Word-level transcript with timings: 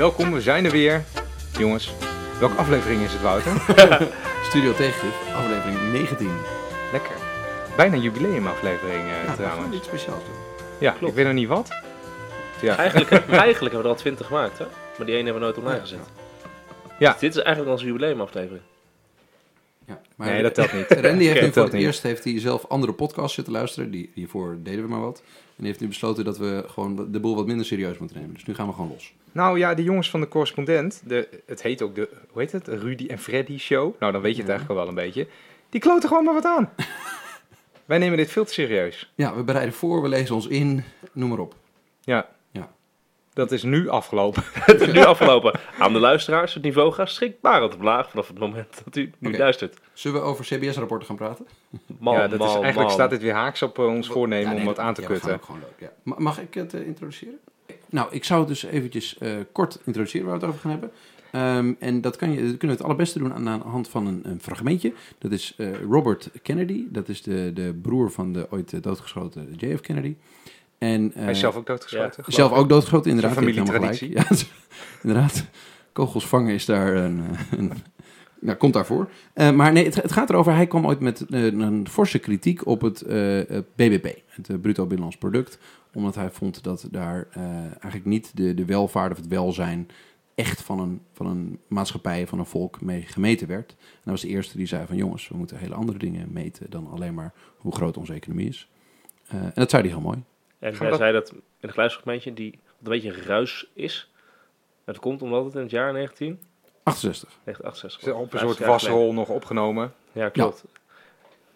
welkom, 0.00 0.32
we 0.32 0.40
zijn 0.40 0.64
er 0.64 0.70
weer. 0.70 1.04
Jongens, 1.58 1.92
welke 2.38 2.54
aflevering 2.56 3.02
is 3.02 3.12
het, 3.12 3.22
Wouter? 3.22 3.52
Studio 4.48 4.72
Tegengif, 4.72 5.34
aflevering 5.34 5.92
19. 5.92 6.30
Lekker. 6.92 7.14
Bijna 7.76 7.94
een 7.94 8.00
jubileumaflevering 8.00 9.00
eh, 9.02 9.10
Ja, 9.10 9.20
we 9.20 9.26
gaan 9.26 9.36
trouwens. 9.36 9.76
iets 9.76 9.86
speciaals 9.86 10.24
doen. 10.24 10.34
Ja, 10.78 10.90
Klopt. 10.90 11.08
ik 11.08 11.14
weet 11.14 11.24
nog 11.24 11.34
niet 11.34 11.48
wat. 11.48 11.68
Ja, 12.60 12.76
Eigenlijk, 12.76 13.10
eigenlijk 13.46 13.60
hebben 13.60 13.76
we 13.78 13.82
er 13.82 13.88
al 13.88 13.94
20 13.94 14.26
gemaakt, 14.26 14.58
hè? 14.58 14.64
Maar 14.96 15.06
die 15.06 15.16
ene 15.16 15.24
hebben 15.24 15.34
we 15.34 15.48
nooit 15.48 15.58
online 15.58 15.80
gezet. 15.80 16.08
Ja. 16.98 17.10
Dus 17.10 17.20
dit 17.20 17.36
is 17.36 17.42
eigenlijk 17.42 17.74
onze 17.74 17.86
jubileumaflevering. 17.86 18.62
Ja, 19.86 20.00
maar 20.16 20.28
nee, 20.30 20.42
dat 20.42 20.54
telt 20.54 20.72
niet. 20.72 20.86
Randy 21.06 21.24
heeft 21.24 21.40
nu 21.40 21.52
voor 21.52 21.62
het 21.62 21.72
niet. 21.72 21.82
eerst 21.82 22.02
heeft 22.02 22.24
hij 22.24 22.40
zelf 22.40 22.66
andere 22.66 22.92
podcasts 22.92 23.34
zitten 23.34 23.52
luisteren. 23.52 23.90
Die, 23.90 24.10
hiervoor 24.14 24.58
deden 24.62 24.82
we 24.82 24.88
maar 24.88 25.00
wat. 25.00 25.18
En 25.26 25.56
die 25.56 25.66
heeft 25.66 25.80
nu 25.80 25.86
besloten 25.88 26.24
dat 26.24 26.38
we 26.38 26.64
gewoon 26.66 27.12
de 27.12 27.20
boel 27.20 27.34
wat 27.36 27.46
minder 27.46 27.66
serieus 27.66 27.98
moeten 27.98 28.16
nemen. 28.18 28.34
Dus 28.34 28.44
nu 28.44 28.54
gaan 28.54 28.66
we 28.66 28.72
gewoon 28.72 28.90
los. 28.90 29.12
Nou 29.32 29.58
ja, 29.58 29.74
die 29.74 29.84
jongens 29.84 30.10
van 30.10 30.20
de 30.20 30.28
correspondent, 30.28 31.02
de, 31.04 31.28
het 31.46 31.62
heet 31.62 31.82
ook 31.82 31.94
de, 31.94 32.08
hoe 32.30 32.42
heet 32.42 32.52
het? 32.52 32.68
Rudy 32.68 33.06
en 33.06 33.18
Freddy 33.18 33.58
Show. 33.58 33.94
Nou, 34.00 34.12
dan 34.12 34.20
weet 34.20 34.36
je 34.36 34.42
het 34.42 34.50
Ja. 34.50 34.56
eigenlijk 34.56 34.68
al 34.68 34.76
wel 34.76 34.88
een 34.88 35.04
beetje. 35.06 35.26
Die 35.68 35.80
kloten 35.80 36.08
gewoon 36.08 36.24
maar 36.24 36.34
wat 36.34 36.44
aan. 36.44 36.70
Wij 37.84 37.98
nemen 37.98 38.16
dit 38.16 38.30
veel 38.30 38.44
te 38.44 38.52
serieus. 38.52 39.12
Ja, 39.14 39.34
we 39.36 39.42
bereiden 39.42 39.74
voor, 39.74 40.02
we 40.02 40.08
lezen 40.08 40.34
ons 40.34 40.46
in, 40.46 40.84
noem 41.12 41.28
maar 41.28 41.38
op. 41.38 41.54
Ja. 42.00 42.28
Dat 43.32 43.52
is 43.52 43.62
nu 43.62 43.88
afgelopen. 43.88 44.42
Het 44.70 44.80
is 44.80 44.92
nu 44.92 45.04
afgelopen. 45.04 45.60
Aan 45.78 45.92
de 45.92 45.98
luisteraars, 45.98 46.54
het 46.54 46.62
niveau 46.62 46.92
gaat 46.92 47.10
schrikbarend 47.10 47.74
omlaag 47.74 48.10
vanaf 48.10 48.28
het 48.28 48.38
moment 48.38 48.82
dat 48.84 48.96
u 48.96 49.10
nu 49.18 49.36
luistert. 49.38 49.76
Zullen 49.92 50.20
we 50.20 50.26
over 50.26 50.44
CBS-rapporten 50.44 51.06
gaan 51.06 51.16
praten? 51.16 51.46
Man, 51.98 52.14
ja, 52.14 52.28
dat 52.28 52.40
is, 52.40 52.46
eigenlijk 52.46 52.76
man. 52.76 52.90
staat 52.90 53.10
dit 53.10 53.22
weer 53.22 53.34
haaks 53.34 53.62
op 53.62 53.78
eh, 53.78 53.84
ons 53.86 54.08
voornemen 54.08 54.44
Ja, 54.44 54.50
nee, 54.50 54.58
om 54.60 54.64
wat 54.66 54.76
dat- 54.76 54.84
aan 54.84 54.94
te 54.94 55.00
ja, 55.00 55.06
kutten. 55.06 55.34
ook 55.34 55.44
gewoon 55.44 55.60
leuk, 55.60 55.74
ja. 55.90 55.92
Ma- 56.02 56.14
Mag 56.18 56.40
ik 56.40 56.54
het 56.54 56.74
eh, 56.74 56.86
introduceren? 56.86 57.38
Nou, 57.90 58.08
ik 58.10 58.24
zou 58.24 58.40
het 58.40 58.48
dus 58.48 58.62
eventjes 58.64 59.18
eh, 59.18 59.32
kort 59.52 59.78
introduceren 59.84 60.26
waar 60.26 60.34
we 60.38 60.40
het 60.40 60.48
over 60.54 60.60
gaan 60.60 60.70
hebben. 60.70 60.90
Ehm, 61.30 61.72
en 61.78 62.00
dat, 62.00 62.16
kan 62.16 62.30
je, 62.30 62.36
dat 62.36 62.44
kunnen 62.46 62.60
we 62.60 62.72
het 62.72 62.82
allerbeste 62.82 63.18
doen 63.18 63.32
aan, 63.34 63.48
aan 63.48 63.58
de 63.58 63.64
hand 63.68 63.88
van 63.88 64.06
een, 64.06 64.20
een 64.24 64.40
fragmentje. 64.40 64.92
Dat 65.18 65.30
is 65.32 65.54
eh, 65.56 65.80
Robert 65.82 66.30
Kennedy. 66.42 66.84
Dat 66.88 67.08
is 67.08 67.22
de, 67.22 67.50
de 67.54 67.78
broer 67.82 68.10
van 68.10 68.32
de 68.32 68.46
ooit 68.50 68.82
doodgeschoten 68.82 69.54
JF 69.56 69.80
Kennedy. 69.80 70.14
En, 70.80 71.12
eh, 71.14 71.22
Hij 71.22 71.30
is 71.30 71.38
zelf 71.38 71.56
ook 71.56 71.66
doodgeschoten. 71.66 72.24
zelf 72.26 72.52
ook 72.52 72.68
doodgeschoten, 72.68 73.10
inderdaad. 73.10 73.38
Gelijk. 73.38 73.94
Ja, 73.94 74.24
inderdaad. 75.02 75.44
Kogels 75.92 76.26
vangen 76.26 76.54
is 76.54 76.64
daar 76.64 76.94
een... 76.96 77.22
eh, 77.30 77.58
een 77.58 77.72
nou, 78.40 78.56
komt 78.56 78.72
daarvoor. 78.72 79.10
Eh, 79.32 79.50
maar 79.50 79.72
nee, 79.72 79.84
het, 79.84 79.94
het 79.94 80.12
gaat 80.12 80.30
erover, 80.30 80.54
hij 80.54 80.66
kwam 80.66 80.86
ooit 80.86 81.00
met 81.00 81.20
eh, 81.26 81.44
een 81.44 81.88
forse 81.88 82.18
kritiek 82.18 82.66
op 82.66 82.80
het 82.80 83.00
eh, 83.02 83.56
eh, 83.56 83.64
BBP, 83.74 84.16
het 84.26 84.48
eh, 84.50 84.56
bruto 84.60 84.82
binnenlands 84.82 85.16
product. 85.16 85.58
Omdat 85.92 86.14
hij 86.14 86.30
vond 86.30 86.62
dat 86.64 86.88
daar 86.90 87.26
eh, 87.30 87.42
eigenlijk 87.62 88.04
niet 88.04 88.30
de, 88.36 88.54
de 88.54 88.64
welvaart 88.64 89.10
of 89.12 89.16
het 89.18 89.26
welzijn 89.28 89.88
echt 90.34 90.62
van 90.62 90.80
een, 90.80 91.00
van 91.12 91.26
een 91.26 91.58
maatschappij, 91.68 92.26
van 92.26 92.38
een 92.38 92.46
volk 92.46 92.80
mee 92.80 93.02
gemeten 93.02 93.46
werd. 93.48 93.70
En 93.70 93.76
dat 94.04 94.12
was 94.12 94.20
de 94.20 94.28
eerste 94.28 94.56
die 94.56 94.66
zei 94.66 94.86
van 94.86 94.96
jongens, 94.96 95.28
we 95.28 95.36
moeten 95.36 95.58
hele 95.58 95.74
andere 95.74 95.98
dingen 95.98 96.32
meten 96.32 96.70
dan 96.70 96.88
alleen 96.90 97.14
maar 97.14 97.32
hoe 97.56 97.74
groot 97.74 97.96
onze 97.96 98.12
economie 98.12 98.48
is. 98.48 98.68
Eh, 99.28 99.40
en 99.42 99.52
dat 99.54 99.70
zei 99.70 99.82
hij 99.82 99.90
heel 99.90 100.00
mooi. 100.00 100.18
En 100.60 100.72
Gaan 100.74 100.80
hij 100.86 100.90
we 100.90 100.96
zei 100.96 101.12
dat 101.12 101.30
in 101.30 101.42
een 101.60 101.70
geluidsfragmentje 101.70 102.32
die 102.32 102.52
een 102.52 102.90
beetje 102.90 103.22
ruis 103.26 103.70
is. 103.74 104.10
Dat 104.84 104.98
komt 104.98 105.22
omdat 105.22 105.44
het 105.44 105.54
in 105.54 105.60
het 105.60 105.70
jaar 105.70 105.92
19, 105.92 106.40
68. 106.82 107.28
1968 107.44 108.02
Is 108.02 108.12
op 108.12 108.22
een 108.22 108.38
50 108.38 108.50
soort 108.50 108.68
wasrol 108.70 109.12
nog 109.12 109.28
opgenomen. 109.28 109.92
Ja, 110.12 110.28
klopt. 110.28 110.56
Zullen 110.56 110.72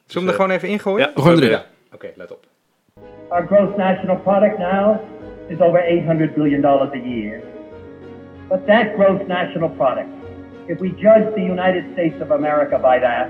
we 0.06 0.18
hem 0.18 0.28
er 0.28 0.34
gewoon 0.34 0.50
even 0.50 0.68
ingooien? 0.68 1.06
Ja, 1.06 1.12
We 1.14 1.20
gooien 1.20 1.38
hem 1.38 1.48
erin. 1.48 1.58
Ja. 1.58 1.94
Oké, 1.94 2.12
let 2.16 2.32
op. 2.32 2.46
Our 3.28 3.46
gross 3.46 3.76
national 3.76 4.16
product 4.16 4.58
now 4.58 4.96
is 5.48 5.60
over 5.60 5.80
$800 5.80 6.34
billion 6.34 6.64
a 6.64 6.90
year. 6.94 7.42
But 8.48 8.66
that 8.66 8.86
gross 8.94 9.26
national 9.26 9.70
product, 9.70 10.08
if 10.66 10.78
we 10.78 10.88
judge 10.88 11.32
the 11.34 11.40
United 11.42 11.84
States 11.92 12.20
of 12.20 12.30
America 12.30 12.78
by 12.78 12.98
that, 13.00 13.28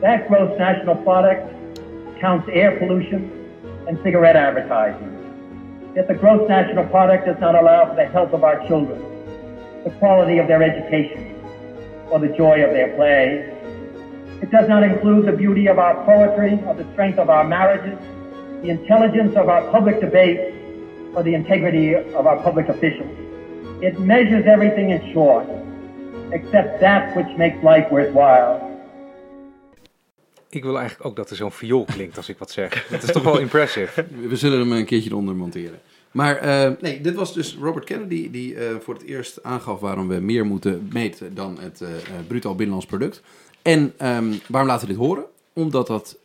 that 0.00 0.26
gross 0.28 0.58
national 0.58 0.96
product 0.96 1.42
counts 2.20 2.48
air 2.52 2.78
pollution 2.78 3.30
and 3.86 3.98
cigarette 4.02 4.36
advertising. 4.36 5.12
Yet 5.94 6.08
the 6.08 6.14
gross 6.14 6.48
national 6.48 6.84
product 6.88 7.26
does 7.26 7.38
not 7.40 7.54
allow 7.54 7.88
for 7.88 7.96
the 7.96 8.06
health 8.06 8.32
of 8.32 8.44
our 8.44 8.66
children, 8.66 9.00
the 9.84 9.90
quality 9.98 10.38
of 10.38 10.48
their 10.48 10.62
education, 10.62 11.34
or 12.10 12.18
the 12.18 12.28
joy 12.28 12.62
of 12.62 12.70
their 12.70 12.94
play. 12.96 13.52
It 14.42 14.50
does 14.50 14.68
not 14.68 14.82
include 14.82 15.26
the 15.26 15.32
beauty 15.32 15.68
of 15.68 15.78
our 15.78 16.04
poetry, 16.04 16.60
or 16.66 16.74
the 16.74 16.86
strength 16.92 17.18
of 17.18 17.30
our 17.30 17.44
marriages, 17.44 17.98
the 18.62 18.70
intelligence 18.70 19.36
of 19.36 19.48
our 19.48 19.62
public 19.70 20.00
debate, 20.00 20.52
or 21.14 21.22
the 21.22 21.34
integrity 21.34 21.94
of 21.94 22.26
our 22.26 22.42
public 22.42 22.68
officials. 22.68 23.10
It 23.82 23.98
measures 24.00 24.44
everything 24.46 24.90
in 24.90 25.12
short, 25.12 25.46
except 26.32 26.80
that 26.80 27.16
which 27.16 27.28
makes 27.38 27.62
life 27.62 27.90
worthwhile. 27.90 28.65
Ik 30.48 30.62
wil 30.62 30.78
eigenlijk 30.78 31.08
ook 31.08 31.16
dat 31.16 31.30
er 31.30 31.36
zo'n 31.36 31.52
viool 31.52 31.84
klinkt 31.84 32.16
als 32.16 32.28
ik 32.28 32.38
wat 32.38 32.50
zeg. 32.50 32.86
Dat 32.88 33.02
is 33.02 33.12
toch 33.12 33.22
wel 33.22 33.38
impressive. 33.38 34.06
We 34.28 34.36
zullen 34.36 34.58
hem 34.58 34.72
een 34.72 34.84
keertje 34.84 35.10
eronder 35.10 35.34
monteren. 35.34 35.80
Maar 36.16 36.36
eh, 36.36 36.70
nee, 36.80 37.00
dit 37.00 37.14
was 37.14 37.34
dus 37.34 37.56
Robert 37.60 37.84
Kennedy 37.84 38.30
die 38.30 38.54
eh, 38.54 38.76
voor 38.80 38.94
het 38.94 39.02
eerst 39.02 39.42
aangaf 39.42 39.80
waarom 39.80 40.08
we 40.08 40.20
meer 40.20 40.46
moeten 40.46 40.88
meten 40.92 41.34
dan 41.34 41.58
het 41.60 41.80
eh, 41.80 41.88
bruto 42.26 42.50
binnenlands 42.50 42.86
product. 42.86 43.22
En 43.62 43.92
ehm, 43.96 44.32
waarom 44.48 44.70
laten 44.70 44.86
we 44.86 44.92
dit 44.92 45.02
horen? 45.02 45.24
Omdat 45.52 45.86
dat 45.86 46.18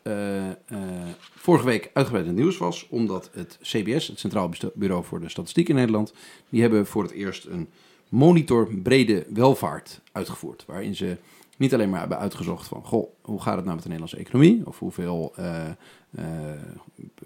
vorige 1.36 1.66
week 1.66 1.90
uitgebreid 1.94 2.28
in 2.28 2.34
nieuws 2.34 2.58
was. 2.58 2.88
Omdat 2.90 3.30
het 3.34 3.58
CBS, 3.62 4.08
het 4.08 4.20
Centraal 4.20 4.52
Bureau 4.74 5.04
voor 5.04 5.20
de 5.20 5.30
Statistiek 5.30 5.70
in 5.70 5.76
Nederland, 5.76 6.14
die 6.50 6.62
hebben 6.62 6.86
voor 6.86 7.04
het 7.04 7.12
eerst 7.12 7.46
een 7.46 7.70
monitor 8.10 8.68
brede 8.84 9.26
welvaart 9.34 10.02
uitgevoerd. 10.12 10.64
Waarin 10.68 10.96
ze 10.96 11.18
niet 11.62 11.74
alleen 11.74 11.90
maar 11.90 12.00
hebben 12.00 12.18
uitgezocht 12.18 12.68
van, 12.68 12.84
goh, 12.84 13.10
hoe 13.22 13.42
gaat 13.42 13.56
het 13.56 13.64
nou 13.64 13.76
met 13.76 13.84
de 13.84 13.90
Nederlandse 13.90 14.18
economie? 14.18 14.62
Of 14.66 14.80
hoeveel, 14.80 15.34
eh, 15.36 15.70
eh, 16.16 16.26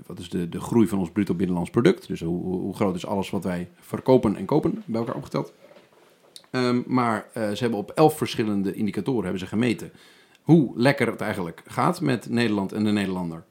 wat 0.05 0.19
is 0.19 0.29
de, 0.29 0.49
de 0.49 0.59
groei 0.59 0.87
van 0.87 0.99
ons 0.99 1.11
bruto 1.11 1.33
binnenlands 1.33 1.69
product? 1.69 2.07
Dus 2.07 2.21
hoe, 2.21 2.43
hoe 2.43 2.75
groot 2.75 2.95
is 2.95 3.05
alles 3.05 3.29
wat 3.29 3.43
wij 3.43 3.69
verkopen 3.79 4.35
en 4.35 4.45
kopen 4.45 4.83
bij 4.85 4.99
elkaar 4.99 5.15
opgeteld? 5.15 5.53
Ehm, 6.51 6.81
maar 6.85 7.25
eh, 7.33 7.49
ze 7.49 7.57
hebben 7.57 7.79
op 7.79 7.91
elf 7.91 8.17
verschillende 8.17 8.73
indicatoren 8.73 9.23
hebben 9.23 9.39
ze 9.39 9.47
gemeten 9.47 9.91
hoe 10.41 10.71
lekker 10.75 11.07
het 11.07 11.21
eigenlijk 11.21 11.63
gaat 11.67 12.01
met 12.01 12.29
Nederland 12.29 12.71
en 12.71 12.83
de 12.83 12.91
Nederlander. 12.91 13.43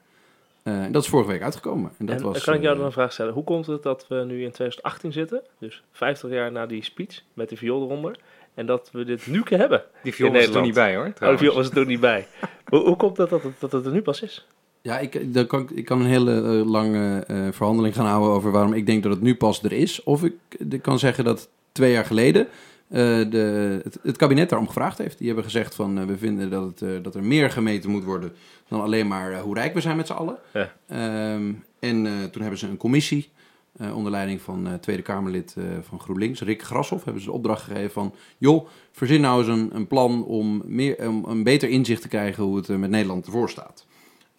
En 0.63 0.91
dat 0.91 1.03
is 1.03 1.09
vorige 1.09 1.29
week 1.29 1.41
uitgekomen. 1.41 1.91
En 1.97 2.05
dat 2.05 2.15
En 2.15 2.23
was, 2.23 2.43
kan 2.43 2.53
ik 2.53 2.61
jou 2.61 2.75
dan 2.75 2.85
een 2.85 2.91
vraag 2.91 3.13
stellen? 3.13 3.33
Hoe 3.33 3.43
komt 3.43 3.65
het 3.65 3.83
dat 3.83 4.07
we 4.07 4.15
nu 4.15 4.43
in 4.43 4.51
2018 4.51 5.11
zitten, 5.11 5.41
dus 5.59 5.83
50 5.91 6.29
jaar 6.29 6.51
na 6.51 6.65
die 6.65 6.83
speech 6.83 7.21
met 7.33 7.49
de 7.49 7.57
viool 7.57 7.83
eronder, 7.83 8.19
en 8.55 8.65
dat 8.65 8.89
we 8.91 9.05
dit 9.05 9.27
nu 9.27 9.41
hebben? 9.45 9.83
Die 10.03 10.13
viool 10.13 10.29
In 10.29 10.35
was 10.47 10.55
er 10.55 10.61
niet 10.61 10.73
bij 10.73 10.95
hoor. 10.95 11.05
Oh, 11.05 11.11
trouwens. 11.13 11.41
viool 11.43 11.55
was 11.55 11.67
er 11.67 11.73
toen 11.73 11.87
niet 11.87 11.99
bij. 11.99 12.27
hoe, 12.65 12.79
hoe 12.79 12.95
komt 12.95 13.17
het 13.17 13.29
dat 13.29 13.43
het, 13.43 13.53
dat 13.59 13.71
het 13.71 13.85
er 13.85 13.91
nu 13.91 14.01
pas 14.01 14.21
is? 14.21 14.47
Ja, 14.81 14.99
ik, 14.99 15.33
dan 15.33 15.47
kan, 15.47 15.69
ik- 15.73 15.85
kan 15.85 15.99
een 15.99 16.05
hele 16.07 16.35
eh, 16.41 16.69
lange 16.71 17.23
eh, 17.27 17.37
verhandeling 17.51 17.95
gaan 17.95 18.05
houden 18.05 18.29
over 18.31 18.51
waarom 18.51 18.73
ik 18.73 18.85
denk 18.85 19.03
dat 19.03 19.11
het 19.11 19.21
nu 19.21 19.35
pas 19.35 19.63
er 19.63 19.71
is. 19.71 20.03
Of 20.03 20.23
ik 20.23 20.33
kan 20.81 20.99
zeggen 20.99 21.23
dat 21.23 21.49
twee 21.71 21.91
jaar 21.91 22.05
geleden 22.05 22.47
eh, 22.87 22.99
de, 23.29 23.79
het, 23.83 23.99
het 24.03 24.17
kabinet 24.17 24.49
daarom 24.49 24.67
gevraagd 24.67 24.97
heeft. 24.97 25.17
Die 25.17 25.27
hebben 25.27 25.45
gezegd 25.45 25.75
van 25.75 25.97
eh, 25.99 26.05
we 26.05 26.17
vinden 26.17 26.49
dat, 26.49 26.63
het, 26.63 26.81
eh, 26.81 26.89
dat 27.01 27.15
er 27.15 27.23
meer 27.23 27.49
gemeten 27.51 27.89
moet 27.89 28.03
worden 28.03 28.33
dan 28.67 28.81
alleen 28.81 29.07
maar 29.07 29.39
hoe 29.39 29.55
rijk 29.55 29.73
we 29.73 29.81
zijn 29.81 29.97
met 29.97 30.07
z'n 30.07 30.13
allen. 30.13 30.37
Ja. 30.53 30.71
Ehm, 30.87 31.51
en 31.79 32.05
eh, 32.05 32.11
toen 32.31 32.41
hebben 32.41 32.59
ze 32.59 32.67
een 32.67 32.77
commissie 32.77 33.29
eh, 33.77 33.95
onder 33.95 34.11
leiding 34.11 34.41
van 34.41 34.67
eh, 34.67 34.73
Tweede 34.73 35.01
Kamerlid 35.01 35.55
eh, 35.57 35.63
van 35.81 35.99
GroenLinks, 35.99 36.41
Rick 36.41 36.61
Grashoff, 36.63 37.03
hebben 37.03 37.21
ze 37.21 37.27
de 37.29 37.33
opdracht 37.35 37.63
gegeven 37.63 37.91
van... 37.91 38.13
joh, 38.37 38.67
verzin 38.91 39.21
nou 39.21 39.39
eens 39.39 39.47
een, 39.47 39.69
een 39.73 39.87
plan 39.87 40.25
om, 40.25 40.61
meer, 40.65 41.07
om 41.07 41.25
een 41.27 41.43
beter 41.43 41.69
inzicht 41.69 42.01
te 42.01 42.07
krijgen 42.07 42.43
hoe 42.43 42.55
het 42.57 42.67
met 42.67 42.89
Nederland 42.89 43.25
ervoor 43.25 43.49
staat. 43.49 43.85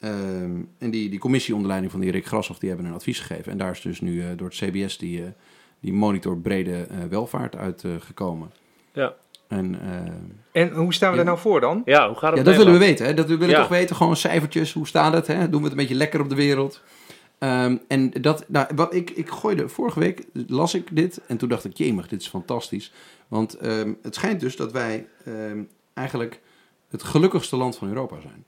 Ehm, 0.00 0.50
en 0.78 0.90
die, 0.90 1.08
die 1.08 1.18
commissie 1.18 1.52
onder 1.54 1.68
leiding 1.68 1.92
van 1.92 2.00
die 2.00 2.10
Rick 2.10 2.26
Grashoff, 2.26 2.58
die 2.58 2.68
hebben 2.68 2.86
een 2.86 2.94
advies 2.94 3.20
gegeven. 3.20 3.52
En 3.52 3.58
daar 3.58 3.70
is 3.70 3.80
dus 3.80 4.00
nu 4.00 4.20
eh, 4.22 4.26
door 4.36 4.48
het 4.48 4.56
CBS 4.56 4.98
die, 4.98 5.22
eh, 5.22 5.28
die 5.80 5.92
monitor 5.92 6.38
brede 6.38 6.86
eh, 6.90 6.96
welvaart 7.10 7.56
uitgekomen. 7.56 8.50
Ja. 8.92 9.14
en 9.48 9.78
eh, 10.52 10.62
En 10.62 10.72
hoe 10.74 10.94
staan 10.94 11.08
we 11.10 11.14
Ja. 11.14 11.20
er 11.20 11.26
nou 11.28 11.38
voor 11.38 11.60
dan? 11.60 11.82
Ja, 11.84 12.06
hoe 12.08 12.16
gaat 12.16 12.30
het 12.30 12.38
ja, 12.38 12.44
dat 12.44 12.56
willen 12.56 12.72
we 12.72 12.78
weten. 12.78 13.06
Hè? 13.06 13.14
Dat 13.14 13.28
we 13.28 13.36
willen 13.36 13.54
Ja. 13.54 13.60
toch 13.60 13.68
weten, 13.70 13.96
gewoon 13.96 14.16
cijfertjes, 14.16 14.72
hoe 14.72 14.86
staat 14.86 15.12
het? 15.12 15.26
Hè? 15.26 15.48
Doen 15.48 15.58
we 15.58 15.68
het 15.68 15.70
een 15.70 15.76
beetje 15.78 15.94
lekker 15.94 16.20
op 16.20 16.28
de 16.28 16.34
wereld? 16.34 16.82
Ehm, 17.38 17.76
en 17.88 18.10
dat, 18.10 18.44
nou, 18.48 18.66
wat 18.74 18.94
ik, 18.94 19.10
ik 19.10 19.28
gooide 19.30 19.68
vorige 19.68 19.98
week, 20.00 20.24
las 20.46 20.74
ik 20.74 20.88
dit 20.96 21.20
en 21.26 21.36
toen 21.36 21.48
dacht 21.48 21.64
ik, 21.64 21.76
jemig, 21.76 22.08
dit 22.08 22.20
is 22.20 22.28
fantastisch. 22.28 22.92
Want 23.28 23.54
ehm, 23.54 23.92
het 24.02 24.14
schijnt 24.14 24.40
dus 24.40 24.56
dat 24.56 24.72
wij 24.72 25.06
ehm, 25.24 25.62
eigenlijk 25.94 26.40
het 26.88 27.02
gelukkigste 27.02 27.56
land 27.56 27.76
van 27.76 27.88
Europa 27.88 28.20
zijn. 28.20 28.44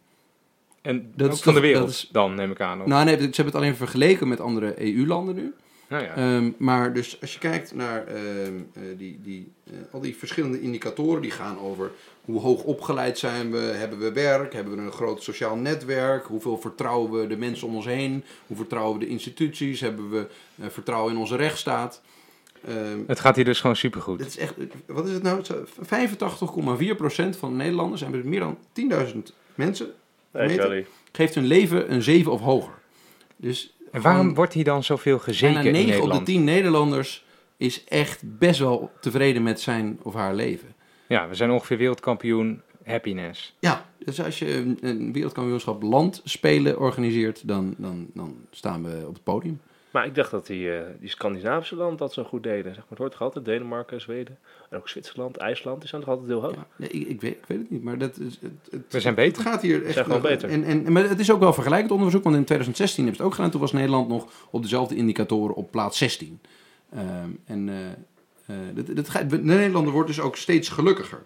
En 0.83 1.13
Dat 1.17 1.33
is 1.33 1.41
van 1.41 1.55
de 1.55 1.61
wereld 1.61 1.89
is- 1.89 2.09
dan, 2.13 2.35
neem 2.35 2.51
ik 2.51 2.61
aan. 2.61 2.81
of? 2.81 2.87
Nou 2.87 3.05
nee, 3.05 3.15
ze 3.17 3.23
hebben 3.23 3.45
het 3.45 3.55
alleen 3.55 3.77
vergeleken 3.77 4.29
met 4.29 4.41
andere 4.41 4.75
EU-landen 4.85 5.35
nu. 5.35 5.55
Nou 5.89 6.03
ja. 6.05 6.15
Ehm, 6.15 6.51
maar 6.57 6.93
dus 6.93 7.21
als 7.21 7.33
je 7.33 7.39
kijkt 7.39 7.75
naar 7.75 8.07
ehm, 8.07 8.61
eh, 8.73 8.83
die, 8.97 9.19
die, 9.23 9.53
eh, 9.65 9.73
al 9.91 10.01
die 10.01 10.17
verschillende 10.17 10.61
indicatoren 10.61 11.23
die 11.23 11.31
gaan 11.31 11.59
over 11.59 11.91
hoe 12.25 12.41
hoog 12.41 12.63
opgeleid 12.63 13.19
zijn 13.19 13.51
we, 13.51 13.59
hebben 13.59 13.99
we 13.99 14.13
werk, 14.13 14.53
hebben 14.53 14.77
we 14.77 14.83
een 14.83 14.93
groot 14.93 15.23
sociaal 15.23 15.57
netwerk, 15.57 16.27
hoeveel 16.27 16.59
vertrouwen 16.59 17.21
we 17.21 17.27
de 17.27 17.37
mensen 17.37 17.67
om 17.67 17.77
ons 17.77 17.85
heen, 17.85 18.25
hoe 18.47 18.57
vertrouwen 18.57 18.99
we 18.99 19.05
de 19.05 19.11
instituties, 19.11 19.81
hebben 19.81 20.11
we 20.11 20.27
eh, 20.61 20.69
vertrouwen 20.69 21.13
in 21.13 21.19
onze 21.19 21.37
rechtsstaat. 21.37 22.03
Ehm, 22.67 23.01
Het 23.07 23.21
gaat 23.21 23.37
hier 23.37 23.45
dus 23.45 23.61
gewoon 23.61 23.77
supergoed. 23.77 24.19
dit 24.19 24.29
is 24.29 24.39
echt, 24.39 24.55
wat 24.87 25.07
is 25.07 25.13
het 25.13 25.23
nou? 25.23 25.45
Zo, 25.45 25.65
85,4% 25.81 27.37
van 27.39 27.51
de 27.51 27.57
Nederlanders, 27.57 28.03
en 28.03 28.29
meer 28.29 28.41
dan 28.41 28.59
10.000 28.73 29.33
mensen, 29.55 29.93
Hey, 30.31 30.87
geeft 31.13 31.35
hun 31.35 31.47
leven 31.47 31.93
een 31.93 32.03
7 32.03 32.33
of 32.33 32.41
hoger. 32.41 32.73
Dus 33.37 33.77
En 33.93 34.01
waarom 34.01 34.35
wordt 34.35 34.53
hier 34.53 34.65
dan 34.65 34.85
zoveel 34.85 35.19
gezeken 35.19 35.65
in 35.65 35.73
9 35.73 35.89
op 35.89 35.91
Nederland? 35.91 36.27
de 36.27 36.33
10 36.33 36.45
Nederlanders 36.45 37.25
is 37.57 37.85
echt 37.85 38.39
best 38.39 38.61
wel 38.61 38.91
tevreden 39.01 39.43
met 39.43 39.61
zijn 39.61 39.99
of 40.03 40.15
haar 40.15 40.35
leven. 40.35 40.75
Ja, 41.09 41.29
we 41.29 41.35
zijn 41.35 41.51
ongeveer 41.51 41.77
wereldkampioen 41.77 42.63
happiness. 42.85 43.55
Ja, 43.59 43.87
dus 43.99 44.23
als 44.23 44.39
je 44.39 44.55
een, 44.57 44.79
een 44.81 45.13
wereldkampioenschap 45.13 45.83
landspelen 45.83 46.79
organiseert, 46.79 47.49
dan, 47.49 47.75
dan, 47.79 48.07
dan 48.15 48.37
staan 48.51 48.83
we 48.83 49.05
op 49.07 49.15
het 49.15 49.25
podium. 49.25 49.61
Maar 49.91 50.07
ik 50.07 50.15
dacht 50.15 50.31
dat 50.31 50.47
die, 50.47 50.73
eh, 50.73 50.83
die 51.01 51.09
Scandinavische 51.09 51.77
landen 51.77 51.97
dat 51.97 52.13
zo 52.13 52.25
goed 52.25 52.43
deden. 52.43 52.65
Zeg 52.65 52.77
maar, 52.77 52.89
het 52.89 52.99
hoort 52.99 53.13
toch 53.13 53.21
altijd 53.21 53.45
Denemarken, 53.45 54.01
Zweden. 54.01 54.39
En 54.71 54.79
ook 54.79 54.89
Zwitserland, 54.89 55.37
IJsland, 55.37 55.81
die 55.81 55.89
zijn 55.89 56.01
toch 56.01 56.11
altijd 56.11 56.29
heel 56.29 56.43
hoog. 56.43 56.55
Ja, 56.55 56.67
nee, 56.77 56.89
ik, 56.89 57.09
ik, 57.09 57.21
weet, 57.21 57.37
ik 57.37 57.45
weet 57.47 57.59
het 57.59 57.71
niet, 57.71 57.83
maar 57.83 57.99
dat 57.99 58.19
is, 58.19 58.39
het, 58.41 58.51
het, 58.71 58.83
We 58.93 59.01
zijn 59.01 59.15
het 59.15 59.25
beter. 59.25 59.43
gaat 59.43 59.63
hier 59.63 59.85
echt 59.85 59.99
gewoon 59.99 60.21
nog- 60.21 60.31
beter. 60.31 60.49
En, 60.51 60.65
en, 60.65 60.93
maar 60.93 61.09
het 61.09 61.21
is 61.21 61.31
ook 61.31 61.41
wel 61.41 61.53
vergelijkend 61.53 61.91
onderzoek, 61.93 62.23
want 62.23 62.37
in 62.37 62.45
2016 62.45 63.05
hebben 63.05 63.17
ze 63.17 63.23
het 63.23 63.33
ook 63.33 63.37
gedaan. 63.37 63.51
Toen 63.53 63.61
was 63.61 63.73
Nederland 63.73 64.09
nog 64.09 64.33
op 64.51 64.63
dezelfde 64.63 64.97
indicatoren 64.97 65.55
op 65.55 65.71
plaats 65.71 65.99
16. 65.99 66.41
Ehm, 66.91 67.31
en 67.45 67.69
eh 67.69 67.77
eh, 68.49 68.57
dit, 68.75 68.97
dit 68.97 69.09
gaat, 69.09 69.31
de 69.31 69.39
Nederlander 69.39 69.93
wordt 69.93 70.09
dus 70.09 70.21
ook 70.21 70.37
steeds 70.37 70.69
gelukkiger. 70.69 71.23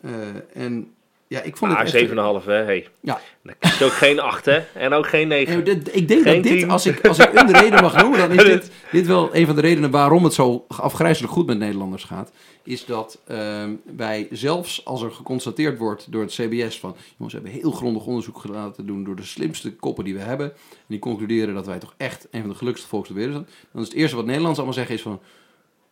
Eh, 0.00 0.10
en 0.54 0.92
ja, 1.32 1.42
ik 1.42 1.56
vond 1.56 1.78
het 1.78 1.94
echt... 1.94 2.08
7,5 2.08 2.14
hè, 2.44 2.52
hey. 2.52 2.88
Ja. 3.00 3.20
Dan 3.42 3.54
ook 3.88 3.92
geen 3.92 4.20
8 4.20 4.44
hè, 4.44 4.58
en 4.74 4.92
ook 4.92 5.06
geen 5.06 5.28
9. 5.28 5.58
Eh, 5.58 5.64
dit- 5.64 5.96
ik 5.96 6.08
denk 6.08 6.22
Geen 6.22 6.42
dat 6.42 6.52
dit, 6.52 6.68
als 6.68 6.86
ik, 6.86 7.06
als 7.06 7.18
ik 7.18 7.30
een 7.34 7.52
reden 7.52 7.82
mag 7.82 7.96
noemen, 8.02 8.18
dan 8.18 8.32
is 8.32 8.44
dit, 8.54 8.70
dit 8.90 9.06
wel 9.06 9.34
een 9.34 9.46
van 9.46 9.54
de 9.54 9.60
redenen 9.60 9.90
waarom 9.90 10.24
het 10.24 10.34
zo 10.34 10.64
afgrijzelijk 10.68 11.32
goed 11.32 11.46
met 11.46 11.58
Nederlanders 11.58 12.04
gaat. 12.04 12.32
Is 12.64 12.84
dat 12.84 13.18
ehm, 13.26 13.70
wij 13.96 14.28
zelfs 14.30 14.84
als 14.84 15.02
er 15.02 15.10
geconstateerd 15.10 15.78
wordt 15.78 16.12
door 16.12 16.22
het 16.22 16.30
CBS 16.32 16.78
van, 16.80 16.96
jongens, 17.16 17.34
we 17.34 17.40
hebben 17.42 17.60
heel 17.60 17.70
grondig 17.70 18.06
onderzoek 18.06 18.44
laten 18.48 18.86
doen 18.86 19.04
door 19.04 19.16
de 19.16 19.22
slimste 19.24 19.72
koppen 19.76 20.04
die 20.04 20.14
we 20.14 20.20
hebben. 20.20 20.46
En 20.52 20.86
die 20.86 20.98
concluderen 20.98 21.54
dat 21.54 21.66
wij 21.66 21.78
toch 21.78 21.94
echt 21.96 22.28
een 22.30 22.40
van 22.40 22.50
de 22.50 22.56
gelukkigste 22.56 22.88
volks 22.90 23.06
ter 23.06 23.16
wereld 23.16 23.34
zijn. 23.34 23.48
Dan 23.72 23.82
is 23.82 23.88
het 23.88 23.96
eerste 23.96 24.16
wat 24.16 24.24
Nederlanders 24.24 24.58
allemaal 24.58 24.78
zeggen 24.78 24.94
is 24.94 25.02
van, 25.02 25.20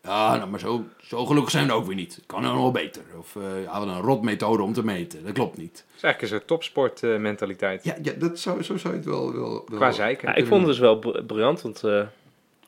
ja, 0.03 0.37
nou, 0.37 0.51
maar 0.51 0.61
zo, 0.61 0.85
zo 1.03 1.27
gelukkig 1.27 1.51
zijn 1.51 1.67
we 1.67 1.73
ook 1.73 1.87
weer 1.87 1.95
niet. 1.95 2.21
Kan 2.27 2.43
nou 2.43 2.55
nog 2.55 2.63
wel 2.63 2.73
beter. 2.73 3.03
Of 3.19 3.37
eh 3.37 3.63
ja, 3.65 3.79
wat 3.79 3.89
een 3.89 4.01
rotmethode 4.01 4.63
om 4.63 4.73
te 4.73 4.85
meten. 4.85 5.25
Dat 5.25 5.33
klopt 5.33 5.57
niet. 5.57 5.75
Dat 5.75 5.97
is 5.97 6.03
eigenlijk 6.03 6.23
een 6.23 6.29
soort 6.29 6.47
topsportmentaliteit. 6.47 7.85
Ja, 7.85 7.97
ja 8.03 8.13
dat 8.19 8.39
zou, 8.39 8.63
zo 8.63 8.77
zou 8.77 8.93
je 8.93 8.99
het 8.99 9.09
wel... 9.09 9.33
wel, 9.33 9.65
wel 9.67 9.79
Qua 9.79 9.91
zeiken. 9.91 10.29
Ja, 10.29 10.35
ik 10.35 10.47
vond 10.47 10.61
het 10.61 10.71
dus 10.71 10.79
wel 10.79 10.99
br- 10.99 11.23
briljant, 11.23 11.63
want 11.63 11.85
eh, 11.85 12.03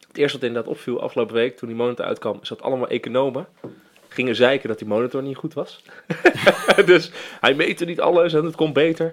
het 0.09 0.17
eerste 0.17 0.39
wat 0.39 0.47
inderdaad 0.47 0.71
opviel 0.73 1.01
afgelopen 1.01 1.35
week 1.35 1.57
toen 1.57 1.69
die 1.69 1.77
monitor 1.77 2.05
uitkwam, 2.05 2.39
is 2.43 2.49
dat 2.49 2.63
allemaal 2.63 2.89
economen 2.89 3.47
gingen 4.13 4.37
zeiken 4.37 4.69
dat 4.69 4.79
die 4.79 4.89
monitor 4.89 5.23
niet 5.23 5.37
goed 5.37 5.55
was. 5.55 5.83
dus 6.87 7.11
hij 7.41 7.55
meette 7.55 7.85
niet 7.85 8.01
alles 8.01 8.33
en 8.33 8.45
het 8.45 8.57
komt 8.57 8.73
beter. 8.73 9.13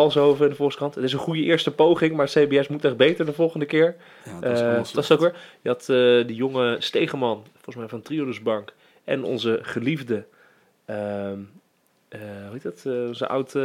Kalshoven 0.00 0.44
in 0.44 0.50
de 0.50 0.56
Volkskrant. 0.56 0.94
Het 0.94 1.04
is 1.04 1.12
een 1.12 1.18
goede 1.18 1.42
eerste 1.42 1.70
poging, 1.70 2.16
maar 2.16 2.26
CBS 2.26 2.68
moet 2.68 2.84
echt 2.84 2.96
beter 2.96 3.26
de 3.26 3.32
volgende 3.32 3.66
keer. 3.66 3.96
Ja, 4.24 4.40
Eh, 4.40 4.52
is 4.52 4.60
dat 4.60 4.80
is 4.84 4.88
slecht. 4.88 5.10
ook 5.12 5.20
weer. 5.20 5.34
Je 5.62 5.68
had 5.68 5.88
eh, 5.88 6.26
die 6.26 6.36
jonge 6.36 6.76
Stegeman, 6.78 7.44
volgens 7.52 7.76
mij 7.76 7.88
van 7.88 8.02
Triodos 8.02 8.42
Bank. 8.42 8.72
En 9.04 9.24
onze 9.24 9.58
geliefde, 9.62 10.24
ehm 10.84 10.98
eh, 10.98 11.32
hoe 12.18 12.52
heet 12.52 12.62
dat? 12.62 12.82
Eh, 12.84 13.06
onze 13.06 13.26
oud 13.28 13.54
eh, 13.54 13.62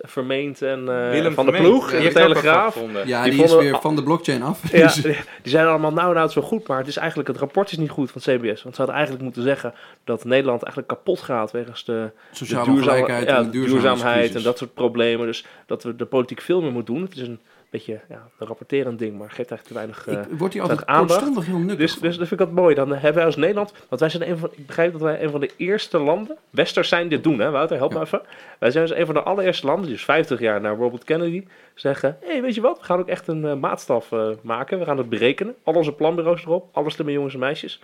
Vermeend 0.00 0.62
en 0.62 0.78
eh, 0.88 1.10
Willem 1.10 1.34
van 1.34 1.46
de 1.46 1.52
ploeg 1.52 1.92
in 1.92 2.02
de 2.02 2.12
Telegraaf. 2.12 2.72
gevonden. 2.72 3.06
Ja, 3.08 3.22
Die 3.22 3.32
die, 3.32 3.42
is 3.42 3.50
vonden- 3.50 3.70
weer 3.70 3.80
van 3.80 3.96
de 3.96 4.02
blockchain 4.02 4.42
af. 4.42 4.72
Ja, 4.72 4.92
die 5.42 5.50
zeiden 5.52 5.72
allemaal, 5.72 5.92
nou, 5.92 6.06
nou, 6.08 6.18
het 6.20 6.28
is 6.28 6.34
wel 6.34 6.44
goed, 6.44 6.66
maar 6.68 6.78
het 6.78 6.86
is 6.86 6.96
eigenlijk, 6.96 7.28
het 7.28 7.38
rapport 7.38 7.70
is 7.72 7.78
niet 7.78 7.90
goed 7.90 8.10
van 8.10 8.20
CBS. 8.20 8.62
Want 8.62 8.74
ze 8.74 8.80
hadden 8.80 8.94
eigenlijk 8.94 9.24
moeten 9.24 9.42
zeggen 9.42 9.74
dat 10.04 10.24
Nederland 10.24 10.62
eigenlijk 10.62 10.92
kapot 10.94 11.20
gaat 11.20 11.50
wegens 11.50 11.84
de, 11.84 11.92
de 12.30 12.36
sociale 12.36 12.64
duurzame- 12.64 12.80
ongelijkheid 12.90 13.28
ja, 13.28 13.36
en 13.36 13.44
de 13.44 13.50
duurzaamheid 13.50 14.34
en 14.34 14.42
dat 14.42 14.58
soort 14.58 14.74
problemen. 14.74 15.26
Dus 15.26 15.44
dat 15.66 15.82
we 15.82 15.96
de 15.96 16.04
politiek 16.06 16.40
veel 16.40 16.60
meer 16.62 16.72
moeten 16.72 16.94
doen. 16.94 17.02
Het 17.02 17.12
is 17.16 17.20
een 17.28 17.40
beetje 17.72 18.00
ja, 18.08 18.28
een 18.38 18.46
rapporterend 18.46 18.98
ding, 18.98 19.18
maar 19.18 19.30
geeft 19.30 19.50
eigenlijk 19.50 19.68
te 19.68 19.74
weinig... 19.74 20.06
eh, 20.06 20.32
ik 20.32 20.38
word 20.38 20.52
hier 20.52 20.62
altijd 20.62 20.80
staat 20.80 20.96
aandacht. 20.96 21.46
heel 21.46 21.58
nukkig 21.58 21.76
dus, 21.76 21.98
dus 21.98 22.16
dat 22.16 22.28
vind 22.28 22.40
ik 22.40 22.46
dat 22.46 22.50
mooi. 22.56 22.74
Dan 22.74 22.92
hebben 22.92 23.14
wij 23.14 23.24
als 23.24 23.36
Nederland, 23.36 23.72
want 23.88 24.00
wij 24.00 24.10
zijn 24.10 24.30
een 24.30 24.38
van, 24.38 24.50
ik 24.56 24.66
begrijp 24.66 24.92
dat 24.92 25.00
wij 25.00 25.22
een 25.22 25.30
van 25.30 25.40
de 25.40 25.50
eerste 25.56 25.98
landen, 25.98 26.36
Westers 26.50 26.88
zijn 26.88 27.08
dit 27.08 27.22
doen, 27.24 27.38
hè 27.38 27.50
Wouter, 27.50 27.76
help 27.76 27.92
Ja. 27.92 27.98
me 27.98 28.04
even. 28.04 28.22
Wij 28.58 28.70
zijn 28.70 28.86
dus 28.86 28.96
een 28.96 29.06
van 29.06 29.14
de 29.14 29.22
allereerste 29.22 29.66
landen, 29.66 29.84
die 29.86 29.94
dus 29.94 30.04
50 30.04 30.40
jaar 30.40 30.60
na 30.60 30.70
Robert 30.74 31.04
Kennedy, 31.04 31.46
zeggen, 31.74 32.16
hé, 32.20 32.26
hey, 32.32 32.42
weet 32.42 32.54
je 32.54 32.60
wat, 32.60 32.78
we 32.78 32.84
gaan 32.84 32.98
ook 32.98 33.08
echt 33.08 33.28
een 33.28 33.44
eh, 33.44 33.54
maatstaf 33.54 34.12
eh, 34.12 34.28
maken, 34.42 34.78
we 34.78 34.84
gaan 34.84 34.98
het 34.98 35.08
berekenen, 35.08 35.54
al 35.62 35.74
onze 35.74 35.92
planbureaus 35.92 36.42
erop, 36.42 36.68
alle 36.72 36.90
slimme 36.90 37.12
jongens 37.12 37.34
en 37.34 37.40
meisjes. 37.40 37.80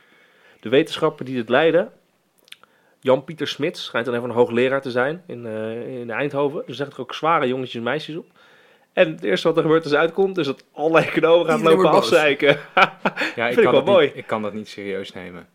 De 0.61 0.69
wetenschapper 0.69 1.25
die 1.25 1.35
dit 1.35 1.49
leiden, 1.49 1.91
Jan-Pieter 3.01 3.49
Smits, 3.49 3.85
schijnt 3.85 4.07
dan 4.07 4.15
even 4.15 4.29
een 4.29 4.35
hoogleraar 4.35 4.83
te 4.83 4.91
zijn 4.91 5.23
in, 5.27 5.47
eh, 5.47 6.01
in 6.01 6.11
Eindhoven, 6.11 6.63
dus 6.67 6.77
zegt 6.77 6.93
er 6.93 7.01
ook 7.01 7.15
zware 7.15 7.49
jongetjes 7.49 7.75
en 7.75 7.83
meisjes 7.83 8.17
op. 8.17 8.27
En 8.99 9.11
het 9.11 9.23
eerste 9.23 9.49
wat 9.49 9.57
er 9.57 9.63
gebeurt 9.63 9.83
als 9.83 9.93
het 9.93 10.01
uitkomt, 10.01 10.39
is 10.39 10.47
dat 10.47 10.65
alle 10.73 11.01
economen 11.01 11.47
gaan 11.47 11.59
Iedereen 11.59 11.79
lopen 11.79 11.99
afzeiken. 11.99 12.59
Ja, 13.37 13.47
ik 13.49 13.55
Vind 13.55 13.57
ik 13.57 13.63
kan, 13.63 13.65
wel 13.65 13.73
dat 13.73 13.85
mooi. 13.85 14.07
Niet, 14.07 14.17
ik 14.17 14.27
kan 14.27 14.43
dat 14.43 14.55
niet 14.55 14.69
serieus 14.69 15.13
nemen. 15.13 15.47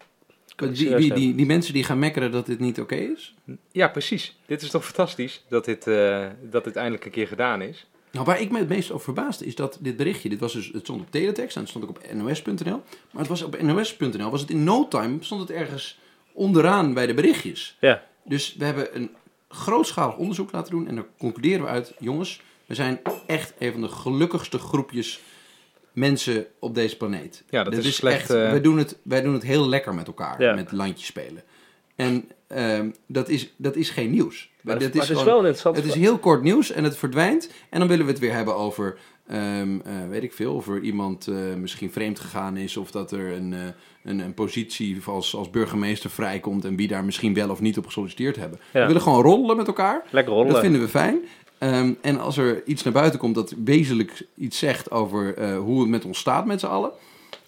die, 0.55 0.95
die, 0.95 1.13
die, 1.13 1.35
die 1.35 1.45
mensen 1.45 1.73
die 1.73 1.83
gaan 1.83 1.99
mekkeren 1.99 2.31
dat 2.31 2.45
dit 2.45 2.59
niet 2.59 2.79
oké 2.79 2.95
is. 2.95 3.35
Ja, 3.71 3.87
precies. 3.87 4.39
Dit 4.45 4.61
is 4.61 4.69
toch 4.69 4.85
fantastisch 4.85 5.43
dat 5.49 5.65
dit, 5.65 5.87
eh, 5.87 6.25
dat 6.41 6.63
dit 6.63 6.75
eindelijk 6.75 7.05
een 7.05 7.11
keer 7.11 7.27
gedaan 7.27 7.61
is. 7.61 7.87
Nou, 8.11 8.25
waar 8.25 8.41
ik 8.41 8.51
me 8.51 8.59
het 8.59 8.69
meest 8.69 8.91
over 8.91 9.03
verbaasde 9.03 9.45
is 9.45 9.55
dat 9.55 9.77
dit 9.81 9.97
berichtje, 9.97 10.29
dit 10.29 10.39
was 10.39 10.53
dus, 10.53 10.71
het 10.73 10.81
stond 10.81 11.01
op 11.01 11.11
teletext 11.11 11.55
en 11.55 11.61
het 11.61 11.69
stond 11.69 11.83
ook 11.83 11.89
op 11.89 12.13
nos.nl. 12.13 12.81
Maar 13.11 13.21
het 13.21 13.27
was 13.27 13.41
op 13.41 13.61
nos.nl, 13.61 14.29
was 14.29 14.41
het 14.41 14.49
in 14.49 14.63
no 14.63 14.87
time, 14.87 15.17
stond 15.19 15.41
het 15.41 15.51
ergens 15.51 15.99
onderaan 16.33 16.93
bij 16.93 17.07
de 17.07 17.13
berichtjes. 17.13 17.77
Ja. 17.79 18.03
Dus 18.23 18.55
we 18.57 18.65
hebben 18.65 18.95
een 18.95 19.11
grootschalig 19.49 20.17
onderzoek 20.17 20.51
laten 20.51 20.71
doen 20.71 20.87
en 20.87 20.95
daar 20.95 21.05
concluderen 21.17 21.61
we 21.61 21.67
uit, 21.67 21.93
jongens, 21.99 22.41
we 22.77 22.81
zijn 22.83 22.99
echt 23.27 23.53
een 23.59 23.71
van 23.71 23.81
de 23.81 23.87
gelukkigste 23.87 24.57
groepjes 24.57 25.19
mensen 25.91 26.45
op 26.59 26.75
deze 26.75 26.97
planeet. 26.97 27.43
Ja, 27.49 27.63
dat 27.63 27.73
is 27.73 27.95
slecht, 27.95 28.19
Echt, 28.19 28.29
eh, 28.29 28.35
wij, 28.35 28.61
doen 28.61 28.77
het, 28.77 28.97
wij 29.03 29.21
doen 29.21 29.33
het 29.33 29.43
heel 29.43 29.69
lekker 29.69 29.93
met 29.93 30.07
elkaar, 30.07 30.41
Ja. 30.41 30.53
met 30.53 30.71
landjes 30.71 31.07
spelen. 31.07 31.43
En 31.95 32.29
ehm, 32.47 32.89
dat, 33.07 33.29
is, 33.29 33.53
dat 33.57 33.75
is 33.75 33.89
geen 33.89 34.11
nieuws. 34.11 34.51
Maar, 34.61 34.79
dat 34.79 34.83
maar 34.83 34.91
het 34.93 35.01
is 35.01 35.07
gewoon- 35.09 35.25
wel 35.25 35.33
een 35.39 35.39
interessant... 35.39 35.75
het 35.75 35.85
is 35.85 35.93
heel 35.93 36.17
kort 36.17 36.41
nieuws 36.43 36.71
en 36.71 36.83
het 36.83 36.97
verdwijnt. 36.97 37.49
En 37.69 37.79
dan 37.79 37.87
willen 37.87 38.05
we 38.05 38.11
het 38.11 38.19
weer 38.21 38.33
hebben 38.33 38.55
over, 38.55 38.97
ehm, 39.27 39.79
eh, 39.85 39.93
weet 40.09 40.23
ik 40.23 40.33
veel, 40.33 40.53
of 40.55 40.67
er 40.67 40.79
iemand 40.81 41.27
eh, 41.27 41.35
misschien 41.57 41.91
vreemd 41.91 42.19
gegaan 42.19 42.57
is. 42.57 42.77
Of 42.77 42.91
dat 42.91 43.11
er 43.11 43.31
een, 43.31 43.55
een, 44.03 44.19
een 44.19 44.33
positie 44.33 45.01
als, 45.05 45.35
als 45.35 45.49
burgemeester 45.49 46.09
vrijkomt 46.09 46.65
en 46.65 46.75
wie 46.75 46.87
daar 46.87 47.03
misschien 47.05 47.33
wel 47.33 47.49
of 47.49 47.61
niet 47.61 47.77
op 47.77 47.85
gesolliciteerd 47.85 48.35
hebben. 48.35 48.59
Ja. 48.73 48.79
We 48.81 48.85
willen 48.87 49.01
gewoon 49.01 49.23
roddelen 49.23 49.57
met 49.57 49.67
elkaar. 49.67 50.03
Lekker 50.09 50.33
rollen. 50.33 50.51
Dat 50.51 50.61
vinden 50.61 50.81
we 50.81 50.87
fijn. 50.87 51.19
Ehm, 51.71 51.93
en 52.01 52.19
als 52.19 52.37
er 52.37 52.61
iets 52.65 52.83
naar 52.83 52.93
buiten 52.93 53.19
komt 53.19 53.35
dat 53.35 53.53
wezenlijk 53.63 54.21
iets 54.35 54.57
zegt 54.59 54.91
over 54.91 55.37
eh, 55.37 55.57
hoe 55.57 55.79
het 55.79 55.89
met 55.89 56.05
ons 56.05 56.19
staat 56.19 56.45
met 56.45 56.59
z'n 56.59 56.65
allen, 56.65 56.91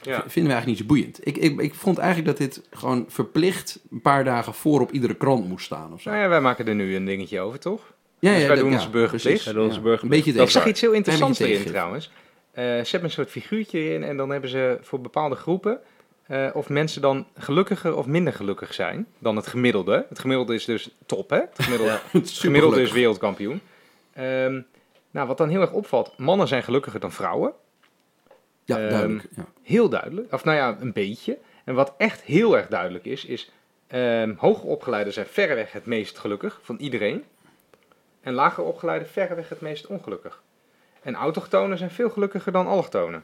Ja. 0.02 0.24
vinden 0.28 0.32
we 0.32 0.40
eigenlijk 0.40 0.66
niet 0.68 0.78
zo 0.78 0.86
boeiend. 0.86 1.20
Ik, 1.24 1.38
ik, 1.38 1.60
ik 1.62 1.74
vond 1.74 1.98
eigenlijk 1.98 2.38
dat 2.38 2.48
dit 2.48 2.62
gewoon 2.72 3.06
verplicht 3.08 3.80
een 3.92 4.02
paar 4.02 4.24
dagen 4.24 4.54
voor 4.54 4.82
op 4.82 4.92
iedere 4.92 5.16
krant 5.16 5.48
moest 5.48 5.66
staan 5.66 5.94
of 5.94 6.02
zo. 6.02 6.10
Nou 6.10 6.22
ja, 6.22 6.30
wij 6.30 6.42
maken 6.42 6.68
er 6.68 6.76
nu 6.76 6.96
een 6.96 7.06
dingetje 7.06 7.40
over, 7.40 7.60
toch? 7.60 7.82
Ja, 8.20 8.30
Dus 8.32 8.40
wij 8.40 8.48
dat- 8.48 8.58
doen 8.58 8.72
ja, 8.72 9.08
precies. 9.08 9.44
Wij 9.46 9.54
doen 9.54 9.64
onze 9.64 9.76
Ja. 9.76 9.82
burgerplicht. 9.84 10.26
Een 10.26 10.32
beetje 10.34 10.42
Ik 10.44 10.50
zag 10.50 10.68
iets 10.68 10.82
heel 10.82 10.92
interessants 10.92 11.40
erin 11.40 11.64
trouwens. 11.66 12.12
Eh, 12.52 12.64
ze 12.64 12.70
hebben 12.70 13.04
een 13.04 13.12
soort 13.12 13.30
figuurtje 13.30 13.94
in 13.94 14.04
en 14.04 14.18
dan 14.18 14.30
hebben 14.30 14.50
ze 14.50 14.78
voor 14.82 15.02
bepaalde 15.02 15.36
groepen 15.36 15.80
eh, 16.28 16.48
of 16.54 16.70
mensen 16.70 17.02
dan 17.02 17.26
gelukkiger 17.38 17.96
of 17.96 18.06
minder 18.06 18.34
gelukkig 18.34 18.74
zijn 18.74 19.08
dan 19.20 19.36
het 19.36 19.48
gemiddelde. 19.48 20.06
Het 20.10 20.20
gemiddelde 20.20 20.54
is 20.54 20.66
dus 20.66 20.90
top, 21.06 21.30
hè? 21.30 21.38
Het 21.38 21.50
gemiddelde, 21.64 22.00
het 22.12 22.30
gemiddelde 22.30 22.82
is 22.82 22.92
wereldkampioen. 22.92 23.62
Ehm, 24.16 24.62
nou, 25.12 25.28
wat 25.28 25.38
dan 25.38 25.50
heel 25.50 25.62
erg 25.62 25.72
opvalt, 25.72 26.18
mannen 26.18 26.48
zijn 26.48 26.64
gelukkiger 26.64 27.00
dan 27.00 27.12
vrouwen. 27.12 27.54
Ja, 28.64 28.78
Ehm, 28.78 28.90
duidelijk. 28.90 29.28
Ja. 29.36 29.46
Heel 29.64 29.90
duidelijk. 29.90 30.34
Of 30.34 30.44
nou 30.44 30.58
ja, 30.58 30.78
een 30.80 30.94
beetje. 30.94 31.38
En 31.64 31.76
wat 31.76 31.94
echt 31.98 32.22
heel 32.22 32.58
erg 32.58 32.68
duidelijk 32.68 33.06
is, 33.06 33.26
is 33.26 33.52
ehm 33.88 34.34
hoger 34.38 34.70
opgeleiden 34.70 35.14
zijn 35.14 35.26
verreweg 35.26 35.72
het 35.72 35.86
meest 35.86 36.18
gelukkig 36.18 36.60
van 36.62 36.78
iedereen. 36.78 37.24
En 38.22 38.34
lager 38.34 38.64
opgeleiden 38.64 39.08
verreweg 39.08 39.50
het 39.50 39.62
meest 39.62 39.88
ongelukkig. 39.88 40.42
En 41.02 41.16
autochtonen 41.16 41.78
zijn 41.78 41.92
veel 41.92 42.10
gelukkiger 42.10 42.52
dan 42.52 42.68
allochtonen. 42.68 43.24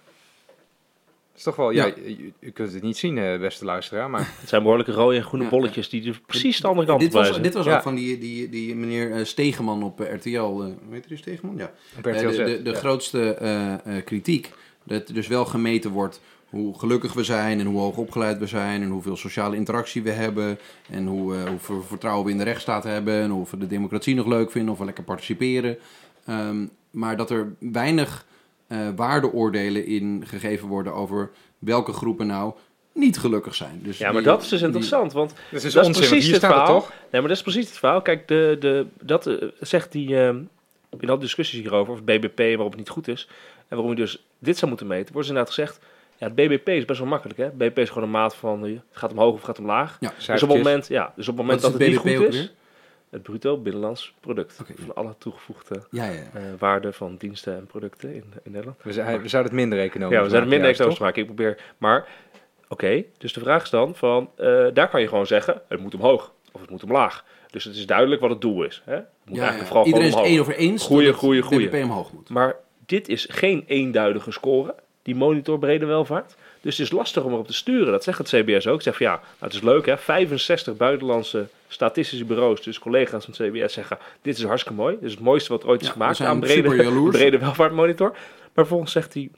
Is 1.35 1.43
toch 1.43 1.55
wel, 1.55 1.71
ja, 1.71 1.91
u 2.39 2.49
kunt 2.53 2.73
het 2.73 2.81
niet 2.81 2.97
zien, 2.97 3.17
eh, 3.17 3.39
beste 3.39 3.65
luisteraar, 3.65 4.09
maar 4.09 4.33
Het 4.39 4.49
zijn 4.49 4.61
behoorlijke 4.61 4.91
rode 4.91 5.15
en 5.15 5.23
groene 5.23 5.43
Ja, 5.45 5.49
bolletjes 5.51 5.89
die 5.89 6.01
dus 6.01 6.19
precies 6.19 6.59
de 6.61 6.67
andere 6.67 6.87
kant 6.87 6.99
Dit 6.99 7.09
op 7.09 7.15
was, 7.15 7.41
dit 7.41 7.53
was 7.53 7.65
Ja. 7.65 7.75
ook 7.75 7.81
van 7.81 7.95
die, 7.95 8.17
die, 8.17 8.49
die 8.49 8.75
meneer 8.75 9.11
eh, 9.11 9.23
Stegeman 9.25 9.83
op 9.83 10.01
eh, 10.01 10.13
RTL. 10.15 10.29
eh, 10.29 10.39
hoe 10.39 10.73
heet 10.91 11.07
die 11.07 11.17
Stegeman? 11.17 11.57
Ja. 11.57 11.71
op 11.97 12.05
RTL 12.05 12.27
de 12.27 12.43
de, 12.43 12.61
de 12.61 12.69
ja. 12.69 12.75
grootste 12.77 13.33
eh, 13.33 13.73
eh, 13.97 14.05
kritiek. 14.05 14.51
Dat 14.83 15.07
er 15.07 15.13
dus 15.13 15.27
wel 15.27 15.45
gemeten 15.45 15.91
wordt 15.91 16.21
hoe 16.49 16.79
gelukkig 16.79 17.13
we 17.13 17.23
zijn 17.23 17.59
en 17.59 17.65
hoe 17.65 17.79
hoog 17.79 17.97
opgeleid 17.97 18.37
we 18.39 18.47
zijn 18.47 18.81
en 18.81 18.89
hoeveel 18.89 19.15
sociale 19.17 19.55
interactie 19.55 20.01
we 20.03 20.11
hebben 20.11 20.59
en 20.89 21.07
hoe, 21.07 21.35
hoeveel 21.49 21.81
vertrouwen 21.83 22.25
we 22.25 22.31
in 22.31 22.37
de 22.37 22.43
rechtsstaat 22.43 22.83
hebben 22.83 23.13
en 23.21 23.31
of 23.31 23.51
we 23.51 23.57
de 23.57 23.67
democratie 23.67 24.15
nog 24.15 24.25
leuk 24.27 24.51
vinden 24.51 24.71
of 24.73 24.79
we 24.79 24.85
lekker 24.85 25.03
participeren. 25.03 25.77
Ehm, 26.25 26.65
maar 26.91 27.17
dat 27.17 27.29
er 27.29 27.53
weinig 27.59 28.25
eh, 28.71 28.87
waardeoordelen 28.95 29.85
in 29.85 30.23
gegeven 30.27 30.67
worden 30.67 30.93
over 30.93 31.31
welke 31.59 31.93
groepen 31.93 32.27
nou 32.27 32.53
niet 32.93 33.17
gelukkig 33.19 33.55
zijn. 33.55 33.79
Dus 33.83 33.97
Ja, 33.97 34.05
maar 34.11 34.21
die- 34.21 34.31
dat 34.31 34.41
is 34.41 34.47
dus 34.47 34.57
die- 34.57 34.67
interessant, 34.67 35.13
want 35.13 35.29
Dat 35.51 35.63
is 35.63 35.73
dat 35.73 35.81
is 35.81 35.87
onzin, 35.87 36.07
precies 36.07 36.23
hier 36.25 36.33
het 36.33 36.43
staat 36.43 36.53
het 36.53 36.61
verhaal. 36.63 36.79
toch? 36.81 36.89
Nee, 36.89 37.21
maar 37.21 37.29
dat 37.29 37.37
is 37.37 37.41
precies 37.41 37.65
het 37.69 37.77
verhaal. 37.77 38.01
Kijk, 38.01 38.27
de, 38.27 38.57
de, 38.59 38.85
dat 39.01 39.27
eh, 39.27 39.47
zegt 39.59 39.91
die, 39.91 40.07
eh, 40.19 40.27
in 40.99 41.09
al 41.09 41.15
die 41.15 41.17
discussies 41.17 41.59
hierover, 41.59 41.93
of 41.93 41.99
het 41.99 42.05
BBP, 42.05 42.37
waarom 42.37 42.67
het 42.67 42.75
niet 42.77 42.89
goed 42.89 43.07
is, 43.07 43.27
en 43.57 43.75
waarom 43.77 43.89
je 43.89 43.95
dus 43.95 44.23
dit 44.39 44.57
zou 44.57 44.67
moeten 44.69 44.87
meten, 44.87 45.13
wordt 45.13 45.27
dus 45.27 45.37
inderdaad 45.37 45.53
gezegd, 45.53 45.79
ja, 46.17 46.25
het 46.25 46.35
BBP 46.35 46.67
is 46.69 46.85
best 46.85 46.99
wel 46.99 47.07
makkelijk, 47.07 47.39
hè. 47.39 47.49
BBP 47.49 47.77
is 47.79 47.87
gewoon 47.89 48.03
een 48.03 48.11
maat 48.11 48.35
van, 48.35 48.63
het 48.63 48.81
gaat 48.91 49.11
omhoog 49.11 49.29
of 49.31 49.35
het 49.37 49.45
gaat 49.45 49.59
omlaag. 49.59 49.97
Ja, 49.99 50.13
Dus 50.17 50.43
op 50.43 50.49
het 50.49 50.57
moment, 50.57 50.87
ja, 50.87 51.13
dus 51.15 51.27
op 51.27 51.37
het 51.37 51.43
moment 51.45 51.61
dat 51.61 51.71
het 51.73 51.81
het 51.81 51.89
niet 51.89 51.99
goed 51.99 52.15
ook 52.15 52.23
is, 52.27 52.35
weer? 52.35 52.51
Het 53.11 53.23
bruto 53.23 53.57
binnenlands 53.57 54.13
product, 54.19 54.61
van 54.79 54.95
alle 54.95 55.15
toegevoegde 55.17 55.83
Ja, 55.89 56.05
ja, 56.05 56.11
eh, 56.33 56.41
waarde 56.59 56.93
van 56.93 57.15
diensten 57.17 57.55
en 57.55 57.65
producten 57.65 58.13
in, 58.13 58.23
in 58.43 58.51
Nederland. 58.51 58.77
We, 58.83 58.93
zijn- 58.93 59.21
we 59.21 59.27
zouden 59.27 59.51
het 59.51 59.61
minder 59.61 59.79
economisch 59.79 60.17
Ja, 60.17 60.23
we 60.23 60.29
zijn 60.29 60.41
er 60.41 60.47
minder 60.47 60.69
economisch 60.69 60.99
maken. 60.99 61.19
Ik 61.21 61.25
probeer, 61.27 61.57
maar 61.77 62.07
oké, 62.67 63.03
dus 63.17 63.33
de 63.33 63.39
vraag 63.39 63.63
is 63.63 63.69
dan 63.69 63.95
van, 63.95 64.29
eh, 64.37 64.65
daar 64.73 64.89
kan 64.89 65.01
je 65.01 65.07
gewoon 65.07 65.27
zeggen, 65.27 65.61
het 65.67 65.79
moet 65.79 65.93
omhoog 65.95 66.33
of 66.51 66.61
het 66.61 66.69
moet 66.69 66.83
omlaag. 66.83 67.25
Dus 67.49 67.63
het 67.63 67.75
is 67.75 67.85
duidelijk 67.85 68.21
wat 68.21 68.29
het 68.29 68.41
doel 68.41 68.63
is. 68.63 68.81
Hè? 68.85 68.93
Het 68.95 69.05
moet 69.25 69.35
Ja, 69.37 69.41
eigenlijk 69.43 69.59
ja. 69.61 69.65
vooral 69.67 69.85
Iedereen 69.85 70.07
is 70.07 70.15
het 70.15 70.23
één 70.25 70.39
over 70.39 70.55
eens 70.55 70.83
Goeie, 70.85 71.05
dat 71.11 71.21
het 71.21 71.43
goeie, 71.45 71.83
omhoog 71.83 72.13
moet. 72.13 72.29
Maar 72.29 72.55
dit 72.85 73.07
is 73.09 73.27
geen 73.29 73.63
eenduidige 73.67 74.31
score, 74.31 74.75
die 75.01 75.15
monitor 75.15 75.59
brede 75.59 75.85
welvaart. 75.85 76.35
Dus 76.61 76.77
het 76.77 76.85
is 76.85 76.91
lastig 76.91 77.23
om 77.23 77.31
erop 77.31 77.47
te 77.47 77.53
sturen. 77.53 77.91
Dat 77.91 78.03
zegt 78.03 78.17
het 78.17 78.27
CBS 78.27 78.67
ook. 78.67 78.75
Ik 78.75 78.81
zeg 78.81 78.97
van 78.97 79.05
ja, 79.05 79.11
nou, 79.11 79.25
het 79.39 79.53
is 79.53 79.61
leuk 79.61 79.85
hè. 79.85 79.97
65 79.97 80.75
buitenlandse 80.75 81.47
statistische 81.67 82.25
bureaus, 82.25 82.61
dus 82.61 82.79
collega's 82.79 83.25
van 83.25 83.33
het 83.37 83.51
CBS 83.51 83.73
zeggen... 83.73 83.97
dit 84.21 84.37
is 84.37 84.43
hartstikke 84.43 84.77
mooi. 84.77 84.95
Dit 84.95 85.03
is 85.03 85.11
het 85.11 85.19
mooiste 85.23 85.51
wat 85.51 85.65
ooit 85.65 85.81
is 85.81 85.87
Ja, 85.87 85.93
gemaakt 85.93 86.21
aan 86.21 86.39
brede, 86.39 87.09
brede 87.11 87.37
welvaartmonitor. 87.37 88.09
Maar 88.09 88.19
vervolgens 88.53 88.91
zegt 88.91 89.13
die, 89.13 89.31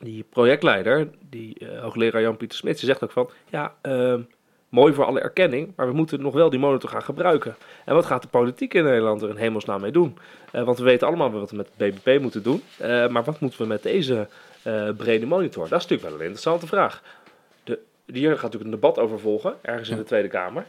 die 0.00 0.24
projectleider, 0.30 1.08
die 1.30 1.58
eh, 1.58 1.82
hoogleraar 1.82 2.22
Jan-Pieter 2.22 2.58
Smits, 2.58 2.80
die 2.80 2.88
zegt 2.88 3.04
ook 3.04 3.10
van... 3.10 3.30
ja, 3.50 3.74
ehm, 3.82 4.20
mooi 4.68 4.94
voor 4.94 5.04
alle 5.04 5.20
erkenning, 5.20 5.72
maar 5.76 5.86
we 5.86 5.92
moeten 5.92 6.20
nog 6.22 6.34
wel 6.34 6.50
die 6.50 6.58
monitor 6.58 6.90
gaan 6.90 7.02
gebruiken. 7.02 7.56
En 7.84 7.94
wat 7.94 8.06
gaat 8.06 8.22
de 8.22 8.28
politiek 8.28 8.74
in 8.74 8.84
Nederland 8.84 9.22
er 9.22 9.28
in 9.28 9.36
hemelsnaam 9.36 9.80
mee 9.80 9.90
doen? 9.90 10.18
Eh, 10.52 10.62
want 10.62 10.78
we 10.78 10.84
weten 10.84 11.06
allemaal 11.06 11.30
wat 11.30 11.50
we 11.50 11.56
met 11.56 11.70
het 11.76 11.94
BBP 11.94 12.20
moeten 12.20 12.42
doen. 12.42 12.62
Eh, 12.78 13.08
maar 13.08 13.24
wat 13.24 13.40
moeten 13.40 13.60
we 13.60 13.66
met 13.66 13.82
deze 13.82 14.28
eh, 14.66 14.88
brede 14.96 15.26
monitor? 15.26 15.68
Dat 15.68 15.78
is 15.78 15.86
natuurlijk 15.86 16.02
wel 16.02 16.12
een 16.12 16.20
interessante 16.20 16.66
vraag. 16.66 17.02
De, 17.64 17.78
hier 18.06 18.30
gaat 18.30 18.42
natuurlijk 18.42 18.64
een 18.64 18.80
debat 18.80 18.98
over 18.98 19.20
volgen, 19.20 19.56
ergens 19.62 19.88
in 19.88 19.96
de 19.96 20.02
Tweede 20.02 20.28
Kamer. 20.28 20.66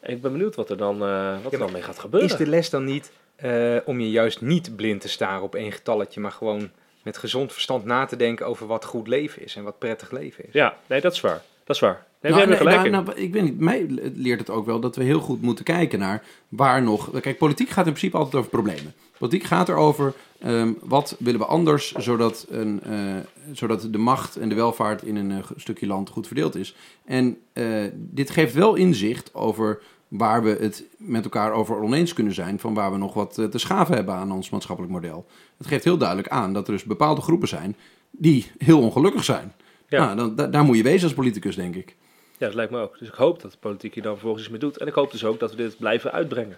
En 0.00 0.12
ik 0.12 0.22
ben 0.22 0.32
benieuwd 0.32 0.54
wat 0.54 0.70
er 0.70 0.76
dan, 0.76 1.02
eh, 1.02 1.42
wat 1.42 1.52
er 1.52 1.58
dan 1.58 1.72
mee 1.72 1.82
gaat 1.82 1.98
gebeuren. 1.98 2.30
Is 2.30 2.36
de 2.36 2.46
les 2.46 2.70
dan 2.70 2.84
niet 2.84 3.12
eh, 3.36 3.76
om 3.84 4.00
je 4.00 4.10
juist 4.10 4.40
niet 4.40 4.76
blind 4.76 5.00
te 5.00 5.08
staren 5.08 5.42
op 5.42 5.54
één 5.54 5.72
getalletje, 5.72 6.20
maar 6.20 6.32
gewoon 6.32 6.70
met 7.02 7.16
gezond 7.16 7.52
verstand 7.52 7.84
na 7.84 8.04
te 8.04 8.16
denken 8.16 8.46
over 8.46 8.66
wat 8.66 8.84
goed 8.84 9.08
leven 9.08 9.42
is 9.42 9.56
en 9.56 9.62
wat 9.62 9.78
prettig 9.78 10.10
leven 10.10 10.46
is? 10.46 10.52
Ja, 10.52 10.76
nee, 10.86 11.00
dat 11.00 11.12
is 11.12 11.20
waar. 11.20 11.42
Dat 11.70 11.82
is 11.82 11.88
waar. 11.88 12.06
Nee, 12.20 12.32
Nou, 12.32 12.34
we 12.34 12.38
hebben 12.38 12.48
nee, 12.48 12.74
gelijk 12.74 12.92
nou, 12.92 13.04
nou, 13.04 13.18
ik 13.18 13.32
weet 13.32 13.42
niet, 13.42 13.60
mij 13.60 13.86
leert 14.14 14.38
het 14.38 14.50
ook 14.50 14.66
wel 14.66 14.80
dat 14.80 14.96
we 14.96 15.04
heel 15.04 15.20
goed 15.20 15.42
moeten 15.42 15.64
kijken 15.64 15.98
naar 15.98 16.22
waar 16.48 16.82
nog... 16.82 17.20
Kijk, 17.20 17.38
politiek 17.38 17.68
gaat 17.68 17.86
in 17.86 17.92
principe 17.92 18.16
altijd 18.16 18.34
over 18.34 18.50
problemen. 18.50 18.94
Politiek 19.18 19.44
gaat 19.44 19.68
erover, 19.68 20.14
ehm 20.38 20.72
wat 20.82 21.16
willen 21.18 21.40
we 21.40 21.46
anders, 21.46 21.92
zodat, 21.92 22.46
een, 22.48 22.82
eh, 22.82 23.16
zodat 23.52 23.88
de 23.90 23.98
macht 23.98 24.36
en 24.36 24.48
de 24.48 24.54
welvaart 24.54 25.02
in 25.02 25.16
een 25.16 25.30
eh, 25.30 25.38
stukje 25.56 25.86
land 25.86 26.08
goed 26.08 26.26
verdeeld 26.26 26.54
is. 26.54 26.76
En 27.04 27.38
eh, 27.52 27.84
dit 27.94 28.30
geeft 28.30 28.54
wel 28.54 28.74
inzicht 28.74 29.34
over 29.34 29.82
waar 30.08 30.42
we 30.42 30.56
het 30.60 30.84
met 30.96 31.24
elkaar 31.24 31.52
over 31.52 31.82
oneens 31.82 32.12
kunnen 32.12 32.34
zijn, 32.34 32.58
van 32.58 32.74
waar 32.74 32.92
we 32.92 32.98
nog 32.98 33.14
wat 33.14 33.34
te 33.34 33.58
schaven 33.58 33.94
hebben 33.94 34.14
aan 34.14 34.32
ons 34.32 34.50
maatschappelijk 34.50 34.94
model. 34.94 35.26
Het 35.58 35.66
geeft 35.66 35.84
heel 35.84 35.98
duidelijk 35.98 36.28
aan 36.28 36.52
dat 36.52 36.66
er 36.66 36.72
dus 36.72 36.84
bepaalde 36.84 37.20
groepen 37.20 37.48
zijn 37.48 37.76
die 38.10 38.50
heel 38.58 38.80
ongelukkig 38.80 39.24
zijn. 39.24 39.52
Ja. 39.90 40.04
Nou, 40.04 40.16
dan, 40.16 40.34
da- 40.36 40.46
daar 40.46 40.64
moet 40.64 40.76
je 40.76 40.82
wezen 40.82 41.04
als 41.04 41.14
politicus, 41.14 41.56
denk 41.56 41.74
ik. 41.76 41.96
Ja, 42.38 42.46
dat 42.46 42.54
lijkt 42.54 42.72
me 42.72 42.80
ook. 42.80 42.98
Dus 42.98 43.08
ik 43.08 43.14
hoop 43.14 43.42
dat 43.42 43.50
de 43.52 43.56
politiek 43.60 43.94
hier 43.94 44.02
dan 44.02 44.12
vervolgens 44.12 44.42
iets 44.42 44.50
mee 44.52 44.60
doet. 44.60 44.76
En 44.78 44.86
ik 44.86 44.94
hoop 44.94 45.12
dus 45.12 45.24
ook 45.24 45.40
dat 45.40 45.50
we 45.50 45.56
dit 45.56 45.78
blijven 45.78 46.12
uitbrengen. 46.12 46.56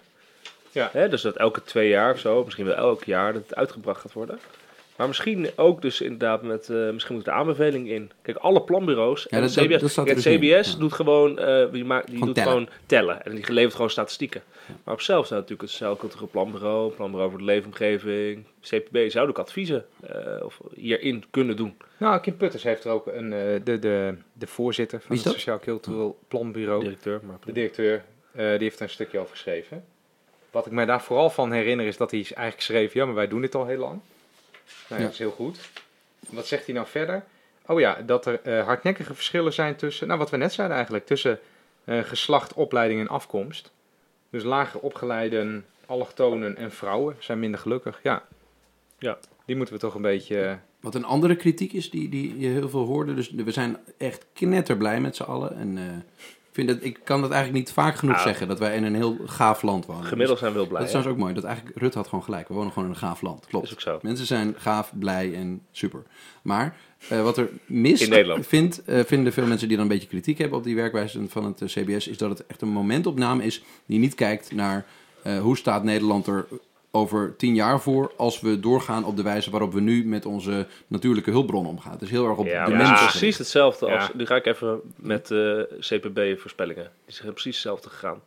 Ja. 0.71 0.89
Hè, 0.93 1.09
dus 1.09 1.21
dat 1.21 1.35
elke 1.35 1.63
twee 1.63 1.89
jaar 1.89 2.13
of 2.13 2.19
zo, 2.19 2.43
misschien 2.43 2.65
wel 2.65 2.75
elk 2.75 3.03
jaar, 3.03 3.33
dat 3.33 3.41
het 3.41 3.55
uitgebracht 3.55 4.01
gaat 4.01 4.13
worden. 4.13 4.39
Maar 4.95 5.07
misschien 5.07 5.49
ook 5.55 5.81
dus 5.81 6.01
inderdaad 6.01 6.41
met, 6.41 6.69
eh, 6.69 6.89
misschien 6.89 7.15
moet 7.15 7.27
er 7.27 7.33
aanbeveling 7.33 7.89
in. 7.89 8.11
Kijk, 8.21 8.37
alle 8.37 8.61
planbureaus 8.61 9.27
en 9.27 9.41
dat- 9.41 9.55
het 9.55 9.65
CBS, 9.65 9.81
dat 9.81 9.89
staat 9.91 10.05
kijk, 10.05 10.15
het 10.17 10.25
dus 10.25 10.33
in, 10.33 10.39
CBS 10.61 10.71
ja. 10.71 10.77
doet 10.79 10.93
gewoon, 10.93 11.39
eh, 11.39 11.71
die, 11.71 11.85
maakt, 11.85 12.05
die 12.05 12.13
Gewoon 12.13 12.25
doet 12.33 12.35
tellen. 12.43 12.51
gewoon 12.51 12.69
tellen. 12.85 13.25
En 13.25 13.35
die 13.35 13.53
levert 13.53 13.73
gewoon 13.75 13.89
statistieken. 13.89 14.41
Maar 14.83 14.93
op 14.93 15.01
zelf 15.01 15.27
zou 15.27 15.33
natuurlijk 15.39 15.61
het 15.61 15.69
Sociaal 15.71 15.95
Cultureel 15.95 16.27
Planbureau, 16.31 16.91
Planbureau 16.91 17.29
voor 17.29 17.39
de 17.39 17.45
Leefomgeving, 17.45 18.43
CPB, 18.61 19.09
zouden 19.11 19.35
ook 19.35 19.41
adviezen 19.41 19.85
eh, 20.07 20.45
of 20.45 20.59
hierin 20.75 21.23
kunnen 21.29 21.55
doen. 21.55 21.77
Nou, 21.97 22.19
Kim 22.21 22.37
Putters 22.37 22.63
heeft 22.63 22.83
er 22.83 22.91
ook 22.91 23.07
een, 23.07 23.33
eh, 23.33 23.39
de, 23.63 23.79
de, 23.79 24.15
de 24.33 24.47
voorzitter 24.47 25.01
van 25.01 25.15
het? 25.15 25.25
Sociaal 25.25 25.59
Cultureel 25.59 26.17
Planbureau, 26.27 26.83
Directeur, 26.83 27.19
maar 27.23 27.37
de 27.45 27.51
directeur, 27.51 28.03
eh, 28.31 28.49
die 28.49 28.57
heeft 28.59 28.75
er 28.77 28.83
een 28.83 28.89
stukje 28.89 29.19
over 29.19 29.31
geschreven. 29.31 29.83
Wat 30.51 30.65
ik 30.65 30.71
mij 30.71 30.85
daar 30.85 31.01
vooral 31.01 31.29
van 31.29 31.51
herinner 31.51 31.85
is 31.85 31.97
dat 31.97 32.11
hij 32.11 32.19
is 32.19 32.33
eigenlijk 32.33 32.65
schreef, 32.65 32.93
ja, 32.93 33.05
maar 33.05 33.15
wij 33.15 33.27
doen 33.27 33.41
dit 33.41 33.55
al 33.55 33.65
heel 33.65 33.77
lang. 33.79 33.99
Nou, 34.89 35.01
ja, 35.01 35.05
dat 35.07 35.13
is 35.13 35.19
heel 35.19 35.31
goed. 35.31 35.59
Wat 36.29 36.47
zegt 36.47 36.65
hij 36.65 36.75
nou 36.75 36.87
verder? 36.87 37.23
Oh 37.65 37.79
ja, 37.79 38.01
dat 38.05 38.25
er 38.25 38.41
eh, 38.41 38.65
hardnekkige 38.65 39.13
verschillen 39.13 39.53
zijn 39.53 39.75
tussen, 39.75 40.07
nou 40.07 40.19
wat 40.19 40.29
we 40.29 40.37
net 40.37 40.53
zeiden 40.53 40.75
eigenlijk, 40.75 41.05
tussen 41.05 41.39
eh, 41.83 41.99
geslacht, 41.99 42.53
opleiding 42.53 42.99
en 42.99 43.07
afkomst. 43.07 43.71
Dus 44.29 44.43
lager 44.43 44.79
opgeleiden, 44.79 45.65
allochtonen 45.85 46.57
en 46.57 46.71
vrouwen 46.71 47.15
zijn 47.19 47.39
minder 47.39 47.59
gelukkig. 47.59 47.99
Ja, 48.03 48.23
Ja. 48.99 49.17
die 49.45 49.55
moeten 49.55 49.73
we 49.73 49.79
toch 49.79 49.95
een 49.95 50.01
beetje... 50.01 50.41
eh, 50.43 50.55
Wat 50.79 50.95
een 50.95 51.05
andere 51.05 51.35
kritiek 51.35 51.73
is 51.73 51.89
die, 51.89 52.09
die 52.09 52.39
je 52.39 52.47
heel 52.47 52.69
veel 52.69 52.85
hoorde. 52.85 53.13
Dus 53.13 53.31
we 53.31 53.51
zijn 53.51 53.77
echt 53.97 54.25
knetterblij 54.33 54.99
met 55.01 55.15
z'n 55.15 55.23
allen. 55.23 55.55
En 55.57 56.05
vind 56.53 56.67
dat, 56.67 56.77
ik 56.81 56.99
kan 57.03 57.21
dat 57.21 57.31
eigenlijk 57.31 57.65
niet 57.65 57.73
vaak 57.73 57.95
genoeg 57.95 58.15
Ah. 58.15 58.23
zeggen. 58.23 58.47
Dat 58.47 58.59
wij 58.59 58.75
in 58.75 58.83
een 58.83 58.95
heel 58.95 59.17
gaaf 59.25 59.61
land 59.61 59.85
wonen. 59.85 60.05
gemiddeld 60.05 60.39
zijn 60.39 60.51
we 60.51 60.57
wel 60.57 60.67
Dus 60.67 60.73
blij. 60.77 60.85
dat 60.85 60.95
is 60.95 60.99
trouwens 60.99 61.15
ook 61.17 61.23
mooi. 61.27 61.33
Dat 61.41 61.49
eigenlijk, 61.51 61.77
Rutte 61.77 61.97
had 61.97 62.07
gewoon 62.07 62.23
gelijk. 62.23 62.47
We 62.47 62.53
wonen 62.53 62.71
gewoon 62.71 62.87
in 62.87 62.93
een 62.93 62.99
gaaf 62.99 63.21
land. 63.21 63.45
Klopt. 63.45 63.65
Is 63.65 63.73
ook 63.73 63.81
zo. 63.81 63.99
Mensen 64.01 64.25
zijn 64.25 64.53
gaaf, 64.57 64.91
blij 64.99 65.33
en 65.35 65.61
super. 65.71 66.03
Maar 66.41 66.75
eh, 67.09 67.21
wat 67.23 67.37
er 67.37 67.49
mis 67.65 68.09
vindt, 68.39 68.83
eh, 68.85 68.99
vinden 69.05 69.33
veel 69.33 69.45
mensen 69.47 69.67
die 69.67 69.77
dan 69.77 69.85
een 69.85 69.91
beetje 69.91 70.07
kritiek 70.07 70.37
hebben 70.37 70.57
op 70.57 70.63
die 70.63 70.75
werkwijze 70.75 71.21
van 71.27 71.45
het 71.45 71.61
eh, 71.61 71.67
CBS, 71.67 72.07
is 72.07 72.17
dat 72.17 72.29
het 72.29 72.45
echt 72.47 72.61
een 72.61 72.69
momentopname 72.69 73.43
is 73.43 73.63
die 73.85 73.99
niet 73.99 74.15
kijkt 74.15 74.51
naar 74.51 74.85
hoe 75.41 75.57
staat 75.57 75.83
Nederland 75.83 76.27
er 76.27 76.45
over 76.95 77.35
tien 77.35 77.55
jaar 77.55 77.81
voor 77.81 78.11
als 78.17 78.39
we 78.41 78.59
doorgaan 78.59 79.05
op 79.05 79.15
de 79.15 79.23
wijze 79.23 79.49
waarop 79.49 79.73
we 79.73 79.79
nu 79.81 80.05
met 80.05 80.25
onze 80.25 80.67
natuurlijke 80.87 81.31
hulpbronnen 81.31 81.71
omgaan. 81.71 81.91
Het 81.91 82.01
is 82.01 82.09
heel 82.09 82.27
erg 82.27 82.37
op 82.37 82.45
Ja, 82.45 82.65
de 82.65 82.71
is 82.71 82.77
gericht. 82.79 83.05
precies 83.05 83.37
hetzelfde 83.37 83.91
als... 83.91 84.05
Ja. 84.07 84.11
Nu 84.13 84.25
ga 84.25 84.35
ik 84.35 84.45
even 84.45 84.81
met 84.95 85.31
eh, 85.31 85.61
CPB-voorspellingen. 85.79 86.91
Die 87.05 87.15
zijn 87.15 87.31
precies 87.31 87.53
hetzelfde 87.53 87.89
gegaan. 87.89 88.21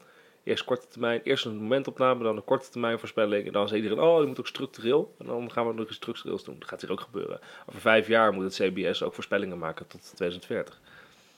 Eerst 0.45 0.65
korte 0.65 0.89
termijn, 0.89 1.21
eerst 1.25 1.45
een 1.45 1.57
momentopname, 1.57 2.23
dan 2.23 2.37
een 2.37 2.45
korte 2.45 2.71
termijn 2.71 2.99
voorspelling. 2.99 3.47
En 3.47 3.53
dan 3.53 3.69
zei 3.69 3.83
iedereen, 3.83 4.05
oh, 4.05 4.21
je 4.21 4.27
moet 4.27 4.39
ook 4.39 4.47
structureel. 4.47 5.15
En 5.19 5.27
dan 5.27 5.53
gaan 5.53 5.67
we 5.67 5.75
nog 5.75 5.87
iets 5.87 5.97
structureels 5.97 6.45
doen. 6.45 6.57
Dat 6.59 6.69
gaat 6.69 6.81
hier 6.81 6.91
ook 6.93 7.01
gebeuren. 7.01 7.41
Over 7.69 7.81
vijf 7.81 8.09
jaar 8.09 8.33
moet 8.33 8.45
het 8.45 8.55
CBS 8.55 9.03
ook 9.03 9.15
voorspellingen 9.15 9.59
maken 9.59 9.87
tot 9.87 10.01
2040. 10.15 10.81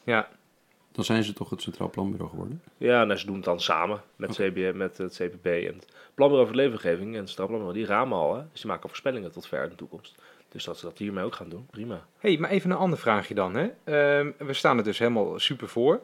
ja, 0.04 0.28
Dan 0.98 1.06
zijn 1.06 1.24
ze 1.24 1.32
toch 1.32 1.50
het 1.50 1.62
Centraal 1.62 1.90
Planbureau 1.90 2.30
geworden. 2.30 2.62
Ja, 2.76 3.04
nou, 3.04 3.18
ze 3.18 3.26
doen 3.26 3.34
het 3.34 3.44
dan 3.44 3.60
samen 3.60 4.00
met, 4.16 4.30
CBM, 4.30 4.72
met 4.76 4.98
het 4.98 5.12
CPB 5.22 5.46
en 5.46 5.74
het 5.74 5.86
Planbureau 6.14 6.48
voor 6.48 6.56
de 6.56 6.62
Leefomgeving 6.62 7.12
en 7.12 7.18
het 7.18 7.26
Centraal 7.28 7.48
Planbureau. 7.48 7.78
Die 7.78 7.86
ramen 7.88 8.18
al, 8.18 8.34
hè. 8.36 8.42
Dus 8.52 8.60
die 8.60 8.70
maken 8.70 8.88
voorspellingen 8.88 9.32
tot 9.32 9.46
ver 9.46 9.62
in 9.62 9.68
de 9.68 9.74
toekomst. 9.74 10.14
Dus 10.48 10.64
dat 10.64 10.78
ze 10.78 10.84
dat 10.84 10.98
hiermee 10.98 11.24
ook 11.24 11.34
gaan 11.34 11.48
doen, 11.48 11.66
prima. 11.70 12.06
hey, 12.18 12.36
maar 12.38 12.50
even 12.50 12.70
een 12.70 12.76
ander 12.76 12.98
vraagje 12.98 13.34
dan. 13.34 13.54
Hè? 13.54 13.68
Ehm, 13.84 14.30
we 14.38 14.52
staan 14.52 14.78
er 14.78 14.84
dus 14.84 14.98
helemaal 14.98 15.38
super 15.38 15.68
voor. 15.68 16.00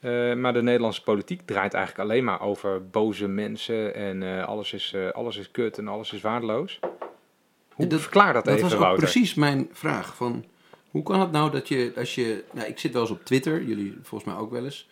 Eh, 0.00 0.34
maar 0.34 0.52
de 0.52 0.62
Nederlandse 0.62 1.02
politiek 1.02 1.40
draait 1.44 1.74
eigenlijk 1.74 2.08
alleen 2.10 2.24
maar 2.24 2.40
over 2.40 2.86
boze 2.90 3.28
mensen 3.28 3.94
en 3.94 4.22
eh, 4.22 4.44
alles, 4.44 4.72
is, 4.72 4.92
eh, 4.94 5.08
alles 5.10 5.36
is 5.36 5.50
kut 5.50 5.78
en 5.78 5.88
alles 5.88 6.12
is 6.12 6.20
waardeloos. 6.20 6.78
Hoe 7.72 7.86
Dat- 7.86 8.00
verklaar 8.00 8.32
dat, 8.32 8.44
Dat 8.44 8.52
even, 8.54 8.64
was 8.64 8.74
ook 8.74 8.80
Wouter? 8.80 9.02
precies 9.02 9.34
mijn 9.34 9.68
vraag. 9.72 10.16
Van, 10.16 10.44
hoe 10.96 11.04
kan 11.04 11.20
het 11.20 11.32
nou 11.32 11.50
dat 11.50 11.68
je, 11.68 11.92
als 11.96 12.14
je... 12.14 12.44
Nou, 12.52 12.68
ik 12.68 12.78
zit 12.78 12.92
wel 12.92 13.02
eens 13.02 13.10
op 13.10 13.24
Twitter, 13.24 13.62
jullie 13.64 13.98
volgens 14.02 14.30
mij 14.32 14.40
ook 14.40 14.50
wel 14.50 14.64
eens. 14.64 14.88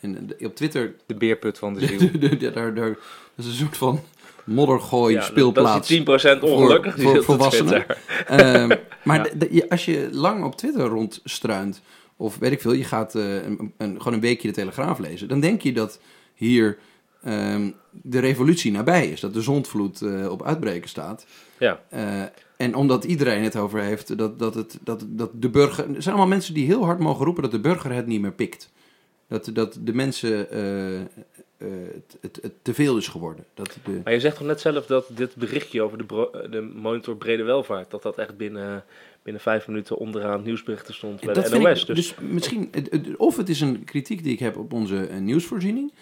En 0.00 0.26
de- 0.26 0.46
op 0.46 0.54
Twitter 0.56 0.94
De 1.06 1.14
beerput 1.14 1.58
van 1.58 1.74
de 1.74 1.80
ziel. 1.86 1.98
Daar, 2.52 2.74
daar, 2.74 2.88
dat 3.34 3.44
is 3.44 3.46
een 3.46 3.52
soort 3.52 3.76
van 3.76 4.00
moddergooi 4.44 5.14
Ja, 5.14 5.22
speelplaats. 5.22 5.88
Dat 5.88 6.16
is 6.16 6.28
die 6.30 6.38
10% 6.38 6.40
ongelukkig. 6.42 6.94
voor- 7.00 7.14
voor 7.14 7.22
volwassenen. 7.24 7.72
Twitter. 7.72 7.98
Ehm, 8.26 8.76
maar 9.04 9.16
Ja. 9.16 9.22
de- 9.22 9.36
de- 9.36 9.48
je- 9.54 9.68
als 9.70 9.84
je 9.84 10.08
lang 10.12 10.44
op 10.44 10.56
Twitter 10.56 10.84
rondstruint, 10.86 11.80
of 12.16 12.38
weet 12.38 12.52
ik 12.52 12.60
veel, 12.60 12.72
je 12.72 12.84
gaat 12.84 13.14
eh, 13.14 13.34
een, 13.44 13.72
een, 13.78 13.96
gewoon 13.98 14.12
een 14.12 14.20
weekje 14.20 14.48
de 14.48 14.54
Telegraaf 14.54 14.98
lezen, 14.98 15.28
dan 15.28 15.40
denk 15.40 15.62
je 15.62 15.72
dat 15.72 16.00
hier 16.34 16.78
ehm, 17.22 17.70
de 17.90 18.18
revolutie 18.18 18.72
nabij 18.72 19.08
is. 19.08 19.20
Dat 19.20 19.34
de 19.34 19.42
zondvloed 19.42 20.02
eh, 20.02 20.30
op 20.30 20.42
uitbreken 20.42 20.88
staat. 20.88 21.26
Ja, 21.58 21.80
Eh, 21.88 22.22
en 22.58 22.74
omdat 22.74 23.04
iedereen 23.04 23.42
het 23.42 23.56
over 23.56 23.80
heeft, 23.80 24.18
dat, 24.18 24.38
dat, 24.38 24.54
het, 24.54 24.78
dat, 24.82 25.04
dat 25.06 25.30
de 25.34 25.48
burger... 25.48 25.84
Er 25.94 26.02
zijn 26.02 26.14
allemaal 26.14 26.34
mensen 26.34 26.54
die 26.54 26.66
heel 26.66 26.84
hard 26.84 26.98
mogen 26.98 27.24
roepen 27.24 27.42
dat 27.42 27.52
de 27.52 27.60
burger 27.60 27.92
het 27.92 28.06
niet 28.06 28.20
meer 28.20 28.32
pikt. 28.32 28.70
Dat, 29.28 29.50
dat 29.52 29.78
de 29.80 29.94
mensen 29.94 30.50
eh, 30.50 31.26
het, 31.58 32.16
het, 32.20 32.38
het 32.42 32.52
te 32.62 32.74
veel 32.74 32.96
is 32.96 33.08
geworden. 33.08 33.44
Dat 33.54 33.78
de, 33.84 34.00
Maar 34.04 34.12
je 34.12 34.20
zegt 34.20 34.36
toch 34.36 34.46
net 34.46 34.60
zelf 34.60 34.86
dat 34.86 35.06
dit 35.08 35.34
berichtje 35.34 35.82
over 35.82 35.98
de, 35.98 36.04
bro- 36.04 36.30
de 36.50 36.60
monitor 36.60 37.16
brede 37.16 37.42
welvaart, 37.42 37.90
dat 37.90 38.02
dat 38.02 38.18
echt 38.18 38.36
binnen, 38.36 38.84
binnen 39.22 39.42
vijf 39.42 39.66
minuten 39.66 39.96
onderaan 39.96 40.42
nieuwsberichten 40.42 40.94
stond 40.94 41.20
bij 41.20 41.34
dat 41.34 41.46
de 41.46 41.58
NOS. 41.58 41.80
ik, 41.80 41.86
dus, 41.86 41.96
dus 41.96 42.14
misschien, 42.20 42.70
of 43.16 43.36
het 43.36 43.48
is 43.48 43.60
een 43.60 43.84
kritiek 43.84 44.22
die 44.22 44.32
ik 44.32 44.38
heb 44.38 44.56
op 44.56 44.72
onze 44.72 45.06
eh, 45.06 45.18
nieuwsvoorziening, 45.18 45.92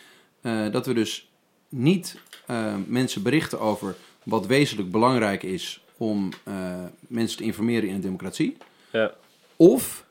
eh, 0.40 0.70
dat 0.70 0.86
we 0.86 0.94
dus 0.94 1.30
niet 1.68 2.20
eh, 2.46 2.74
mensen 2.86 3.22
berichten 3.22 3.60
over 3.60 3.94
wat 4.22 4.46
wezenlijk 4.46 4.90
belangrijk 4.90 5.42
is 5.42 5.84
om 5.96 6.28
eh, 6.44 6.54
mensen 7.00 7.38
te 7.38 7.44
informeren 7.44 7.88
in 7.88 7.94
een 7.94 8.00
democratie. 8.00 8.56
ja. 8.90 9.14
Of 9.58 10.04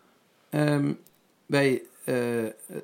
ehm, 0.49 0.91
wij, 1.45 1.81
eh, 2.03 2.15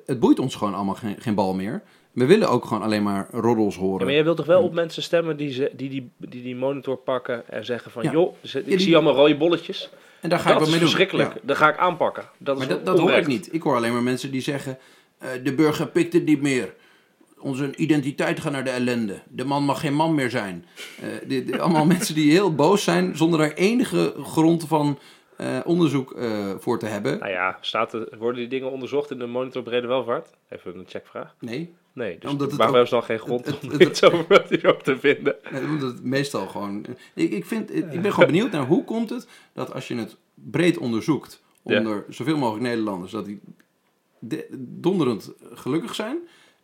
het 0.06 0.20
boeit 0.20 0.38
ons 0.38 0.54
gewoon 0.54 0.74
allemaal 0.74 0.94
geen, 0.94 1.16
geen 1.18 1.34
bal 1.34 1.54
meer. 1.54 1.82
We 2.12 2.26
willen 2.26 2.48
ook 2.48 2.64
gewoon 2.64 2.82
alleen 2.82 3.02
maar 3.02 3.28
roddels 3.30 3.74
Ja, 3.74 3.80
horen. 3.80 4.04
maar 4.04 4.14
jij 4.14 4.24
wilt 4.24 4.36
toch 4.36 4.46
wel 4.46 4.62
op 4.62 4.72
mensen 4.72 5.02
stemmen 5.02 5.36
die, 5.36 5.52
ze, 5.52 5.70
die, 5.76 5.88
die, 5.88 6.10
die 6.16 6.42
die 6.42 6.56
monitor 6.56 6.96
pakken 6.96 7.48
en 7.48 7.64
zeggen 7.64 7.90
van, 7.90 8.02
Ja. 8.02 8.10
joh, 8.12 8.34
ik 8.42 8.64
die- 8.64 8.78
zie 8.78 8.94
allemaal 8.94 9.14
rode 9.14 9.36
bolletjes. 9.36 9.90
en 10.20 10.28
daar 10.28 10.38
ga 10.38 10.48
dat 10.52 10.56
ik 10.56 10.62
is 10.62 10.70
mee 10.70 10.78
doen. 10.78 10.88
verschrikkelijk. 10.88 11.34
Ja. 11.34 11.40
Dat 11.42 11.56
ga 11.56 11.68
ik 11.68 11.76
aanpakken. 11.78 12.24
Dat 12.38 12.60
is 12.60 12.68
dat, 12.68 12.86
dat 12.86 12.98
hoor 12.98 13.10
ik 13.12 13.26
niet. 13.26 13.54
Ik 13.54 13.62
hoor 13.62 13.76
alleen 13.76 13.92
maar 13.92 14.02
mensen 14.02 14.30
die 14.30 14.40
zeggen: 14.40 14.78
eh, 15.18 15.28
de 15.44 15.54
burger 15.54 15.86
pikt 15.88 16.12
het 16.12 16.24
niet 16.24 16.42
meer. 16.42 16.74
Onze 17.42 17.76
identiteit 17.76 18.40
gaat 18.40 18.52
naar 18.52 18.64
de 18.64 18.70
ellende. 18.70 19.20
De 19.28 19.44
man 19.44 19.64
mag 19.64 19.80
geen 19.80 19.94
man 19.94 20.14
meer 20.14 20.30
zijn. 20.30 20.64
Eh, 21.00 21.06
dit- 21.28 21.46
dit- 21.46 21.58
allemaal 21.58 21.84
mensen 21.96 22.14
die 22.14 22.30
heel 22.30 22.54
boos 22.54 22.84
zijn 22.84 23.16
zonder 23.16 23.38
daar 23.38 23.52
enige 23.52 24.14
grond 24.22 24.66
van 24.66 24.98
eh, 25.36 25.58
onderzoek 25.64 26.12
eh, 26.12 26.50
voor 26.58 26.78
te 26.78 26.86
hebben. 26.86 27.18
Nou 27.18 27.30
ja, 27.32 27.58
staat 27.60 27.92
er, 27.92 28.08
worden 28.18 28.40
die 28.40 28.48
dingen 28.48 28.70
onderzocht 28.70 29.10
in 29.10 29.18
de 29.18 29.26
monitor 29.26 29.62
brede 29.62 29.86
welvaart? 29.86 30.30
Even 30.48 30.78
een 30.78 30.86
checkvraag. 30.88 31.34
Nee, 31.40 31.74
Nee, 31.94 32.18
dus 32.18 32.30
Omdat 32.30 32.46
het 32.48 32.56
waarom 32.56 32.76
hebben 32.76 32.92
ze 32.92 32.94
dan 33.06 33.16
geen 33.16 33.18
grond 33.26 33.46
het- 33.46 33.60
om 33.62 33.70
het- 33.70 33.80
iets 33.82 34.02
over, 34.04 34.82
te 34.82 34.98
vinden? 34.98 35.36
Nee, 35.50 35.62
omdat 35.62 35.92
het 35.92 36.04
meestal 36.04 36.46
gewoon. 36.46 36.86
Ik, 37.14 37.30
ik, 37.32 37.44
vind, 37.44 37.74
ik 37.74 38.02
ben 38.02 38.12
gewoon 38.12 38.26
benieuwd 38.30 38.50
naar 38.52 38.66
hoe 38.66 38.84
komt 38.84 39.10
het 39.10 39.26
dat 39.52 39.72
als 39.74 39.88
je 39.88 39.94
het 39.96 40.16
breed 40.34 40.78
onderzoekt 40.78 41.42
Ja. 41.64 41.78
onder 41.78 42.04
zoveel 42.08 42.36
mogelijk 42.36 42.64
Nederlanders, 42.64 43.12
dat 43.12 43.24
die 43.24 43.40
de- 44.18 44.46
donderend 44.58 45.32
gelukkig 45.52 45.94
zijn. 45.94 46.18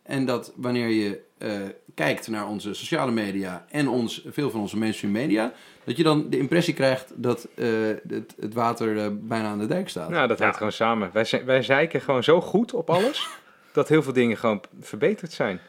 En 0.09 0.25
dat 0.25 0.53
wanneer 0.55 0.87
je 0.89 1.19
eh, 1.37 1.51
kijkt 1.93 2.27
naar 2.27 2.47
onze 2.47 2.73
sociale 2.73 3.11
media 3.11 3.65
en 3.69 3.87
ons, 3.87 4.21
veel 4.27 4.49
van 4.49 4.59
onze 4.59 4.77
mainstream 4.77 5.13
media, 5.13 5.53
dat 5.83 5.97
je 5.97 6.03
dan 6.03 6.29
de 6.29 6.37
impressie 6.37 6.73
krijgt 6.73 7.11
dat 7.15 7.47
eh, 7.55 7.67
het, 8.07 8.35
het 8.39 8.53
water 8.53 8.97
eh, 8.97 9.07
bijna 9.13 9.47
aan 9.47 9.59
de 9.59 9.65
dijk 9.65 9.89
staat. 9.89 10.09
Nou, 10.09 10.27
dat 10.27 10.39
hangt 10.39 10.57
gewoon 10.57 10.71
samen. 10.71 11.09
Wij, 11.13 11.23
zijn- 11.23 11.45
wij 11.45 11.61
zeiken 11.63 12.01
gewoon 12.01 12.23
zo 12.23 12.41
goed 12.41 12.73
op 12.73 12.89
alles, 12.89 13.27
dat 13.73 13.87
heel 13.89 14.03
veel 14.03 14.13
dingen 14.13 14.37
gewoon 14.37 14.61
verbeterd 14.81 15.31
zijn. 15.31 15.59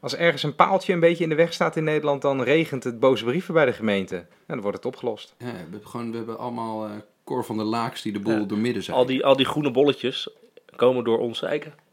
Als 0.00 0.16
ergens 0.16 0.42
een 0.42 0.54
paaltje 0.54 0.92
een 0.92 1.00
beetje 1.00 1.22
in 1.24 1.28
de 1.30 1.34
weg 1.34 1.52
staat 1.52 1.76
in 1.76 1.84
Nederland, 1.84 2.22
dan 2.22 2.42
regent 2.42 2.84
het 2.84 3.00
boze 3.00 3.24
brieven 3.24 3.54
bij 3.54 3.64
de 3.64 3.72
gemeente. 3.72 4.16
En 4.16 4.26
dan 4.46 4.60
wordt 4.60 4.76
het 4.76 4.86
opgelost. 4.86 5.34
Ja, 5.38 5.46
we, 5.46 5.52
hebben 5.58 5.86
gewoon, 5.86 6.10
we 6.10 6.16
hebben 6.16 6.38
allemaal 6.38 6.84
eh 6.86 6.90
Cor 7.24 7.44
van 7.44 7.56
der 7.56 7.66
Laaks 7.66 8.02
die 8.02 8.12
de 8.12 8.20
boel 8.20 8.38
Ja. 8.38 8.44
doormidden 8.44 8.82
zijn. 8.82 8.96
Al 8.96 9.06
die, 9.06 9.24
al 9.24 9.36
die 9.36 9.46
groene 9.46 9.70
bolletjes 9.70 10.28
komen 10.78 11.04
door 11.04 11.18
ons 11.18 11.42
eiken. 11.42 11.72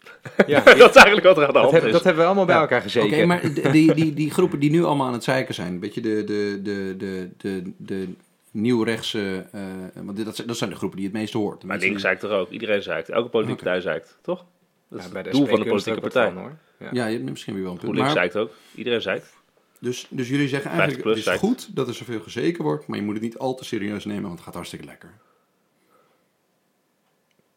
Ja, 0.48 0.60
dat 0.84 0.90
is 0.90 0.96
eigenlijk 0.96 1.26
wat 1.26 1.38
er 1.38 1.42
aan 1.42 1.48
de 1.48 1.54
dat, 1.54 1.62
hand 1.62 1.72
hebben, 1.72 1.90
is. 1.90 1.96
dat 1.96 2.04
hebben 2.04 2.22
we 2.22 2.28
allemaal 2.28 2.46
bij 2.46 2.56
Ja. 2.56 2.62
elkaar 2.62 2.82
gezeten. 2.82 3.10
Oké, 3.14 3.26
maar 3.26 3.72
die, 3.72 3.94
die, 3.94 4.14
die 4.14 4.32
groepen 4.32 4.60
die 4.60 4.70
nu 4.72 4.84
allemaal 4.84 5.08
aan 5.08 5.14
het 5.14 5.24
zeiken 5.24 5.54
zijn, 5.54 5.74
een 5.74 5.80
beetje 5.80 6.02
de, 6.02 6.24
de, 6.24 6.60
de, 6.64 6.96
de, 6.98 7.32
de, 7.38 7.72
de 7.78 8.08
nieuwrechtse, 8.52 9.46
eh, 9.52 9.62
want 9.94 10.16
dit- 10.16 10.26
dat, 10.26 10.36
zijn- 10.36 10.48
dat 10.48 10.58
zijn 10.58 10.70
de 10.70 10.76
groepen 10.76 10.98
die 10.98 11.08
het 11.08 11.16
meeste 11.16 11.38
hoort. 11.38 11.64
Maar 11.64 11.78
links 11.78 12.02
zeikt 12.02 12.24
er 12.24 12.30
ook. 12.30 12.50
Iedereen 12.50 12.82
zeikt. 12.82 13.10
Elke 13.10 13.30
politieke 13.30 13.64
partij 13.64 13.82
zeikt, 13.82 14.18
toch? 14.22 14.46
Dat 14.90 15.00
is 15.00 15.06
het 15.06 15.24
de 15.24 15.30
doel 15.32 15.46
van 15.46 15.60
de 15.60 15.66
politieke 15.66 16.00
partij. 16.02 16.32
van, 16.32 16.42
hoor. 16.42 16.58
Ja. 16.80 16.90
Ja, 16.92 17.06
je 17.06 17.18
hebt 17.18 17.30
misschien 17.30 17.54
weer 17.54 17.64
wel 17.64 17.72
een 17.72 17.78
punt. 17.80 17.92
GroenLinks 17.92 18.16
Maar, 18.20 18.30
zeikt 18.32 18.50
ook. 18.50 18.56
Iedereen 18.76 19.02
zeikt. 19.02 19.34
dus, 19.80 20.08
dus 20.10 20.30
jullie 20.30 20.48
zeggen 20.48 20.70
50 20.72 20.90
eigenlijk, 20.96 21.26
het 21.26 21.34
is 21.34 21.40
goed 21.40 21.76
dat 21.76 21.88
er 21.88 21.94
zoveel 21.94 22.20
gezeken 22.20 22.64
wordt, 22.64 22.88
maar 22.88 22.98
je 22.98 23.04
moet 23.04 23.14
het 23.14 23.24
niet 23.24 23.38
al 23.38 23.56
te 23.56 23.66
serieus 23.66 24.06
nemen, 24.06 24.22
want 24.24 24.34
het 24.34 24.44
gaat 24.44 24.54
hartstikke 24.54 24.86
lekker. 24.86 25.10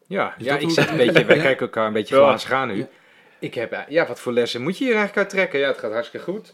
Ja, 0.09 0.33
Is 0.37 0.45
ja 0.45 0.55
ik 0.55 0.61
hoe- 0.61 0.71
zeg 0.71 0.89
een 0.91 0.97
beetje, 0.97 1.25
wij 1.25 1.35
Ja? 1.35 1.41
kijken 1.41 1.65
elkaar 1.65 1.87
een 1.87 1.93
beetje 1.93 2.15
Ja. 2.15 2.21
glazen 2.21 2.49
gaan 2.49 2.67
nu. 2.67 2.77
Ja. 2.77 2.87
Ik 3.39 3.53
heb, 3.53 3.71
eh, 3.71 3.79
ja, 3.89 4.07
wat 4.07 4.19
voor 4.19 4.33
lessen 4.33 4.61
moet 4.61 4.77
je 4.77 4.83
hier 4.83 4.93
eigenlijk 4.95 5.17
uit 5.21 5.29
trekken? 5.29 5.59
Ja, 5.59 5.67
het 5.67 5.77
gaat 5.77 5.91
hartstikke 5.91 6.31
goed. 6.31 6.53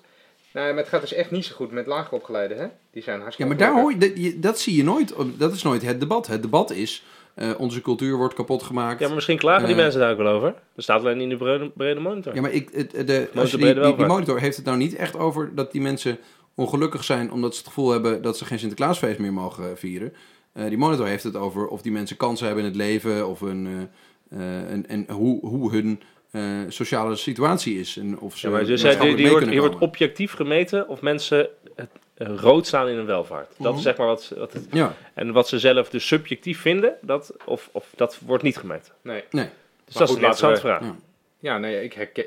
Nou, 0.53 0.67
maar 0.67 0.77
het 0.77 0.87
gaat 0.87 1.01
dus 1.01 1.13
echt 1.13 1.31
niet 1.31 1.45
zo 1.45 1.55
goed 1.55 1.71
met 1.71 1.85
lager 1.87 2.13
opgeleiden, 2.13 2.57
hè? 2.57 2.65
Die 2.91 3.03
zijn 3.03 3.15
Ja, 3.15 3.21
hartstikke 3.21 3.51
maar 3.55 3.61
daar 3.61 3.73
hoor 3.81 3.91
je, 3.91 3.97
dat, 3.97 4.11
je- 4.15 4.39
dat 4.39 4.59
zie 4.59 4.75
je 4.75 4.83
nooit, 4.83 5.13
dat 5.37 5.53
is 5.53 5.63
nooit 5.63 5.81
het 5.81 5.99
debat. 5.99 6.27
Het 6.27 6.41
debat 6.41 6.71
is, 6.71 7.03
eh, 7.35 7.49
onze 7.57 7.81
cultuur 7.81 8.15
wordt 8.17 8.33
kapot 8.33 8.63
gemaakt. 8.63 8.99
Ja, 8.99 9.05
maar 9.05 9.15
misschien 9.15 9.37
klagen 9.37 9.65
die 9.67 9.75
Eh. 9.75 9.81
mensen 9.81 9.99
daar 9.99 10.11
ook 10.11 10.17
wel 10.17 10.27
over. 10.33 10.47
Er 10.75 10.83
staat 10.83 10.99
alleen 10.99 11.13
niet 11.17 11.23
in 11.23 11.29
de 11.29 11.37
brede, 11.37 11.69
brede 11.69 11.99
monitor. 11.99 12.35
Ja, 12.35 12.41
maar 12.41 12.51
ik, 12.51 12.69
het, 12.71 12.91
de, 12.91 13.29
als 13.35 13.51
je 13.51 13.57
brede 13.57 13.57
die, 13.57 13.57
die, 13.57 13.73
die 13.73 13.81
welvaart. 13.81 14.07
monitor 14.07 14.39
heeft 14.39 14.55
het 14.55 14.65
nou 14.65 14.77
niet 14.77 14.95
echt 14.95 15.17
over 15.17 15.55
dat 15.55 15.71
die 15.71 15.81
mensen 15.81 16.17
ongelukkig 16.55 17.03
zijn 17.03 17.31
omdat 17.31 17.51
ze 17.53 17.57
het 17.59 17.67
gevoel 17.67 17.89
hebben 17.89 18.21
dat 18.21 18.37
ze 18.37 18.45
geen 18.45 18.59
Sinterklaasfeest 18.59 19.19
meer 19.19 19.33
mogen 19.33 19.77
vieren. 19.77 20.13
Eh, 20.55 20.67
die 20.67 20.77
monitor 20.77 21.05
heeft 21.07 21.23
het 21.23 21.35
over 21.35 21.67
of 21.67 21.81
die 21.81 21.91
mensen 21.91 22.17
kansen 22.17 22.45
hebben 22.45 22.63
in 22.63 22.69
het 22.69 22.79
leven 22.79 23.27
of 23.27 23.41
een, 23.41 23.89
eh, 24.29 24.39
eh, 24.39 24.71
en, 24.71 24.87
en 24.87 25.05
hoe, 25.11 25.45
hoe 25.45 25.71
hun 25.71 26.01
eh, 26.31 26.59
sociale 26.67 27.15
situatie 27.15 27.79
is. 27.79 27.97
En 27.97 28.19
of 28.19 28.37
ze 28.37 28.47
Ja, 28.47 28.53
maar 28.53 28.65
dus, 28.65 28.81
die, 28.81 29.29
wordt, 29.29 29.47
hier 29.47 29.59
wordt 29.59 29.77
objectief 29.79 30.33
gemeten 30.33 30.87
of 30.87 31.01
mensen 31.01 31.49
het, 31.75 31.89
rood 32.17 32.67
staan 32.67 32.87
in 32.87 32.95
hun 32.95 33.05
welvaart. 33.05 33.47
Dat 33.57 33.67
Mhm. 33.67 33.75
is 33.75 33.81
zeg 33.81 33.97
maar 33.97 34.07
wat, 34.07 34.33
wat 34.37 34.53
het, 34.53 34.67
Ja, 34.71 34.95
en 35.13 35.31
wat 35.31 35.47
ze 35.47 35.59
zelf 35.59 35.89
dus 35.89 36.07
subjectief 36.07 36.61
vinden, 36.61 36.95
dat, 37.01 37.33
of, 37.45 37.69
of 37.71 37.93
dat 37.95 38.19
wordt 38.25 38.43
niet 38.43 38.57
gemeten. 38.57 38.93
Nee. 39.01 39.23
nee. 39.31 39.45
Dus 39.85 39.93
Maar 39.95 40.07
dat 40.07 40.09
goed, 40.09 40.17
is 40.17 40.23
een 40.23 40.29
interessante 40.29 40.59
vraag. 40.59 40.81
Ja. 40.81 40.95
Ja, 41.39 41.67
ja, 41.67 41.79
ik 41.79 41.93
herken, 41.93 42.25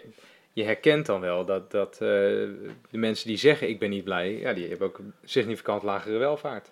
je 0.52 0.64
herkent 0.64 1.06
dan 1.06 1.20
wel 1.20 1.44
dat, 1.44 1.70
dat 1.70 1.92
eh, 1.92 1.98
de 1.98 2.48
mensen 2.90 3.28
die 3.28 3.36
zeggen 3.36 3.68
ik 3.68 3.78
ben 3.78 3.90
niet 3.90 4.04
blij, 4.04 4.32
ja, 4.38 4.52
die 4.52 4.68
hebben 4.68 4.86
ook 4.86 4.98
een 4.98 5.12
significant 5.24 5.82
lagere 5.82 6.18
welvaart. 6.18 6.70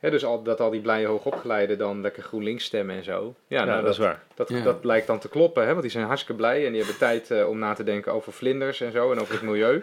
Hè, 0.00 0.10
dus 0.10 0.24
al, 0.24 0.42
dat 0.42 0.60
al 0.60 0.70
die 0.70 0.80
blije 0.80 1.06
hoogopgeleiden 1.06 1.78
dan 1.78 2.00
lekker 2.00 2.22
GroenLinks 2.22 2.64
stemmen 2.64 2.96
en 2.96 3.04
zo. 3.04 3.34
Ja, 3.46 3.58
Ja, 3.58 3.64
nou, 3.64 3.82
dat 3.82 3.92
is 3.92 3.98
waar. 3.98 4.22
Dat, 4.34 4.48
Ja. 4.48 4.62
dat 4.62 4.80
blijkt 4.80 5.06
dan 5.06 5.18
te 5.18 5.28
kloppen, 5.28 5.62
hè? 5.62 5.68
want 5.70 5.82
die 5.82 5.90
zijn 5.90 6.04
hartstikke 6.06 6.40
blij 6.40 6.66
en 6.66 6.72
die 6.72 6.80
hebben 6.80 6.98
tijd 6.98 7.30
eh, 7.30 7.48
om 7.48 7.58
na 7.58 7.74
te 7.74 7.82
denken 7.82 8.12
over 8.12 8.32
vlinders 8.32 8.80
en 8.80 8.92
zo 8.92 9.12
en 9.12 9.20
over 9.20 9.32
het 9.34 9.42
milieu. 9.42 9.82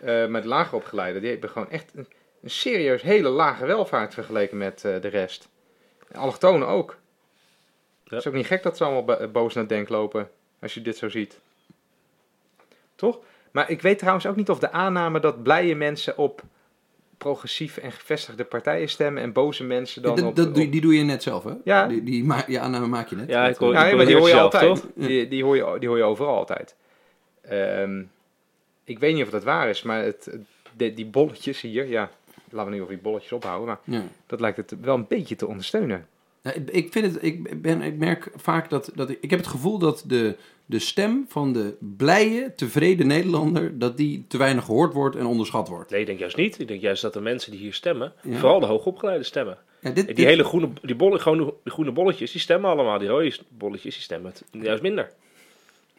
Eh 0.00 0.26
maar 0.26 0.42
de 0.42 0.48
lager 0.48 0.74
opgeleiden, 0.76 1.20
die 1.22 1.30
hebben 1.30 1.50
gewoon 1.50 1.70
echt 1.70 1.92
een, 1.94 2.06
een 2.42 2.50
serieus 2.50 3.02
hele 3.02 3.28
lage 3.28 3.66
welvaart 3.66 4.14
vergeleken 4.14 4.58
met 4.58 4.84
eh, 4.84 5.00
de 5.00 5.08
rest. 5.08 5.48
En 6.08 6.20
allochtonen 6.20 6.68
ook. 6.68 6.90
Ja. 6.90 8.16
Het 8.16 8.18
is 8.18 8.26
ook 8.26 8.34
niet 8.34 8.46
gek 8.46 8.62
dat 8.62 8.76
ze 8.76 8.84
allemaal 8.84 9.04
bo- 9.04 9.28
boos 9.28 9.54
naar 9.54 9.64
het 9.64 9.72
denk 9.72 9.88
lopen, 9.88 10.30
als 10.60 10.74
je 10.74 10.82
dit 10.82 10.96
zo 10.96 11.08
ziet. 11.08 11.38
Toch? 12.94 13.18
Maar 13.50 13.70
ik 13.70 13.82
weet 13.82 13.98
trouwens 13.98 14.26
ook 14.26 14.36
niet 14.36 14.50
of 14.50 14.58
de 14.58 14.70
aanname 14.70 15.20
dat 15.20 15.42
blije 15.42 15.74
mensen 15.74 16.18
op 16.18 16.42
progressieve 17.18 17.80
en 17.80 17.92
gevestigde 17.92 18.44
partijen 18.44 18.88
stemmen 18.88 19.22
en 19.22 19.32
boze 19.32 19.64
mensen 19.64 20.02
dan 20.02 20.16
Dat- 20.16 20.24
op... 20.24 20.36
dat, 20.36 20.46
op- 20.46 20.54
doe- 20.54 20.68
die 20.68 20.80
doe 20.80 20.96
je 20.96 21.02
net 21.04 21.22
zelf, 21.22 21.44
hè? 21.44 21.52
Ja. 21.64 21.86
Die, 21.86 22.02
die, 22.02 22.24
ma- 22.24 22.44
die 22.46 22.60
aanname 22.60 22.86
maak 22.86 23.08
je 23.08 23.16
net. 23.16 23.28
Ja, 23.28 23.48
ik 23.48 23.56
hoor- 23.56 23.72
Ja, 23.72 23.86
ik 23.86 23.96
maar 23.96 24.06
die 24.06 24.16
hoor 24.16 24.26
je 24.28 24.34
zelf, 24.34 24.52
altijd. 24.54 24.74
toch? 24.74 24.86
Die, 24.94 25.28
die, 25.28 25.44
hoor 25.44 25.56
je, 25.56 25.76
die 25.78 25.88
hoor 25.88 25.96
je 25.98 26.02
overal 26.04 26.36
altijd. 26.36 26.74
Ehm, 27.42 28.02
ik 28.84 28.98
weet 28.98 29.14
niet 29.14 29.24
of 29.24 29.30
dat 29.30 29.44
waar 29.44 29.68
is, 29.68 29.82
maar 29.82 30.02
het, 30.02 30.36
de- 30.76 30.94
die 30.94 31.06
bolletjes 31.06 31.60
hier, 31.60 31.86
ja, 31.86 32.10
laten 32.50 32.70
we 32.70 32.76
nu 32.76 32.82
over 32.82 32.94
die 32.94 33.02
bolletjes 33.02 33.32
ophouden, 33.32 33.66
maar 33.66 33.78
Ja. 33.84 34.02
dat 34.26 34.40
lijkt 34.40 34.56
het 34.56 34.74
wel 34.80 34.94
een 34.94 35.06
beetje 35.08 35.36
te 35.36 35.46
ondersteunen. 35.46 36.06
Ja, 36.42 36.52
ik- 36.70 36.92
vind 36.92 37.04
het, 37.14 37.22
ik, 37.24 37.62
ben, 37.62 37.82
ik 37.82 37.96
merk 37.98 38.30
vaak 38.36 38.70
dat, 38.70 38.90
dat 38.94 39.10
ik, 39.10 39.18
ik 39.20 39.30
heb 39.30 39.38
het 39.38 39.48
gevoel 39.48 39.78
dat 39.78 40.04
de, 40.06 40.36
de 40.66 40.78
stem 40.78 41.24
van 41.28 41.52
de 41.52 41.76
blije, 41.96 42.52
tevreden 42.56 43.06
Nederlander, 43.06 43.78
dat 43.78 43.96
die 43.96 44.24
te 44.28 44.38
weinig 44.38 44.64
gehoord 44.64 44.92
wordt 44.92 45.16
en 45.16 45.26
onderschat 45.26 45.68
wordt. 45.68 45.90
Nee, 45.90 46.00
ik 46.00 46.06
denk 46.06 46.18
juist 46.18 46.36
niet. 46.36 46.60
Ik 46.60 46.68
denk 46.68 46.80
juist 46.80 47.02
dat 47.02 47.12
de 47.12 47.20
mensen 47.20 47.50
die 47.50 47.60
hier 47.60 47.72
stemmen, 47.74 48.12
Ja. 48.22 48.36
vooral 48.38 48.60
de 48.60 48.66
hoogopgeleide 48.66 49.24
stemmen. 49.24 49.58
Ja, 49.80 49.90
dit, 49.90 50.06
Die 50.06 50.14
dit- 50.14 50.24
hele 50.26 50.44
groene, 50.44 50.68
die 50.82 50.94
bolle, 50.94 51.18
groene, 51.18 51.54
die 51.64 51.72
groene 51.72 51.92
bolletjes, 51.92 52.32
die 52.32 52.40
stemmen 52.40 52.70
allemaal. 52.70 52.98
Die 52.98 53.08
rode 53.08 53.32
bolletjes, 53.48 53.94
die 53.94 54.02
stemmen 54.02 54.30
het 54.30 54.44
juist 54.62 54.82
minder. 54.82 55.10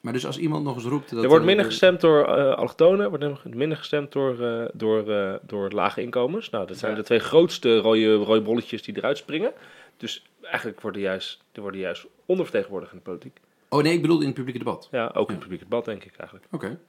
Maar 0.02 0.14
dus 0.14 0.26
als 0.26 0.38
iemand 0.38 0.64
nog 0.64 0.76
eens 0.76 0.84
roept... 0.86 1.10
Dat, 1.10 1.22
er 1.24 1.28
wordt 1.30 1.42
eh, 1.42 1.48
minder 1.48 1.66
de- 1.66 1.72
gestemd 1.72 2.02
door 2.02 2.24
eh 2.36 2.54
allochtonen, 2.56 3.00
er 3.00 3.10
wordt 3.30 3.54
minder 3.56 3.78
gestemd 3.78 4.12
door, 4.12 4.40
eh, 4.46 4.66
door, 4.74 5.10
eh, 5.12 5.34
door 5.42 5.70
lage 5.72 6.02
inkomens. 6.02 6.50
Nou, 6.50 6.68
dat 6.68 6.78
zijn 6.78 6.92
Ja. 6.92 6.98
de 6.98 7.04
twee 7.04 7.20
grootste 7.20 7.78
rode, 7.78 8.14
rode 8.16 8.42
bolletjes 8.42 8.82
die 8.84 8.98
eruit 8.98 9.18
springen. 9.18 9.52
Dus 9.98 10.26
eigenlijk 10.42 10.82
worden 10.82 11.02
juist, 11.02 11.42
die 11.52 11.62
worden 11.62 11.82
juist 11.82 12.06
ondervertegenwoordigd 12.26 12.92
in 12.92 12.98
de 12.98 13.04
politiek. 13.04 13.38
Oh 13.70 13.84
nee, 13.84 13.94
ik 13.94 14.02
bedoel 14.02 14.20
in 14.20 14.26
het 14.26 14.34
publieke 14.36 14.60
debat. 14.60 14.88
Ja, 14.92 15.12
ook 15.14 15.28
in 15.28 15.34
het 15.34 15.44
publiek 15.44 15.60
debat, 15.62 15.86
denk 15.86 16.04
ik 16.04 16.14
eigenlijk. 16.18 16.48
Oké. 16.52 16.80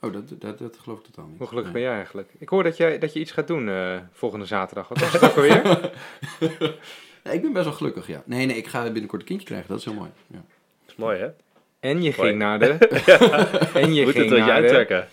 Oh, 0.00 0.12
dat, 0.12 0.22
dat, 0.38 0.58
dat 0.58 0.78
geloof 0.78 0.98
ik 0.98 1.04
totaal 1.04 1.26
niet. 1.26 1.38
Hoe 1.38 1.46
gelukkig 1.46 1.72
Nee. 1.72 1.82
ben 1.82 1.90
jij 1.90 1.98
eigenlijk? 2.00 2.30
Ik 2.38 2.48
hoor 2.48 2.62
dat, 2.62 2.76
jij, 2.76 2.98
dat 2.98 3.12
je 3.12 3.20
iets 3.20 3.30
gaat 3.32 3.46
doen 3.46 3.68
eh, 3.68 3.96
volgende 4.12 4.44
zaterdag. 4.46 4.88
Wat 4.88 4.98
was 5.00 5.12
het 5.12 5.24
ook 5.24 5.36
alweer? 5.36 5.62
Ja, 7.24 7.30
ik 7.30 7.42
ben 7.42 7.52
best 7.52 7.64
wel 7.64 7.74
gelukkig, 7.74 8.06
ja. 8.06 8.22
Nee, 8.26 8.46
nee, 8.46 8.56
ik 8.56 8.66
ga 8.66 8.82
binnenkort 8.82 9.20
een 9.20 9.26
kindje 9.28 9.46
krijgen. 9.46 9.68
Dat 9.68 9.78
is 9.78 9.84
heel 9.84 9.94
mooi. 9.94 10.10
Ja. 10.26 10.36
Dat 10.84 10.88
is 10.90 10.96
mooi, 10.96 11.18
hè? 11.18 11.28
En 11.84 12.02
je 12.02 12.12
ging 12.12 12.38
naar 12.38 12.58
de... 12.58 12.72
En 13.74 13.94
je 13.94 14.04
Moet 14.04 14.14
het 14.14 14.22
ging 14.22 14.30
je 14.34 14.38
naar 14.38 14.46
de... 14.46 14.52
uittrekken. 14.52 15.08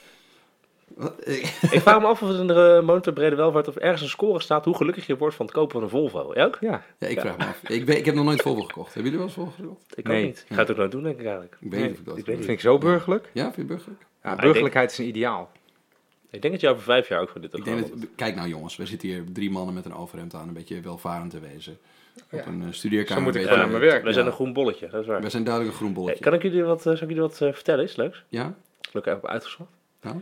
Ik- 1.23 1.53
Ik 1.71 1.81
vraag 1.81 1.99
me 1.99 2.05
af 2.07 2.21
of 2.21 2.29
in 2.29 2.47
de 2.47 2.81
monitor 2.83 3.13
brede 3.13 3.35
welvaart 3.35 3.67
of 3.67 3.75
ergens 3.75 4.01
een 4.01 4.09
score 4.09 4.41
staat 4.41 4.65
hoe 4.65 4.75
gelukkig 4.75 5.07
je 5.07 5.17
wordt 5.17 5.35
van 5.35 5.45
het 5.45 5.55
kopen 5.55 5.71
van 5.71 5.83
een 5.83 5.89
Volvo. 5.89 6.31
Jij 6.33 6.45
ook? 6.45 6.57
Ja, 6.59 6.83
Ja, 6.97 7.07
ik 7.07 7.19
vraag 7.19 7.37
me 7.37 7.45
af. 7.45 7.59
Ik, 7.67 7.85
weet, 7.85 7.97
ik 7.97 8.05
heb 8.05 8.15
nog 8.15 8.25
nooit 8.25 8.41
Volvo 8.41 8.61
gekocht. 8.61 8.93
Hebben 8.93 9.11
jullie 9.11 9.17
wel 9.17 9.27
eens 9.27 9.35
Volvo 9.35 9.51
gekocht? 9.55 9.97
Ik 9.97 10.07
Nee. 10.07 10.19
ook 10.21 10.25
niet. 10.27 10.45
Ik 10.47 10.53
ga 10.55 10.61
het 10.61 10.71
ook 10.71 10.77
nooit 10.77 10.91
doen, 10.91 11.03
denk 11.03 11.15
ik 11.19 11.23
eigenlijk. 11.25 11.57
Ik 11.59 11.71
weet 11.71 11.79
Nee, 11.79 11.81
niet 11.89 11.91
of 11.93 11.99
ik 11.99 12.05
dat 12.05 12.17
ik 12.17 12.25
vind 12.25 12.47
ik 12.49 12.59
zo 12.59 12.77
burgerlijk. 12.77 13.29
Ja, 13.33 13.43
vind 13.43 13.55
je 13.55 13.59
het 13.61 13.67
burgerlijk? 13.67 14.01
Ja, 14.23 14.35
burgerlijkheid 14.35 14.91
is 14.91 14.97
een 14.97 15.07
ideaal. 15.07 15.51
Ik 16.31 16.41
denk 16.41 16.53
dat 16.53 16.61
je 16.61 16.69
over 16.69 16.83
vijf 16.83 17.07
jaar 17.07 17.21
ook 17.21 17.29
voor 17.29 17.41
dit 17.41 17.57
Ik 17.57 17.63
denk 17.63 17.79
dat, 17.79 18.07
kijk 18.15 18.35
nou 18.35 18.47
jongens, 18.49 18.75
we 18.75 18.85
zitten 18.85 19.07
hier 19.09 19.23
drie 19.33 19.49
mannen 19.51 19.73
met 19.73 19.85
een 19.85 19.93
overhemd 19.93 20.33
aan, 20.33 20.47
een 20.47 20.53
beetje 20.53 20.81
welvarend 20.81 21.31
te 21.31 21.39
wezen. 21.39 21.77
Op 22.31 22.45
een 22.45 22.61
uh, 22.61 22.67
studeerkamer. 22.71 23.23
Zo 23.23 23.29
moet 23.29 23.35
ik 23.35 23.47
aan 23.47 23.69
mijn 23.69 23.81
werk. 23.81 24.03
Wij 24.03 24.13
zijn 24.13 24.25
een 24.25 24.31
groen 24.31 24.53
bolletje, 24.53 24.87
dat 24.89 25.01
is 25.01 25.07
waar. 25.07 25.21
We 25.21 25.29
zijn 25.29 25.43
duidelijk 25.43 25.73
een 25.73 25.79
groen 25.79 25.93
Hey, 25.93 26.01
bolletje. 26.03 26.23
kan 26.23 26.33
ik 26.33 26.41
jullie 26.41 26.63
wat, 26.63 26.77
eh, 26.77 26.83
zal 26.83 26.93
ik 26.93 26.99
jullie 26.99 27.21
wat 27.21 27.41
eh, 27.41 27.53
vertellen? 27.53 27.83
Is 27.83 27.95
leuks? 27.95 28.23
Ja? 28.27 28.53
Leuk 28.91 29.05
heb 29.05 29.17
ik 29.17 29.25
uitgezocht. 29.29 29.69
Nou? 30.01 30.15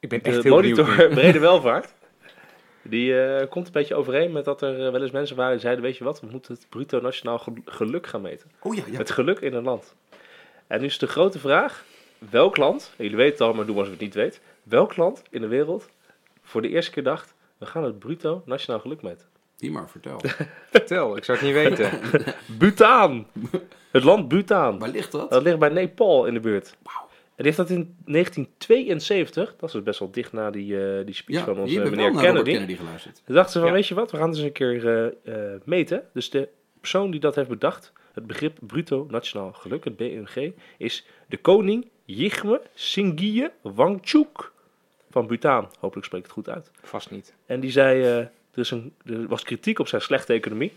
Ik 0.00 0.08
ben 0.08 0.22
echt 0.22 0.34
De 0.36 0.42
heel 0.42 0.56
benieuwd. 0.56 0.76
monitor 0.78 1.08
nu. 1.08 1.14
brede 1.20 1.38
welvaart. 1.38 1.94
Die 2.82 3.20
eh, 3.22 3.48
komt 3.50 3.66
een 3.66 3.72
beetje 3.72 3.94
overeen 3.94 4.32
met 4.32 4.44
dat 4.44 4.62
er 4.62 4.84
eh, 4.86 4.90
wel 4.92 5.02
eens 5.02 5.10
mensen 5.10 5.36
waren 5.36 5.52
die 5.52 5.60
zeiden, 5.60 5.84
weet 5.84 5.96
je 5.96 6.04
wat, 6.04 6.20
we 6.20 6.26
moeten 6.30 6.54
het 6.54 6.66
bruto 6.68 7.00
nationaal 7.00 7.38
gel- 7.38 7.54
geluk 7.64 8.06
gaan 8.06 8.20
meten. 8.20 8.50
Oh 8.62 8.74
ja, 8.74 8.82
ja. 8.90 8.98
Het 8.98 9.10
geluk 9.10 9.38
in 9.38 9.54
een 9.54 9.64
land. 9.64 9.94
En 10.66 10.80
nu 10.80 10.86
is 10.86 10.98
de 10.98 11.06
grote 11.06 11.38
vraag, 11.38 11.84
welk 12.30 12.56
land, 12.56 12.92
jullie 12.96 13.16
weten 13.16 13.32
het 13.32 13.40
al, 13.40 13.52
maar 13.54 13.66
doen 13.66 13.76
als 13.76 13.84
we 13.86 13.92
het 13.92 14.00
niet 14.02 14.14
weet, 14.14 14.40
welk 14.68 14.96
land 14.96 15.22
in 15.30 15.40
de 15.40 15.46
wereld 15.46 15.88
voor 16.42 16.62
de 16.62 16.68
eerste 16.68 16.90
keer 16.90 17.02
dacht, 17.02 17.34
we 17.58 17.66
gaan 17.66 17.84
het 17.84 17.98
bruto 17.98 18.42
nationaal 18.44 18.80
geluk 18.80 19.02
meten. 19.02 19.26
Die 19.56 19.70
maar, 19.70 19.90
vertel. 19.90 20.20
Vertel, 20.70 21.16
ik 21.16 21.24
zou 21.24 21.38
het 21.38 21.46
niet 21.46 21.56
weten. 21.56 21.90
Bhutan! 22.58 23.26
Het 23.90 24.04
land 24.04 24.28
Bhutan. 24.28 24.78
Waar 24.78 24.88
ligt 24.88 25.12
dat? 25.12 25.30
Dat 25.30 25.42
ligt 25.42 25.58
bij 25.58 25.68
Nepal 25.68 26.26
in 26.26 26.34
de 26.34 26.40
buurt. 26.40 26.76
En 27.38 27.44
die 27.44 27.52
heeft 27.54 27.56
dat 27.56 27.70
in 27.70 27.96
1972, 28.04 29.56
dat 29.56 29.68
is 29.68 29.74
dus 29.74 29.82
best 29.82 29.98
wel 29.98 30.10
dicht 30.10 30.32
na 30.32 30.50
die, 30.50 30.80
eh, 30.80 31.06
die 31.06 31.14
speech 31.14 31.38
Ja, 31.38 31.44
van 31.44 31.58
onze 31.58 31.74
meneer 31.74 31.90
Kennedy. 31.94 32.26
Robert 32.26 32.44
Kennedy 32.44 32.76
geluisterd. 32.76 33.22
Toen 33.24 33.34
dachten 33.34 33.52
ze 33.52 33.58
van, 33.58 33.68
Ja. 33.68 33.74
weet 33.74 33.86
je 33.86 33.94
wat, 33.94 34.10
we 34.10 34.16
gaan 34.16 34.30
dus 34.30 34.40
een 34.40 34.52
keer 34.52 34.86
eh, 34.86 35.54
eh, 35.54 35.60
meten. 35.64 36.02
Dus 36.12 36.30
de 36.30 36.48
persoon 36.80 37.10
die 37.10 37.20
dat 37.20 37.34
heeft 37.34 37.48
bedacht, 37.48 37.92
het 38.12 38.26
begrip 38.26 38.58
bruto 38.60 39.06
nationaal 39.10 39.52
geluk, 39.52 39.84
het 39.84 39.96
BNG, 39.96 40.52
is 40.78 41.06
de 41.26 41.36
koning 41.36 41.88
Yigme 42.04 42.62
Singye 42.74 43.52
Wangchuk 43.62 44.52
van 45.10 45.26
Bhutan. 45.26 45.68
Hopelijk 45.78 46.06
spreek 46.06 46.20
ik 46.20 46.26
het 46.26 46.34
goed 46.34 46.48
uit. 46.48 46.70
Vast 46.82 47.10
niet. 47.10 47.34
En 47.46 47.60
die 47.60 47.70
zei, 47.70 48.02
eh, 48.02 48.18
er, 48.18 48.30
is 48.54 48.70
een, 48.70 48.94
er 49.04 49.28
was 49.28 49.42
kritiek 49.42 49.78
op 49.78 49.88
zijn 49.88 50.02
slechte 50.02 50.32
economie. 50.32 50.72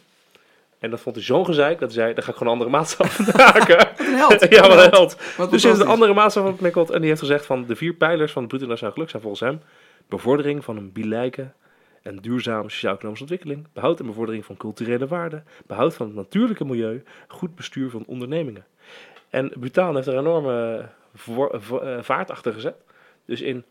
En 0.80 0.90
dat 0.90 1.02
vond 1.02 1.16
hij 1.16 1.26
zo'n 1.26 1.46
gezeik, 1.46 1.80
dat 1.80 1.94
hij 1.94 2.02
zei, 2.04 2.14
dan 2.14 2.24
ga 2.24 2.30
ik 2.30 2.38
gewoon 2.38 2.54
een 2.54 2.60
andere 2.60 2.78
maatstaf 2.78 3.34
maken. 3.38 3.90
Een 3.98 4.16
held. 4.16 4.50
ja, 4.50 4.68
wat 4.68 4.84
een 4.84 4.90
held. 4.90 5.18
Wat 5.38 5.52
Dus 5.52 5.66
is 5.66 5.80
een 5.80 5.88
andere 5.88 6.14
maatstaf 6.14 6.46
ontwikkeld. 6.46 6.90
En 6.90 7.00
die 7.00 7.10
heeft 7.10 7.22
gezegd 7.22 7.46
van 7.46 7.66
de 7.66 7.76
vier 7.76 7.94
pijlers 7.94 8.32
van 8.32 8.42
het 8.42 8.52
bruto 8.52 8.68
nationaal 8.68 8.94
geluk 8.94 9.10
zijn 9.10 9.22
volgens 9.22 9.42
hem 9.42 9.62
bevordering 10.12 10.64
van 10.64 10.78
een 10.78 10.92
bilijke 10.92 11.52
en 12.02 12.18
duurzame 12.18 12.70
sociaal-economische 12.70 13.24
ontwikkeling, 13.24 13.68
behoud 13.74 14.00
en 14.00 14.06
bevordering 14.06 14.46
van 14.46 14.58
culturele 14.58 15.08
waarden, 15.08 15.46
behoud 15.66 15.94
van 15.94 16.06
het 16.06 16.16
natuurlijke 16.16 16.66
milieu, 16.66 17.04
goed 17.28 17.56
bestuur 17.56 17.90
van 17.90 18.04
ondernemingen. 18.08 18.66
En 19.30 19.52
Bhutan 19.60 19.96
heeft 19.96 20.08
er 20.08 20.18
enorme 20.18 20.86
eh, 21.26 21.98
vaart 22.02 22.32
achter 22.32 22.54
gezet. 22.54 22.76
Dus 23.26 23.42
in 23.42 23.64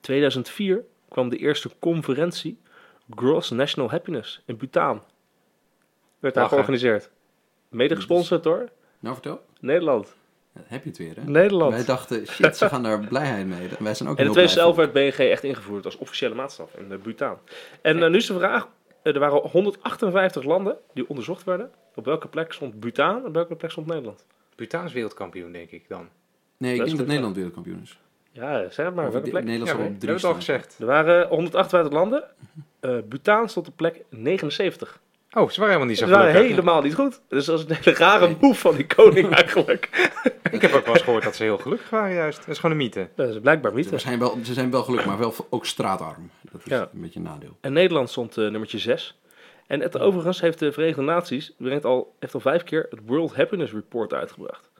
2004 0.00 0.84
kwam 1.08 1.28
de 1.28 1.36
eerste 1.36 1.70
conferentie 1.78 2.58
Gross 3.14 3.50
National 3.50 3.90
Happiness 3.90 4.42
in 4.44 4.56
Bhutan. 4.56 5.02
Werd 6.18 6.34
daar 6.34 6.48
georganiseerd. 6.48 7.10
Mede 7.68 7.96
gesponsord 7.96 8.42
door 8.42 8.68
Nou, 9.00 9.14
vertel. 9.14 9.42
Nederland. 9.60 10.14
Ja, 10.54 10.60
heb 10.66 10.82
je 10.82 10.88
het 10.88 10.98
weer, 10.98 11.16
hè? 11.16 11.24
Nederland. 11.24 11.72
Wij 11.72 11.84
dachten, 11.84 12.26
shit, 12.26 12.56
ze 12.56 12.68
gaan 12.68 12.82
daar 12.82 13.00
blijheid 13.00 13.46
mee. 13.46 13.68
En 13.68 13.84
wij 13.84 13.94
zijn 13.94 14.08
ook 14.08 14.18
En 14.18 14.24
in 14.24 14.30
heel 14.30 14.42
blij 14.42 14.46
2011 14.46 14.76
werd 14.76 14.92
BNG 14.92 15.30
echt 15.30 15.44
ingevoerd 15.44 15.84
als 15.84 15.96
officiële 15.96 16.34
maatstaf 16.34 16.74
in 16.74 17.00
Bhutan. 17.02 17.38
En 17.80 18.02
eh, 18.02 18.10
nu 18.10 18.16
is 18.16 18.26
de 18.26 18.34
vraag, 18.34 18.68
eh, 19.02 19.14
er 19.14 19.18
waren 19.18 19.48
158 19.48 20.42
landen 20.42 20.76
die 20.94 21.08
onderzocht 21.08 21.44
werden. 21.44 21.70
Op 21.94 22.04
welke 22.04 22.28
plek 22.28 22.52
stond 22.52 22.80
Bhutan 22.80 23.16
en 23.16 23.24
op 23.24 23.34
welke 23.34 23.54
plek 23.54 23.70
stond 23.70 23.86
Nederland? 23.86 24.26
Bhutan 24.54 24.84
is 24.84 24.92
wereldkampioen, 24.92 25.52
denk 25.52 25.70
ik 25.70 25.88
dan. 25.88 26.08
Nee, 26.56 26.74
ik 26.74 26.84
denk 26.84 26.96
dat 26.96 27.06
Nederland 27.06 27.34
wereldkampioen 27.34 27.80
is. 27.82 27.98
Ja, 28.32 28.70
zeg 28.70 28.86
het 28.86 28.94
maar, 28.94 29.06
Of 29.06 29.12
welke 29.12 29.24
de- 29.26 29.30
plek? 29.32 29.44
Nederland 29.44 29.70
Ja, 29.70 29.76
op 29.76 29.80
hebben 29.82 29.98
drie 30.00 30.14
het 30.14 30.24
al 30.24 30.34
gezegd. 30.34 30.76
Er 30.80 30.86
waren 30.86 31.28
158 31.28 31.92
landen. 31.92 32.24
Eh 32.80 32.96
Bhutan 33.08 33.48
stond 33.48 33.68
op 33.68 33.76
plek 33.76 34.02
79. 34.08 35.00
Oh, 35.32 35.48
ze 35.50 35.60
waren 35.60 35.66
helemaal 35.66 35.86
niet 35.86 35.98
zo 35.98 36.04
Ze 36.06 36.10
waren 36.10 36.26
gelukkig. 36.30 36.50
helemaal 36.56 36.82
niet 36.82 36.94
goed. 36.94 37.20
Dus 37.28 37.44
dat 37.44 37.58
is 37.58 37.64
een 37.68 37.76
hele 37.82 37.96
rare 37.96 38.36
move 38.40 38.60
van 38.60 38.76
die 38.76 38.86
koning 38.86 39.30
eigenlijk. 39.40 40.10
Ik 40.50 40.60
heb 40.62 40.72
ook 40.72 40.84
wel 40.84 40.94
eens 40.94 41.02
gehoord 41.04 41.24
dat 41.24 41.36
ze 41.36 41.42
heel 41.42 41.58
gelukkig 41.58 41.90
waren 41.90 42.14
juist. 42.14 42.38
Dat 42.38 42.48
is 42.48 42.56
gewoon 42.58 42.76
een 42.76 42.82
mythe. 42.82 43.08
Dat 43.14 43.28
is 43.28 43.40
blijkbaar 43.40 43.70
Ze 43.70 43.76
niet. 43.76 44.00
zijn, 44.00 44.18
wel, 44.18 44.38
ze 44.44 44.52
zijn 44.54 44.70
wel 44.70 44.82
gelukkig, 44.82 45.06
maar 45.08 45.18
wel 45.18 45.34
ook 45.50 45.66
straatarm. 45.66 46.30
Dat 46.52 46.60
is 46.64 46.66
Ja. 46.70 46.80
een 46.92 47.00
beetje 47.00 47.18
een 47.18 47.24
nadeel. 47.24 47.56
En 47.60 47.72
Nederland 47.72 48.10
stond 48.10 48.36
eh, 48.36 48.44
nummertje 48.48 48.78
6. 48.78 49.18
En 49.66 49.80
het, 49.80 49.98
overigens 49.98 50.40
heeft 50.40 50.58
de 50.58 50.72
Verenigde 50.72 51.02
Naties 51.02 51.54
brengt 51.58 51.84
al, 51.84 52.14
heeft 52.18 52.34
al 52.34 52.40
vijf 52.40 52.62
keer 52.64 52.86
het 52.90 53.00
World 53.06 53.34
Happiness 53.34 53.72
Report 53.72 54.12
uitgebracht. 54.14 54.70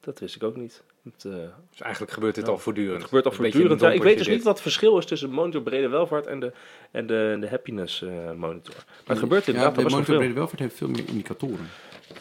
Dat 0.00 0.18
wist 0.18 0.36
ik 0.36 0.42
ook 0.42 0.56
niet. 0.56 0.82
Het, 1.04 1.24
eh, 1.24 1.32
Dus 1.70 1.80
eigenlijk 1.80 2.12
gebeurt 2.12 2.34
dit 2.34 2.46
Ja, 2.46 2.50
al 2.52 2.58
voortdurend. 2.58 2.94
het 2.96 3.04
gebeurt 3.04 3.24
al 3.24 3.30
Een 3.32 3.36
beetje 3.38 3.52
voortdurend. 3.58 3.80
Ja, 3.80 3.92
ik 3.98 4.02
weet 4.02 4.18
dus 4.18 4.28
niet 4.28 4.42
wat 4.42 4.52
het 4.52 4.62
verschil 4.62 4.98
is 4.98 5.04
tussen 5.06 5.30
monitor 5.30 5.62
brede 5.62 5.88
welvaart 5.88 6.26
en 6.26 6.40
de, 6.40 6.52
en 6.90 7.06
de, 7.06 7.36
de 7.40 7.48
happiness 7.48 8.02
eh, 8.02 8.08
monitor. 8.36 8.74
Maar 8.76 8.86
het 9.06 9.18
gebeurt 9.18 9.44
ja, 9.44 9.52
inderdaad 9.52 9.74
de 9.74 9.82
best 9.82 9.94
wel 9.94 9.98
Monitor. 10.00 10.16
Brede 10.16 10.34
Welvaart 10.34 10.58
heeft 10.60 10.76
veel 10.76 10.88
meer 10.88 11.04
indicatoren. 11.06 11.68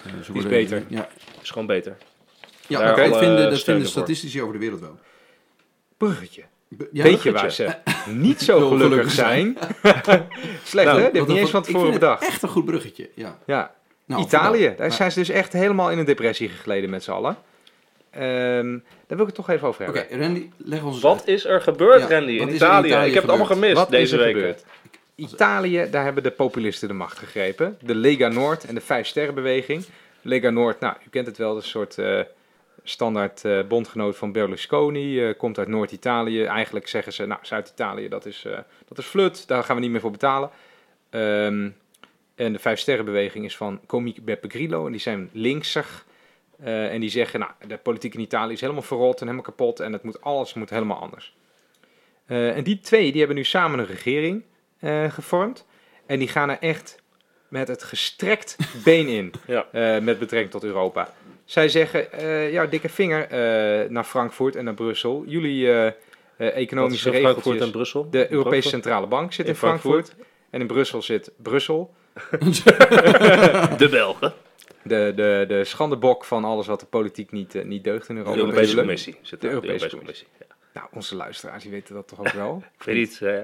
Eh, 0.05 0.27
worden- 0.27 0.49
beter. 0.51 0.83
Ja, 0.87 1.07
is 1.41 1.49
gewoon 1.49 1.67
beter. 1.67 1.97
ja 2.67 2.95
dat 2.95 3.17
vinden, 3.17 3.49
dat 3.49 3.63
vinden 3.63 3.87
statistici 3.87 4.41
over 4.41 4.53
de 4.53 4.59
wereld 4.59 4.79
wel. 4.79 4.99
Bruggetje. 5.97 6.43
Be- 6.67 6.89
Ja, 6.91 7.03
Weet 7.03 7.23
je 7.23 7.31
bruggetje. 7.31 7.65
waar 7.65 7.75
ze 8.05 8.11
niet 8.27 8.41
zo 8.41 8.69
gelukkig 8.69 8.87
gelukkig 8.87 9.11
zijn? 9.11 9.57
Slecht 10.63 10.87
Nou, 10.87 10.99
hè? 11.01 11.03
Dit 11.11 11.13
heb 11.13 11.13
niet 11.13 11.29
een- 11.29 11.35
eens 11.37 11.49
van 11.49 11.59
ik 11.59 11.65
tevoren 11.65 11.89
vind 11.91 11.93
het 11.93 11.99
bedacht. 11.99 12.23
Echt 12.27 12.41
een 12.43 12.49
goed 12.49 12.65
bruggetje, 12.65 13.09
ja. 13.15 13.37
Ja. 13.45 13.75
Nou, 14.05 14.21
Italië, 14.21 14.73
daar 14.77 14.91
zijn 14.91 15.11
ze 15.11 15.19
dus 15.19 15.29
echt 15.29 15.53
helemaal 15.53 15.91
in 15.91 15.97
een 15.97 16.05
depressie 16.05 16.49
gegleden 16.49 16.89
met 16.89 17.03
z'n 17.03 17.11
allen. 17.11 17.37
Ehm, 18.19 18.71
daar 19.08 19.17
wil 19.17 19.19
ik 19.19 19.25
het 19.25 19.36
toch 19.36 19.49
even 19.49 19.67
over 19.67 19.88
Oké, 19.89 19.99
hebben. 19.99 20.19
Randy, 20.19 20.49
leg 20.58 20.84
ons 20.84 21.01
Wat 21.01 21.27
is 21.27 21.45
er 21.45 21.62
gebeurd, 21.62 21.99
Ja, 22.01 22.08
Randy, 22.10 22.32
in 22.32 22.53
Italië? 22.53 22.93
Ik 22.93 23.13
heb 23.13 23.21
het 23.21 23.29
allemaal 23.29 23.47
gemist 23.47 23.73
Wat 23.73 23.89
deze 23.89 24.17
week. 24.17 24.34
gebeurd? 24.36 24.65
Italië, 25.15 25.88
daar 25.91 26.03
hebben 26.03 26.23
de 26.23 26.32
populisten 26.32 26.88
de 26.88 26.93
macht 26.93 27.17
gegrepen. 27.17 27.77
De 27.82 27.95
Lega 27.95 28.27
Noord 28.27 28.63
en 28.65 28.75
de 28.75 28.82
Vijf 28.82 29.08
Sterrenbeweging. 29.08 29.86
Lega 30.21 30.49
Noord, 30.49 30.79
nou, 30.79 30.95
u 31.05 31.10
kent 31.10 31.25
het 31.27 31.38
wel, 31.38 31.53
dat 31.53 31.58
is 31.58 31.63
een 31.63 31.71
soort 31.71 31.97
eh, 31.97 32.19
standaard 32.84 33.45
eh, 33.45 33.60
bondgenoot 33.67 34.17
van 34.17 34.32
Berlusconi. 34.32 35.27
eh, 35.27 35.38
komt 35.38 35.58
uit 35.58 35.67
Noord-Italië. 35.67 36.43
Eigenlijk 36.43 36.88
zeggen 36.88 37.13
ze, 37.13 37.25
nou, 37.25 37.39
Zuid-Italië, 37.43 38.08
dat 38.10 38.25
is, 38.25 38.43
eh 38.45 38.58
dat 38.88 38.97
is 38.97 39.05
flut, 39.05 39.47
daar 39.47 39.63
gaan 39.63 39.75
we 39.75 39.82
niet 39.82 39.91
meer 39.91 40.01
voor 40.01 40.12
betalen. 40.12 40.49
Ehm, 41.10 41.69
en 42.36 42.53
de 42.53 42.60
Vijf 42.60 42.79
Sterrenbeweging 42.79 43.45
is 43.45 43.58
van 43.58 43.79
komiek 43.86 44.25
Beppe 44.25 44.49
Grillo. 44.49 44.86
En 44.86 44.91
die 44.91 45.01
zijn 45.01 45.29
linksig. 45.34 46.05
Eh, 46.63 46.93
en 46.93 46.99
die 46.99 47.09
zeggen, 47.09 47.39
nou, 47.39 47.51
de 47.67 47.77
politiek 47.77 48.13
in 48.13 48.19
Italië 48.19 48.53
is 48.53 48.61
helemaal 48.61 48.81
verrot 48.81 49.19
en 49.19 49.23
helemaal 49.23 49.43
kapot. 49.43 49.79
En 49.79 49.93
het 49.93 50.03
moet, 50.03 50.21
alles 50.21 50.53
moet 50.53 50.69
helemaal 50.69 50.99
anders. 50.99 51.35
Eh, 52.25 52.57
en 52.57 52.63
die 52.63 52.79
twee, 52.79 53.09
die 53.09 53.17
hebben 53.17 53.37
nu 53.37 53.43
samen 53.43 53.79
een 53.79 53.85
regering 53.85 54.43
eh, 54.79 55.11
gevormd. 55.11 55.65
En 56.05 56.19
die 56.19 56.27
gaan 56.27 56.49
er 56.49 56.57
echt 56.59 57.01
met 57.47 57.67
het 57.67 57.83
gestrekt 57.83 58.57
been 58.83 59.07
in. 59.07 59.33
Ja. 59.47 59.65
met 60.01 60.19
betrekking 60.19 60.51
tot 60.51 60.63
Europa. 60.63 61.13
Zij 61.45 61.69
zeggen, 61.69 62.21
ja, 62.51 62.65
dikke 62.65 62.89
vinger 62.89 63.27
naar 63.91 64.03
Frankfurt 64.03 64.55
en 64.55 64.63
naar 64.63 64.73
Brussel. 64.73 65.23
Jullie 65.27 65.93
economische 66.37 67.09
Frankfurt 67.09 67.35
regeltjes. 67.35 67.65
en 67.65 67.71
Brussel? 67.71 68.09
De 68.09 68.17
Europese 68.17 68.41
Frankfurt? 68.41 68.63
Centrale 68.65 69.07
Bank 69.07 69.33
zit 69.33 69.45
in, 69.45 69.51
In 69.51 69.57
Frankfurt. 69.57 70.05
Frankfurt. 70.05 70.27
En 70.49 70.59
in 70.59 70.67
Brussel 70.67 71.01
zit 71.01 71.31
Brussel. 71.37 71.93
De 73.77 73.87
Belgen. 73.91 74.33
De, 74.89 75.13
de, 75.15 75.45
de 75.47 75.63
schandebok 75.63 76.25
van 76.25 76.43
alles 76.45 76.67
wat 76.67 76.80
de 76.80 76.86
politiek 76.86 77.32
niet, 77.32 77.56
eh, 77.56 77.65
niet 77.65 77.84
deugt 77.84 78.10
in 78.10 78.15
De 78.15 78.21
Europa. 78.21 78.39
Europese 78.39 78.62
natuurlijk. 78.75 78.88
Commissie. 78.88 79.17
Zit 79.21 79.41
De 79.41 79.49
Europese 79.49 79.97
Commissie. 79.97 80.28
Ja. 80.39 80.45
Nou, 80.73 80.88
onze 80.93 81.15
luisteraars, 81.15 81.63
die 81.63 81.71
weten 81.71 81.95
dat 81.95 82.08
toch 82.08 82.19
ook 82.19 82.30
wel? 82.30 82.63
Ik 82.80 82.84
weet 82.84 82.95
niet. 82.95 83.21
eh, 83.21 83.39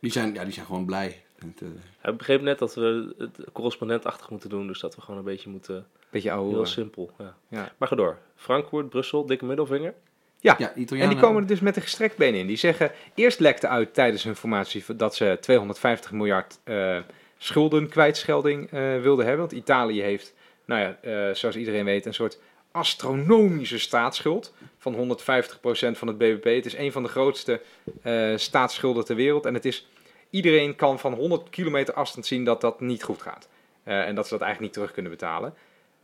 Die 0.00 0.10
zijn, 0.12 0.34
ja, 0.34 0.44
die 0.44 0.52
zijn 0.52 0.66
gewoon 0.66 0.84
blij. 0.84 1.22
Het, 1.38 1.62
eh, 2.02 2.10
ik 2.10 2.16
begreep 2.16 2.40
net 2.40 2.58
dat 2.58 2.74
we 2.74 3.14
het 3.18 3.38
correspondentachtig 3.52 4.30
moeten 4.30 4.48
doen. 4.48 4.66
Dus 4.66 4.80
dat 4.80 4.94
we 4.94 5.00
gewoon 5.00 5.18
een 5.18 5.24
beetje 5.24 5.50
moeten... 5.50 5.86
Beetje 6.10 6.32
oude. 6.32 6.54
Heel 6.54 6.66
simpel. 6.66 7.10
Ja. 7.18 7.36
Ja. 7.48 7.72
Maar 7.76 7.88
ga 7.88 7.96
door. 7.96 8.18
Frankfurt, 8.36 8.88
Brussel, 8.88 9.26
dikke 9.26 9.44
middelvinger. 9.44 9.94
Ja, 10.40 10.54
ja, 10.58 10.74
en 10.74 11.08
die 11.08 11.16
komen 11.18 11.42
er 11.42 11.48
dus 11.48 11.60
met 11.60 11.76
een 11.76 11.82
gestrekt 11.82 12.16
been 12.16 12.34
in. 12.34 12.46
Die 12.46 12.56
zeggen, 12.56 12.90
eerst 13.14 13.40
lekte 13.40 13.68
uit 13.68 13.94
tijdens 13.94 14.22
hun 14.24 14.36
formatie 14.36 14.84
dat 14.96 15.14
ze 15.14 15.38
250 15.40 16.12
miljard 16.12 16.58
eh, 16.64 16.98
schulden 17.38 17.88
kwijtschelding 17.88 18.70
eh, 18.70 19.00
wilden 19.00 19.24
hebben. 19.26 19.46
Want 19.46 19.52
Italië 19.52 20.00
heeft, 20.02 20.34
nou 20.66 20.80
ja, 20.80 20.98
eh, 21.00 21.34
zoals 21.34 21.56
iedereen 21.56 21.84
weet, 21.84 22.06
een 22.06 22.14
soort 22.14 22.38
astronomische 22.70 23.78
staatsschuld 23.78 24.54
van 24.78 24.94
150% 24.94 25.98
van 25.98 26.08
het 26.08 26.18
bbp. 26.18 26.44
Het 26.44 26.66
is 26.66 26.76
een 26.76 26.92
van 26.92 27.02
de 27.02 27.08
grootste 27.08 27.60
eh, 28.02 28.32
staatsschulden 28.36 29.04
ter 29.04 29.16
wereld. 29.16 29.46
En 29.46 29.54
het 29.54 29.64
is, 29.64 29.88
iedereen 30.30 30.76
kan 30.76 30.98
van 30.98 31.12
100 31.12 31.50
kilometer 31.50 31.94
afstand 31.94 32.26
zien 32.26 32.44
dat 32.44 32.60
dat 32.60 32.80
niet 32.80 33.02
goed 33.02 33.22
gaat. 33.22 33.48
Eh, 33.82 34.06
en 34.06 34.14
dat 34.14 34.24
ze 34.26 34.32
dat 34.32 34.42
eigenlijk 34.42 34.60
niet 34.60 34.72
terug 34.72 34.92
kunnen 34.92 35.12
betalen. 35.12 35.54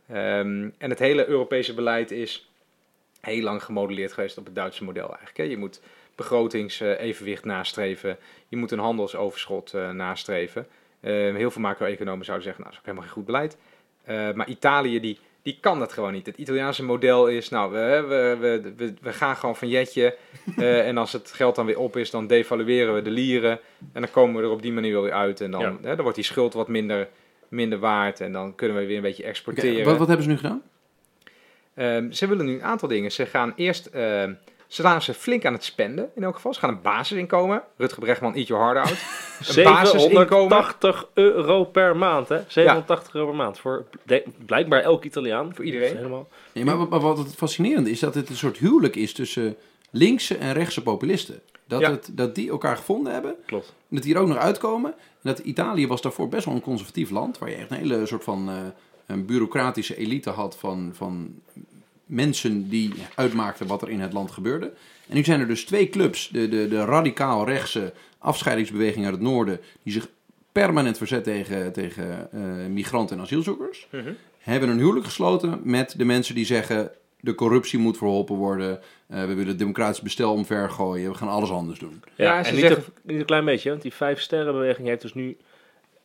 Ehm, 0.07 0.69
en 0.77 0.89
het 0.89 0.99
hele 0.99 1.27
Europese 1.27 1.73
beleid 1.73 2.11
is 2.11 2.49
heel 3.21 3.43
lang 3.43 3.63
gemodelleerd 3.63 4.13
geweest 4.13 4.37
op 4.37 4.45
het 4.45 4.55
Duitse 4.55 4.83
model 4.83 5.07
eigenlijk. 5.07 5.37
Hè. 5.37 5.43
Je 5.43 5.57
moet 5.57 5.81
begrotingsevenwicht 6.15 7.45
nastreven. 7.45 8.17
Je 8.47 8.57
moet 8.57 8.71
een 8.71 8.79
handelsoverschot 8.79 9.73
nastreven. 9.73 10.67
Eh, 11.03 11.11
heel 11.11 11.51
veel 11.51 11.61
macro-economen 11.61 12.25
zouden 12.25 12.45
zeggen, 12.45 12.63
nou, 12.63 12.73
dat 12.73 12.73
is 12.73 12.77
ook 12.79 12.85
helemaal 12.85 13.03
geen 13.03 13.13
goed 13.13 13.25
beleid. 13.25 13.57
Eh, 14.03 14.31
maar 14.33 14.47
Italië, 14.47 14.99
die, 14.99 15.19
die 15.41 15.57
kan 15.61 15.79
dat 15.79 15.93
gewoon 15.93 16.13
niet. 16.13 16.25
Het 16.25 16.37
Italiaanse 16.37 16.83
model 16.83 17.27
is, 17.27 17.49
nou, 17.49 17.71
we, 17.71 18.05
we, 18.07 18.37
we, 18.39 18.73
we, 18.77 18.93
we 19.01 19.13
gaan 19.13 19.35
gewoon 19.35 19.55
van 19.55 19.67
jetje. 19.67 20.17
eh, 20.57 20.87
en 20.87 20.97
als 20.97 21.11
het 21.11 21.31
geld 21.31 21.55
dan 21.55 21.65
weer 21.65 21.79
op 21.79 21.97
is, 21.97 22.09
dan 22.09 22.27
devalueren 22.27 22.93
we 22.93 23.01
de 23.01 23.11
lieren. 23.11 23.59
En 23.93 24.01
dan 24.01 24.11
komen 24.11 24.41
we 24.41 24.47
er 24.47 24.53
op 24.53 24.61
die 24.61 24.73
manier 24.73 24.93
wel 24.93 25.01
weer 25.01 25.13
uit. 25.13 25.41
En 25.41 25.51
dan, 25.51 25.61
Ja. 25.61 25.77
hè, 25.81 25.89
dan 25.89 26.01
wordt 26.01 26.15
die 26.15 26.25
schuld 26.25 26.53
wat 26.53 26.67
minder, 26.67 27.07
minder 27.47 27.79
waard. 27.79 28.21
En 28.21 28.31
dan 28.31 28.55
kunnen 28.55 28.77
we 28.77 28.85
weer 28.85 28.95
een 28.95 29.01
beetje 29.01 29.23
exporteren. 29.23 29.85
wat, 29.85 29.97
wat 29.97 30.07
hebben 30.07 30.25
ze 30.25 30.31
nu 30.31 30.37
gedaan? 30.37 30.61
Ehm, 31.75 32.11
ze 32.11 32.27
willen 32.27 32.45
nu 32.45 32.53
een 32.53 32.63
aantal 32.63 32.87
dingen. 32.87 33.11
Ze 33.11 33.25
gaan 33.25 33.53
eerst, 33.55 33.85
ehm, 33.85 34.33
ze 34.73 34.81
staan 34.81 35.01
ze 35.01 35.13
flink 35.13 35.45
aan 35.45 35.53
het 35.53 35.63
spenden 35.63 36.09
in 36.15 36.23
elk 36.23 36.35
geval. 36.35 36.53
Ze 36.53 36.59
gaan 36.59 36.69
een 36.69 36.81
basisinkomen. 36.81 37.63
Rutger 37.77 37.99
Brechtman, 37.99 38.33
eat 38.35 38.47
your 38.47 38.63
heart 38.63 38.77
out. 38.89 38.97
Een 39.57 39.63
basisinkomen. 39.63 40.49
780 40.49 41.07
euro 41.13 41.63
per 41.63 41.97
maand, 41.97 42.29
hè? 42.29 42.39
780 42.47 43.13
euro 43.13 43.27
per 43.27 43.35
maand. 43.35 43.59
Voor 43.59 43.85
de- 44.03 44.23
blijkbaar 44.45 44.81
elk 44.81 45.03
Italiaan. 45.03 45.55
Voor 45.55 45.65
iedereen. 45.65 45.95
Helemaal. 45.95 46.27
Nee, 46.51 46.65
maar, 46.65 46.77
maar 46.77 46.99
wat 46.99 47.17
het 47.17 47.35
fascinerende 47.35 47.89
is, 47.89 47.99
dat 47.99 48.15
het 48.15 48.29
een 48.29 48.35
soort 48.35 48.57
huwelijk 48.57 48.95
is 48.95 49.13
tussen 49.13 49.55
linkse 49.91 50.35
en 50.37 50.53
rechtse 50.53 50.81
populisten. 50.83 51.39
Dat, 51.67 51.81
Ja. 51.81 51.91
het, 51.91 52.09
dat 52.11 52.35
die 52.35 52.49
elkaar 52.49 52.77
gevonden 52.77 53.13
hebben. 53.13 53.35
Klopt. 53.45 53.67
En 53.89 53.95
dat 53.95 54.03
die 54.03 54.15
er 54.15 54.21
ook 54.21 54.27
nog 54.27 54.37
uitkomen. 54.37 54.91
En 54.97 55.29
dat 55.29 55.39
Italië 55.39 55.87
was 55.87 56.01
daarvoor 56.01 56.27
best 56.29 56.45
wel 56.45 56.53
een 56.55 56.61
conservatief 56.61 57.09
land. 57.09 57.37
Waar 57.37 57.49
je 57.49 57.55
echt 57.55 57.71
een 57.71 57.77
hele 57.77 58.05
soort 58.05 58.23
van 58.23 58.49
eh, 58.49 58.55
een 59.05 59.25
bureaucratische 59.25 59.95
elite 59.97 60.29
had 60.29 60.57
van, 60.57 60.91
van 60.93 61.33
mensen 62.13 62.69
die 62.69 62.93
uitmaakten 63.15 63.67
wat 63.67 63.81
er 63.81 63.89
in 63.89 63.99
het 63.99 64.13
land 64.13 64.31
gebeurde. 64.31 64.65
En 65.07 65.15
nu 65.15 65.23
zijn 65.23 65.39
er 65.39 65.47
dus 65.47 65.65
twee 65.65 65.89
clubs. 65.89 66.29
De, 66.29 66.49
de, 66.49 66.67
de 66.67 66.85
radicaal 66.85 67.45
rechtse 67.45 67.93
afscheidingsbeweging 68.17 69.05
uit 69.05 69.13
het 69.13 69.23
noorden. 69.23 69.59
Die 69.83 69.93
zich 69.93 70.07
permanent 70.51 70.97
verzet 70.97 71.23
tegen, 71.23 71.73
tegen 71.73 72.31
eh, 72.31 72.39
migranten 72.69 73.17
en 73.17 73.23
asielzoekers. 73.23 73.87
Mhm. 73.91 74.13
Hebben 74.39 74.69
een 74.69 74.77
huwelijk 74.77 75.05
gesloten 75.05 75.59
met 75.63 75.93
de 75.97 76.05
mensen 76.05 76.35
die 76.35 76.45
zeggen... 76.45 76.91
de 77.19 77.35
corruptie 77.35 77.79
moet 77.79 77.97
verholpen 77.97 78.35
worden. 78.35 78.79
eh, 79.07 79.19
we 79.19 79.27
willen 79.27 79.47
het 79.47 79.59
democratisch 79.59 80.01
bestel 80.01 80.33
omvergooien. 80.33 81.11
We 81.11 81.17
gaan 81.17 81.27
alles 81.27 81.49
anders 81.49 81.79
doen. 81.79 82.03
Ja, 82.15 82.25
Ja, 82.25 82.37
en 82.37 82.45
ze 82.45 82.51
niet, 82.51 82.59
zeggen- 82.59 82.83
een, 82.85 83.01
niet 83.03 83.19
een 83.19 83.25
klein 83.25 83.45
beetje, 83.45 83.69
want 83.69 83.81
die 83.81 83.93
vijf 83.93 84.19
sterrenbeweging 84.19 84.87
heeft 84.87 85.01
dus 85.01 85.13
nu, 85.13 85.37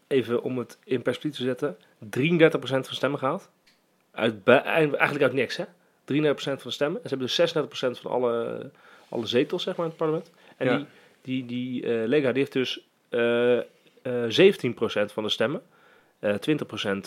even 0.06 0.42
om 0.42 0.58
het 0.58 0.78
in 0.84 1.02
perspectief 1.02 1.36
te 1.38 1.44
zetten, 1.44 1.76
33% 2.04 2.60
van 2.60 2.84
stemmen 2.88 3.18
gehaald. 3.18 3.48
Uit, 4.10 4.34
eigenlijk 4.44 5.22
uit 5.22 5.32
niks, 5.32 5.56
hè? 5.56 5.64
33% 6.12 6.14
van 6.36 6.56
de 6.62 6.70
stemmen. 6.70 7.02
En 7.02 7.08
ze 7.08 7.16
hebben 7.16 7.26
dus 7.36 7.54
36% 7.98 8.00
van 8.02 8.10
alle, 8.10 8.70
alle 9.08 9.26
zetels, 9.26 9.62
zeg 9.62 9.76
maar, 9.76 9.84
in 9.84 9.90
het 9.90 10.00
parlement. 10.00 10.30
En 10.56 10.66
Ja. 10.66 10.76
die, 10.76 10.86
die, 11.22 11.46
die 11.46 11.82
eh, 11.82 12.06
Lega 12.08 12.28
die 12.32 12.38
heeft 12.38 12.52
dus 12.52 12.84
eh, 13.08 13.58
eh, 13.58 13.64
17% 14.54 15.12
van 15.12 15.22
de 15.22 15.28
stemmen. 15.28 15.62
eh 16.18 16.34
20% 16.34 16.36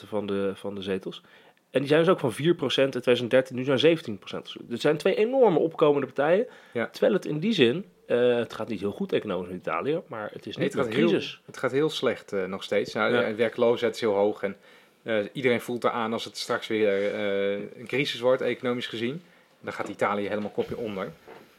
van 0.07 0.25
de, 0.25 0.51
van 0.55 0.75
de 0.75 0.81
zetels. 0.81 1.21
En 1.69 1.79
die 1.79 1.89
zijn 1.89 1.99
dus 2.03 2.09
ook 2.09 2.19
van 2.19 2.33
4% 2.33 2.35
in 2.35 2.89
2013, 2.89 3.55
nu 3.55 3.63
zijn 3.63 3.97
17%. 3.97 4.19
Dus 4.41 4.57
het 4.69 4.81
zijn 4.81 4.97
twee 4.97 5.15
enorme 5.15 5.59
opkomende 5.59 6.07
partijen. 6.07 6.47
Ja. 6.73 6.87
Terwijl 6.87 7.13
het 7.13 7.25
in 7.25 7.39
die 7.39 7.53
zin, 7.53 7.85
eh, 8.07 8.35
het 8.35 8.53
gaat 8.53 8.67
niet 8.67 8.79
heel 8.79 8.91
goed 8.91 9.13
economisch 9.13 9.49
in 9.49 9.55
Italië, 9.55 10.01
maar 10.07 10.29
het 10.33 10.45
is 10.45 10.55
Nee, 10.55 10.65
niet 10.65 10.75
het, 10.77 10.85
een 10.85 10.93
heel, 10.93 11.07
crisis. 11.07 11.41
het 11.45 11.57
gaat 11.57 11.71
heel 11.71 11.89
slecht 11.89 12.33
eh, 12.33 12.45
nog 12.45 12.63
steeds. 12.63 12.93
Nou, 12.93 13.13
Ja. 13.13 13.35
Werkloosheid 13.35 13.95
is 13.95 14.01
heel 14.01 14.13
hoog. 14.13 14.43
En 14.43 14.55
eh, 15.03 15.17
iedereen 15.31 15.61
voelt 15.61 15.83
eraan 15.83 16.13
als 16.13 16.25
het 16.25 16.37
straks 16.37 16.67
weer 16.67 17.13
eh, 17.13 17.51
een 17.53 17.87
crisis 17.87 18.19
wordt, 18.19 18.41
economisch 18.41 18.87
gezien. 18.87 19.21
Dan 19.59 19.73
gaat 19.73 19.87
Italië 19.87 20.27
helemaal 20.27 20.49
kopje 20.49 20.77
onder. 20.77 21.11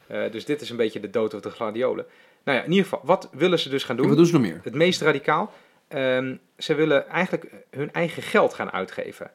Eh, 0.06 0.30
dus 0.30 0.44
dit 0.44 0.60
is 0.60 0.70
een 0.70 0.76
beetje 0.76 1.00
de 1.00 1.10
dood 1.10 1.34
of 1.34 1.40
de 1.40 1.50
gladiolen. 1.50 2.06
Nou 2.42 2.58
ja, 2.58 2.64
in 2.64 2.70
ieder 2.70 2.84
geval, 2.84 3.00
wat 3.04 3.28
willen 3.32 3.58
ze 3.58 3.68
dus 3.68 3.84
gaan 3.84 3.96
En 3.96 4.02
doen? 4.02 4.08
wat 4.08 4.16
doen 4.16 4.26
ze 4.26 4.32
nog 4.32 4.42
meer? 4.42 4.60
Het 4.62 4.74
meest 4.74 5.00
radicaal. 5.00 5.52
Ehm, 5.88 6.36
ze 6.58 6.74
willen 6.74 7.08
eigenlijk 7.08 7.46
hun 7.70 7.92
eigen 7.92 8.22
geld 8.22 8.54
gaan 8.54 8.72
uitgeven. 8.72 9.30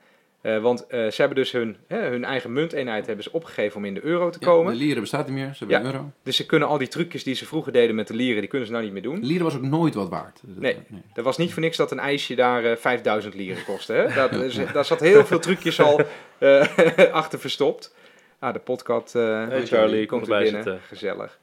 Eh, 0.48 0.58
want 0.62 0.88
eh, 0.88 1.00
ze 1.08 1.14
hebben 1.16 1.36
dus 1.38 1.52
hun, 1.52 1.78
hè, 1.88 2.00
hun 2.10 2.24
eigen 2.26 2.54
munteenheid 2.54 3.06
hebben 3.06 3.24
ze 3.24 3.32
opgegeven 3.32 3.78
om 3.78 3.86
in 3.86 3.94
de 3.94 4.04
euro 4.04 4.30
te 4.30 4.38
Ja, 4.42 4.46
komen. 4.48 4.74
de 4.74 4.80
lieren 4.80 5.02
bestaat 5.02 5.26
niet 5.28 5.36
meer, 5.36 5.50
ze 5.54 5.58
hebben 5.58 5.78
Ja. 5.80 5.86
een 5.86 5.94
euro. 5.94 6.12
Dus 6.24 6.36
ze 6.36 6.46
kunnen 6.46 6.68
al 6.68 6.78
die 6.78 6.88
trucjes 6.88 7.24
die 7.24 7.36
ze 7.36 7.46
vroeger 7.46 7.72
deden 7.72 7.96
met 7.96 8.08
de 8.08 8.14
lieren, 8.14 8.40
die 8.40 8.50
kunnen 8.50 8.68
ze 8.68 8.74
nou 8.74 8.86
niet 8.86 8.94
meer 8.94 9.02
doen. 9.02 9.26
Lieren 9.26 9.44
was 9.46 9.56
ook 9.56 9.62
nooit 9.62 9.94
wat 9.94 10.10
waard. 10.10 10.40
Dat- 10.44 10.62
Nee. 10.62 10.78
Er 11.14 11.24
was 11.24 11.38
niet 11.38 11.54
voor 11.54 11.62
niks 11.62 11.78
dat 11.78 11.92
een 11.92 12.00
ijsje 12.00 12.36
daar 12.36 12.64
eh 12.66 12.76
5000 12.78 13.34
lieren 13.34 13.64
kostte. 13.64 13.94
Hè? 13.94 14.14
Dat, 14.14 14.32
daar 14.74 14.86
zat 14.86 15.00
heel 15.00 15.26
veel 15.26 15.40
trucjes 15.40 15.80
al 15.82 16.02
eh, 16.38 16.68
achter 17.12 17.40
verstopt. 17.40 17.96
Ah, 18.40 18.54
de 18.54 18.60
podcast 18.60 19.16
eh 19.16 19.48
Hey 19.48 19.66
Charlie, 19.66 20.06
kom 20.06 20.20
komt 20.20 20.32
er 20.32 20.36
erbij 20.38 20.52
binnen. 20.52 20.64
zitten. 20.64 20.82
Gezellig. 20.88 21.40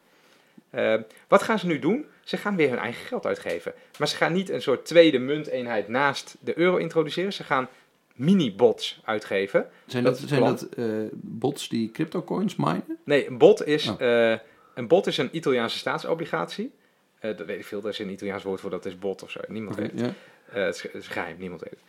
Eh, 0.71 0.95
wat 1.29 1.43
gaan 1.43 1.59
ze 1.59 1.67
nu 1.67 1.79
doen? 1.79 2.05
Ze 2.25 2.37
gaan 2.37 2.57
weer 2.57 2.69
hun 2.69 2.79
eigen 2.79 3.07
geld 3.07 3.27
uitgeven. 3.27 3.73
Maar 3.99 4.09
ze 4.09 4.17
gaan 4.17 4.33
niet 4.33 4.51
een 4.51 4.63
soort 4.63 4.85
tweede 4.87 5.19
munteenheid 5.19 5.89
naast 5.89 6.37
de 6.41 6.59
euro 6.59 6.77
introduceren. 6.77 7.33
Ze 7.33 7.45
gaan 7.45 7.69
mini-bots 8.15 9.01
uitgeven. 9.05 9.67
Zijn 9.87 10.05
Dat 10.05 10.19
zijn 10.19 10.41
dat 10.45 10.63
eh, 10.63 10.85
bots 11.13 11.69
die 11.69 11.91
crypto 11.91 12.23
coins 12.23 12.57
minen? 12.57 12.99
Nee, 13.05 13.29
een 13.29 13.39
bot 13.39 13.67
is, 13.67 13.89
Oh. 13.89 14.31
eh, 14.33 14.39
een, 14.75 14.89
bot 14.89 15.07
is 15.07 15.19
een 15.19 15.29
Italiaanse 15.37 15.79
staatsobligatie. 15.79 16.73
Eh, 17.19 17.37
dat 17.37 17.47
weet 17.47 17.59
ik 17.59 17.65
veel, 17.65 17.81
daar 17.81 17.91
is 17.93 17.99
een 17.99 18.11
Italiaans 18.11 18.43
woord 18.43 18.61
voor, 18.61 18.71
dat 18.71 18.87
is 18.87 18.99
bot 18.99 19.23
of 19.23 19.31
zo. 19.31 19.41
Niemand 19.49 19.77
weet 19.77 19.93
het. 20.01 20.13
Eh, 20.53 20.69
is, 20.69 20.83
het 20.83 20.95
is 20.95 21.07
geheim, 21.09 21.37
niemand 21.39 21.61
weet 21.61 21.71
het. 21.71 21.81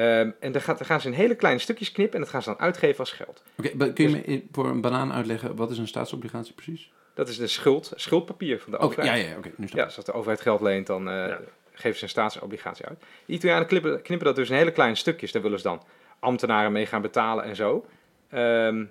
Ehm, 0.00 0.30
en 0.40 0.52
dan, 0.52 0.62
gaat, 0.62 0.78
dan 0.78 0.86
gaan 0.86 1.00
ze 1.00 1.06
in 1.08 1.12
hele 1.14 1.34
kleine 1.34 1.60
stukjes 1.60 1.92
knippen 1.92 2.14
en 2.14 2.20
dat 2.20 2.30
gaan 2.30 2.42
ze 2.42 2.48
dan 2.48 2.58
uitgeven 2.58 2.98
als 2.98 3.12
geld. 3.12 3.42
Oké, 3.58 3.92
kun 3.92 4.08
je 4.08 4.16
me 4.16 4.22
in- 4.22 4.48
voor 4.52 4.66
een 4.66 4.80
banaan 4.80 5.12
uitleggen, 5.12 5.56
wat 5.56 5.70
is 5.70 5.78
een 5.78 5.88
staatsobligatie 5.88 6.54
precies? 6.54 6.92
Dat 7.14 7.28
is 7.28 7.36
de 7.36 7.46
schuld, 7.46 7.92
schuldpapier 7.94 8.60
van 8.60 8.70
de 8.72 8.76
Oké, 8.78 8.86
overheid. 8.86 9.22
ja, 9.22 9.28
ja, 9.30 9.36
oké. 9.36 9.50
nu 9.56 9.66
snap 9.66 9.76
Ja, 9.76 9.82
ik. 9.82 9.86
dus 9.88 9.96
als 9.96 10.04
de 10.04 10.12
overheid 10.12 10.40
geld 10.40 10.60
leent, 10.60 10.86
dan 10.86 11.08
eh, 11.08 11.14
Ja. 11.14 11.40
Geven 11.74 11.98
ze 11.98 12.02
een 12.04 12.10
staatsobligatie 12.10 12.86
uit. 12.86 13.00
De 13.26 13.32
Italianen 13.32 13.66
knippen, 13.66 14.02
knippen 14.02 14.26
dat 14.26 14.36
dus 14.36 14.50
in 14.50 14.56
hele 14.56 14.70
kleine 14.72 14.94
stukjes. 14.96 15.32
Daar 15.32 15.42
willen 15.42 15.58
ze 15.58 15.64
dan 15.64 15.82
ambtenaren 16.18 16.72
mee 16.72 16.86
gaan 16.86 17.02
betalen 17.02 17.44
en 17.44 17.56
zo. 17.56 17.84
Ehm, 18.30 18.84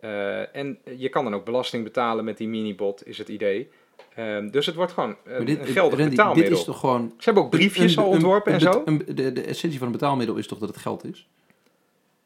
eh, 0.00 0.56
en 0.56 0.78
je 0.96 1.08
kan 1.08 1.24
dan 1.24 1.34
ook 1.34 1.44
belasting 1.44 1.84
betalen 1.84 2.24
met 2.24 2.36
die 2.36 2.48
minibot, 2.48 3.06
is 3.06 3.18
het 3.18 3.28
idee. 3.28 3.70
Ehm, 4.14 4.48
dus 4.50 4.66
het 4.66 4.74
wordt 4.74 4.92
gewoon 4.92 5.16
een, 5.24 5.36
Maar 5.36 5.44
dit, 5.44 5.58
een 5.58 5.66
geldig 5.66 5.98
Randy, 5.98 6.10
betaalmiddel. 6.16 6.48
dit 6.50 6.58
is 6.58 6.64
toch 6.64 6.80
gewoon... 6.80 7.14
Ze 7.18 7.24
hebben 7.24 7.42
ook 7.42 7.50
briefjes 7.50 7.96
een- 7.96 8.02
al 8.02 8.08
een- 8.08 8.12
ontworpen 8.14 8.52
een 8.54 8.58
en 8.60 8.72
zo. 8.72 8.82
een- 8.84 9.02
de, 9.14 9.32
de 9.32 9.42
essentie 9.42 9.78
van 9.78 9.86
een 9.86 9.92
betaalmiddel 9.92 10.36
is 10.36 10.46
toch 10.46 10.58
dat 10.58 10.68
het 10.68 10.78
geld 10.78 11.04
is? 11.04 11.28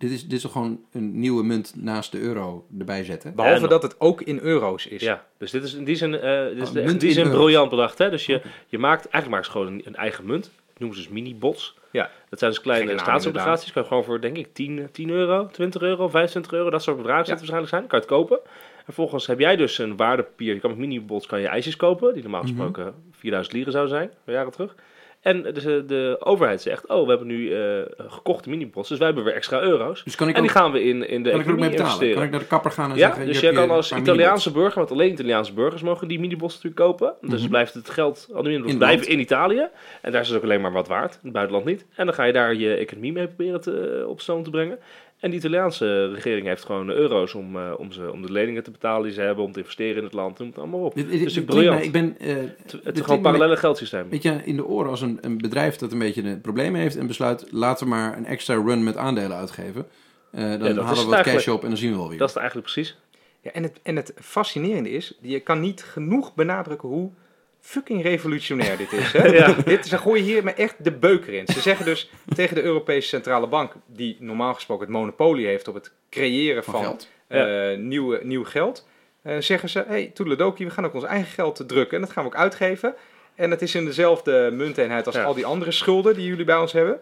Dit 0.01 0.11
is, 0.11 0.23
dit 0.23 0.33
is 0.33 0.43
toch 0.43 0.53
gewoon 0.53 0.81
een 0.93 1.19
nieuwe 1.21 1.43
munt 1.45 1.73
naast 1.77 2.13
de 2.13 2.21
euro 2.21 2.67
erbij 2.79 3.05
zetten? 3.05 3.35
Behalve 3.35 3.69
dat 3.69 3.83
het 3.83 4.01
ook 4.01 4.21
in 4.23 4.39
euro's 4.43 4.87
is. 4.87 5.01
Ja, 5.03 5.25
dus 5.39 5.51
dit 5.51 5.63
is 5.63 5.75
in 5.75 5.85
die 5.85 5.97
zin, 5.97 6.15
eh, 6.21 6.45
dit 6.49 6.57
is 6.63 6.69
Oh, 6.69 6.75
de- 6.75 6.97
die 6.97 7.13
zin 7.13 7.31
briljant 7.31 7.71
bedacht. 7.71 7.99
Hè? 7.99 8.11
Dus 8.11 8.27
je, 8.27 8.41
je 8.67 8.79
maakt, 8.79 9.05
eigenlijk 9.09 9.43
maakt 9.43 9.49
gewoon 9.49 9.67
een, 9.67 9.83
een 9.85 9.95
eigen 9.97 10.27
munt. 10.27 10.43
Dat 10.45 10.79
noemen 10.79 10.97
ze 10.99 11.03
dus 11.03 11.13
mini-bots. 11.13 11.79
Ja. 11.91 12.11
Dat 12.29 12.39
zijn 12.39 12.51
dus 12.51 12.61
kleine 12.61 12.99
staatsobligaties. 12.99 13.73
Kan 13.73 13.83
je 13.83 13.89
gewoon 13.89 14.05
voor, 14.05 14.21
denk 14.21 14.37
ik, 14.37 14.55
10, 14.55 14.89
10 14.93 15.11
euro, 15.11 15.47
20 15.53 15.83
euro, 15.83 16.09
25 16.09 16.53
euro, 16.53 16.71
dat 16.71 16.83
soort 16.83 16.97
bedragen 16.97 17.21
Ja. 17.27 17.29
zitten 17.37 17.47
waarschijnlijk 17.47 17.71
zijn. 17.71 17.81
Dan 17.81 17.91
kan 17.91 18.01
je 18.01 18.07
het 18.07 18.29
kopen. 18.29 18.51
En 18.79 18.85
vervolgens 18.85 19.27
heb 19.27 19.39
jij 19.39 19.57
dus 19.57 19.79
een 19.79 19.97
waardepapier. 19.97 20.55
Je 20.55 20.61
kan 20.61 20.71
met 20.71 20.79
mini-bots 20.79 21.27
kan 21.27 21.41
je 21.41 21.47
ijsjes 21.47 21.77
kopen, 21.77 22.13
die 22.15 22.23
normaal 22.23 22.43
Mhm. 22.43 22.51
gesproken 22.51 22.95
4000 23.13 23.55
lieren 23.55 23.73
zou 23.73 23.89
zijn, 23.89 24.11
een 24.25 24.33
jaren 24.33 24.53
terug. 24.53 24.75
En 25.21 25.47
eh, 25.47 25.63
de 25.87 26.17
overheid 26.21 26.63
zegt, 26.63 26.87
oh, 26.89 27.03
we 27.03 27.09
hebben 27.09 27.27
nu 27.27 27.55
eh, 27.55 27.83
gekochte 27.97 28.49
mini-bots, 28.49 28.89
dus 28.89 28.99
wij 28.99 29.07
hebben 29.07 29.25
weer 29.25 29.35
extra 29.35 29.61
euro's. 29.61 30.05
Dus 30.05 30.15
kan 30.15 30.29
ik 30.29 30.35
En 30.35 30.41
ook, 30.41 30.47
die 30.47 30.57
gaan 30.57 30.73
we 30.73 30.83
in, 30.83 31.09
in 31.09 31.23
de 31.23 31.31
kan 31.31 31.41
ik 31.41 31.47
ook 31.47 31.53
economie 31.53 31.79
investeren. 31.79 32.15
Kan 32.15 32.23
ik 32.25 32.31
naar 32.31 32.41
de 32.41 32.47
kapper 32.47 32.71
gaan 32.71 32.91
en 32.91 32.97
Ja, 32.97 33.07
zeggen... 33.07 33.27
dus 33.27 33.41
je 33.41 33.47
jij 33.47 33.55
kan 33.55 33.71
als 33.71 33.93
Italiaanse 33.93 34.53
burger, 34.53 34.79
want 34.79 34.91
alleen 34.91 35.13
Italiaanse 35.13 35.53
burgers 35.53 35.83
mogen 35.83 36.09
die 36.09 36.21
minibots 36.21 36.55
natuurlijk 36.55 36.83
kopen. 36.83 37.15
Dus 37.21 37.41
Mhm. 37.41 37.51
blijft 37.51 37.75
het 37.75 37.91
geld, 37.91 38.29
al 38.35 38.43
die 38.43 38.77
blijven 38.77 39.09
in 39.09 39.21
Italië. 39.21 39.69
En 40.03 40.13
daar 40.13 40.21
is 40.21 40.29
het 40.29 40.37
ook 40.37 40.43
alleen 40.43 40.61
maar 40.61 40.73
wat 40.73 40.89
waard, 40.89 41.13
in 41.13 41.19
het 41.23 41.33
buitenland 41.33 41.65
niet. 41.65 41.87
En 41.95 42.07
dan 42.07 42.15
ga 42.15 42.25
je 42.25 42.33
daar 42.33 42.55
je 42.55 42.75
economie 42.75 43.13
mee 43.13 43.27
proberen 43.27 43.61
te, 43.61 44.05
op 44.09 44.21
stoom 44.21 44.43
te 44.43 44.51
brengen. 44.51 44.79
En 45.21 45.31
de 45.31 45.37
Italiaanse 45.37 46.13
regering 46.13 46.47
heeft 46.47 46.65
gewoon 46.65 46.87
de 46.87 46.93
euro's 46.95 47.35
om, 47.35 47.57
eh, 47.57 47.73
om, 47.77 47.93
ze, 47.93 48.13
om 48.13 48.23
de 48.23 48.33
leningen 48.33 48.63
te 48.63 48.71
betalen 48.71 49.03
die 49.03 49.13
ze 49.13 49.21
hebben, 49.21 49.45
om 49.45 49.53
te 49.53 49.59
investeren 49.59 49.97
in 49.97 50.05
het 50.05 50.13
land, 50.13 50.39
noem 50.39 50.49
het 50.49 50.59
allemaal 50.59 50.81
op. 50.81 50.95
Dit, 50.95 51.11
dit, 51.11 51.23
Dus 51.23 51.33
dit 51.35 51.43
ik 51.43 51.49
klinkt 51.49 51.69
briljant. 51.69 51.85
ik 51.85 51.93
ben... 51.93 52.19
eh, 52.19 52.37
Het, 52.85 52.95
is 52.97 53.01
gewoon 53.01 53.17
een 53.17 53.23
parallele 53.23 53.57
geldsysteem. 53.57 54.09
Weet 54.11 54.23
je, 54.23 54.41
in 54.45 54.57
de 54.57 54.67
oren 54.67 54.91
als 54.91 55.01
een, 55.01 55.19
een 55.21 55.39
bedrijf 55.39 55.77
dat 55.77 55.93
een 55.93 55.99
beetje 55.99 56.23
een 56.23 56.41
probleem 56.41 56.75
heeft 56.75 56.97
en 56.97 57.07
besluit, 57.07 57.47
laten 57.51 57.85
we 57.87 57.93
maar 57.93 58.17
een 58.17 58.27
extra 58.27 58.55
run 58.55 58.85
met 58.85 58.97
aandelen 58.97 59.37
uitgeven. 59.37 59.87
Eh, 60.31 60.43
dan 60.43 60.53
is 60.67 60.77
halen 60.77 61.05
we 61.05 61.11
wat 61.11 61.21
cash 61.23 61.49
op 61.49 61.63
en 61.63 61.69
dan 61.69 61.79
zien 61.79 61.91
we 61.91 61.97
wel 61.97 62.09
weer. 62.09 62.19
Dat 62.19 62.29
is 62.29 62.35
het 62.35 62.43
eigenlijk 62.43 62.73
precies. 62.73 62.99
Ja, 63.43 63.51
en, 63.51 63.63
het, 63.63 63.81
en 63.83 63.97
het 63.97 64.13
fascinerende 64.21 64.91
is, 64.91 65.19
je 65.21 65.41
kan 65.41 65.61
niet 65.61 65.83
genoeg 65.83 66.35
benadrukken 66.35 66.89
hoe 66.89 67.11
fucking 67.61 68.03
revolutionair 68.03 68.77
dit 68.77 68.93
is. 68.93 69.13
Hè? 69.17 69.27
Ja. 69.27 69.53
dit, 69.53 69.87
ze 69.87 69.99
gooien 69.99 70.25
hier 70.25 70.45
maar 70.45 70.55
echt 70.55 70.75
de 70.85 70.93
beuker 70.93 71.33
in. 71.35 71.47
Ze 71.47 71.61
zeggen 71.61 71.85
dus 71.85 72.11
tegen 72.37 72.55
de 72.55 72.63
Europese 72.63 73.09
Centrale 73.09 73.47
Bank, 73.47 73.73
die 73.87 74.17
normaal 74.21 74.55
gesproken 74.55 74.87
het 74.87 74.95
monopolie 74.95 75.47
heeft 75.47 75.69
op 75.69 75.75
het 75.75 75.93
creëren 76.11 76.65
van 76.65 76.75
van, 76.75 76.83
geld. 76.83 77.09
eh, 77.27 77.77
nieuwe, 77.79 78.21
nieuw 78.23 78.45
geld, 78.45 78.87
eh, 79.23 79.37
zeggen 79.39 79.69
ze, 79.69 79.85
hey, 79.87 80.11
toedeledokie, 80.15 80.67
we 80.67 80.73
gaan 80.73 80.85
ook 80.85 80.95
ons 80.95 81.05
eigen 81.05 81.33
geld 81.33 81.63
drukken 81.69 81.97
en 81.97 82.03
dat 82.03 82.13
gaan 82.13 82.25
we 82.25 82.31
ook 82.31 82.37
uitgeven. 82.37 82.95
En 83.35 83.51
het 83.51 83.63
is 83.63 83.75
in 83.75 83.85
dezelfde 83.85 84.51
munteenheid 84.53 85.07
als 85.07 85.15
Ja. 85.15 85.23
al 85.23 85.35
die 85.35 85.47
andere 85.47 85.71
schulden 85.71 86.15
die 86.15 86.27
jullie 86.27 86.45
bij 86.45 86.57
ons 86.57 86.73
hebben. 86.73 87.01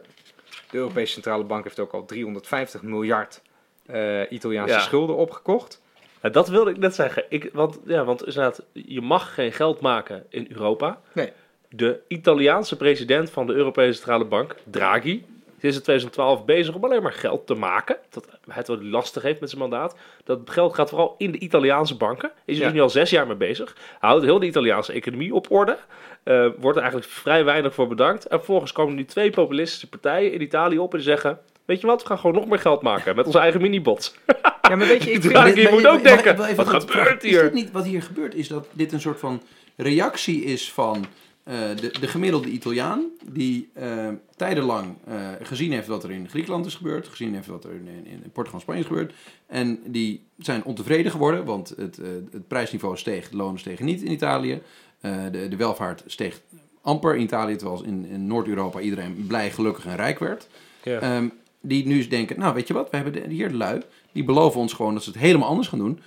De 0.70 0.76
Europese 0.76 1.12
Centrale 1.12 1.44
Bank 1.44 1.64
heeft 1.64 1.78
ook 1.78 1.92
al 1.92 2.04
350 2.04 2.82
miljard 2.82 3.42
eh, 3.86 4.20
Italiaanse 4.32 4.80
schulden 4.80 5.16
opgekocht. 5.16 5.82
Nou, 6.22 6.34
dat 6.34 6.48
wilde 6.48 6.70
ik 6.70 6.78
net 6.78 6.94
zeggen. 6.94 7.24
Ik, 7.28 7.50
want, 7.52 7.78
ja, 7.86 8.04
want 8.04 8.20
inderdaad, 8.26 8.62
je 8.72 9.00
mag 9.00 9.34
geen 9.34 9.52
geld 9.52 9.80
maken 9.80 10.24
in 10.28 10.46
Europa. 10.50 11.00
Nee. 11.12 11.32
De 11.70 12.00
Italiaanse 12.08 12.76
president 12.76 13.30
van 13.30 13.46
de 13.46 13.52
Europese 13.52 13.92
Centrale 13.92 14.24
Bank, 14.24 14.56
Draghi, 14.64 15.24
is 15.60 15.74
in 15.76 15.82
2012 15.82 16.44
bezig 16.44 16.74
om 16.74 16.84
alleen 16.84 17.02
maar 17.02 17.12
geld 17.12 17.46
te 17.46 17.54
maken. 17.54 17.96
Dat 18.10 18.26
hij 18.26 18.54
het 18.56 18.66
wat 18.68 18.82
lastig 18.82 19.22
heeft 19.22 19.40
met 19.40 19.48
zijn 19.48 19.60
mandaat. 19.60 19.96
Dat 20.24 20.40
geld 20.44 20.74
gaat 20.74 20.88
vooral 20.88 21.14
in 21.18 21.30
de 21.30 21.38
Italiaanse 21.38 21.96
banken. 21.96 22.30
Is 22.44 22.54
er 22.54 22.60
Ja. 22.60 22.66
dus 22.66 22.74
nu 22.76 22.80
al 22.82 22.90
zes 22.90 23.10
jaar 23.10 23.26
mee 23.26 23.36
bezig. 23.36 23.76
Hij 24.00 24.08
houdt 24.08 24.24
heel 24.24 24.38
de 24.38 24.46
Italiaanse 24.46 24.92
economie 24.92 25.34
op 25.34 25.50
orde. 25.50 25.78
Eh, 26.22 26.46
wordt 26.58 26.76
er 26.76 26.82
eigenlijk 26.82 27.12
vrij 27.12 27.44
weinig 27.44 27.74
voor 27.74 27.88
bedankt. 27.88 28.24
En 28.26 28.36
vervolgens 28.36 28.72
komen 28.72 28.94
nu 28.94 29.04
twee 29.04 29.30
populistische 29.30 29.88
partijen 29.88 30.32
in 30.32 30.42
Italië 30.42 30.78
op 30.78 30.94
en 30.94 31.02
zeggen... 31.02 31.38
Weet 31.64 31.80
je 31.80 31.86
wat, 31.86 32.00
we 32.02 32.08
gaan 32.08 32.18
gewoon 32.18 32.36
nog 32.36 32.46
meer 32.46 32.58
geld 32.58 32.82
maken 32.82 33.16
met 33.16 33.26
onze 33.26 33.38
eigen 33.38 33.60
minibots. 33.60 34.14
Ja, 34.68 34.76
maar 34.76 34.86
weet 34.86 35.04
je, 35.04 35.10
ik 35.10 35.20
vind... 35.22 35.32
Maar- 35.32 35.70
moet 35.70 35.86
ook 35.86 36.02
denken, 36.02 36.56
wat 36.56 36.68
gebeurt 36.68 37.22
hier? 37.22 37.32
Is 37.32 37.40
dit 37.40 37.52
niet 37.52 37.70
wat 37.70 37.84
hier 37.84 38.02
gebeurt? 38.02 38.34
Is 38.34 38.48
dat 38.48 38.66
dit 38.72 38.92
een 38.92 39.00
soort 39.00 39.18
van 39.18 39.42
reactie 39.76 40.44
is 40.44 40.72
van 40.72 41.06
eh, 41.48 41.54
de, 41.80 41.90
de 42.00 42.08
gemiddelde 42.08 42.48
Italiaan... 42.48 43.04
die 43.32 43.70
eh, 43.72 44.08
tijdenlang 44.36 44.96
eh, 45.06 45.16
gezien 45.42 45.72
heeft 45.72 45.86
wat 45.86 46.04
er 46.04 46.10
in 46.10 46.28
Griekenland 46.28 46.66
is 46.66 46.74
gebeurd... 46.74 47.08
gezien 47.08 47.34
heeft 47.34 47.46
wat 47.46 47.64
er 47.64 47.70
in, 47.70 47.88
in, 47.88 48.04
in 48.04 48.30
Portugal 48.32 48.54
en 48.54 48.60
Spanje 48.60 48.80
is 48.80 48.86
gebeurd... 48.86 49.14
en 49.46 49.80
die 49.86 50.26
zijn 50.38 50.64
ontevreden 50.64 51.10
geworden, 51.10 51.44
want 51.44 51.74
het, 51.76 51.98
eh, 51.98 52.08
het 52.30 52.48
prijsniveau 52.48 52.96
steeg... 52.96 53.30
de 53.30 53.36
lonen 53.36 53.58
stegen 53.58 53.84
niet 53.84 54.02
in 54.02 54.12
Italië... 54.12 54.62
eh, 55.00 55.12
de, 55.32 55.48
de 55.48 55.56
welvaart 55.56 56.02
steeg 56.06 56.40
amper 56.82 57.14
in 57.14 57.22
Italië... 57.22 57.56
terwijl 57.56 57.84
in, 57.84 58.06
in 58.10 58.26
Noord-Europa 58.26 58.80
iedereen 58.80 59.24
blij, 59.26 59.50
gelukkig 59.50 59.86
en 59.86 59.96
rijk 59.96 60.18
werd... 60.18 60.48
Ja. 60.82 61.00
Ehm, 61.00 61.28
die 61.60 61.86
nu 61.86 61.96
eens 61.96 62.08
denken, 62.08 62.38
nou 62.38 62.54
weet 62.54 62.68
je 62.68 62.74
wat, 62.74 62.90
we 62.90 62.96
hebben 62.96 63.14
de, 63.14 63.34
hier 63.34 63.48
de 63.48 63.56
lui. 63.56 63.82
Die 64.12 64.24
beloven 64.24 64.60
ons 64.60 64.72
gewoon 64.72 64.94
dat 64.94 65.02
ze 65.02 65.10
het 65.10 65.18
helemaal 65.18 65.48
anders 65.48 65.68
gaan 65.68 65.78
doen. 65.78 66.00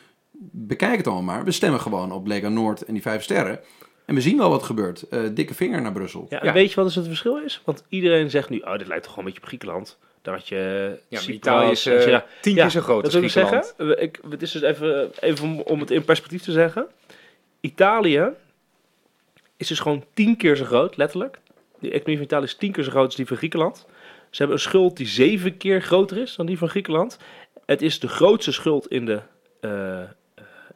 Bekijk 0.52 0.98
het 0.98 1.08
allemaal 1.08 1.36
maar. 1.36 1.44
We 1.46 1.52
stemmen 1.52 1.80
gewoon 1.80 2.12
op 2.12 2.28
Lega 2.28 2.50
Noord 2.50 2.82
en 2.86 2.94
die 2.94 3.02
vijf 3.02 3.24
sterren. 3.24 3.60
En 4.06 4.16
we 4.16 4.22
zien 4.22 4.38
wel 4.38 4.50
wat 4.50 4.64
gebeurt. 4.64 5.08
Eh, 5.08 5.20
dikke 5.34 5.54
vinger 5.54 5.82
naar 5.82 5.92
Brussel. 5.92 6.26
Ja, 6.30 6.54
weet 6.54 6.70
je 6.70 6.76
wat 6.76 6.86
dus 6.86 6.96
het 6.96 7.08
verschil 7.08 7.38
is? 7.38 7.62
Want 7.66 7.84
iedereen 7.90 8.30
zegt 8.30 8.50
nu, 8.50 8.60
oh, 8.60 8.78
dit 8.78 8.88
lijkt 8.88 9.04
toch 9.04 9.14
gewoon 9.14 9.18
een 9.18 9.34
beetje 9.34 9.40
op 9.40 9.48
Griekenland. 9.48 9.98
Daar 10.22 10.34
had 10.34 10.48
je 10.48 10.98
Ja, 11.08 11.20
Cyprus, 11.20 11.38
Italië 11.38 11.72
is 11.72 11.86
eh, 11.86 12.08
ja, 12.08 12.26
tien 12.42 12.56
ja, 12.56 12.62
keer 12.62 12.72
zo 12.72 12.82
groot 12.82 13.04
dat 13.04 13.06
als 13.06 13.14
wil 13.14 13.24
ik 13.24 13.30
Griekenland. 13.32 13.74
zeggen. 13.78 14.04
Ik, 14.04 14.20
het 14.30 14.42
is 14.42 14.52
dus 14.52 14.62
even, 14.62 15.12
even 15.20 15.46
om, 15.46 15.60
om 15.60 15.80
het 15.80 15.92
in 15.92 16.04
perspectief 16.06 16.42
te 16.42 16.52
zeggen. 16.52 16.88
Italië 17.60 18.30
is 19.58 19.68
dus 19.68 19.80
gewoon 19.80 20.04
tien 20.14 20.38
keer 20.38 20.56
zo 20.56 20.66
groot, 20.66 20.98
letterlijk. 20.98 21.40
De 21.80 21.88
economie 21.88 22.16
van 22.16 22.26
Italië 22.26 22.44
is 22.44 22.56
tien 22.56 22.72
keer 22.72 22.84
zo 22.84 22.90
groot 22.90 23.06
als 23.06 23.16
die 23.16 23.28
van 23.28 23.38
Griekenland. 23.38 23.86
Ze 24.30 24.38
hebben 24.38 24.56
een 24.56 24.62
schuld 24.64 24.98
die 24.98 25.08
zeven 25.08 25.58
keer 25.58 25.82
groter 25.82 26.18
is 26.18 26.36
dan 26.36 26.46
die 26.46 26.58
van 26.58 26.70
Griekenland. 26.70 27.18
Het 27.72 27.82
is 27.82 28.00
de 28.00 28.08
grootste 28.08 28.52
schuld 28.52 28.88
in 28.88 29.06
de, 29.06 29.22
eh, 29.60 30.02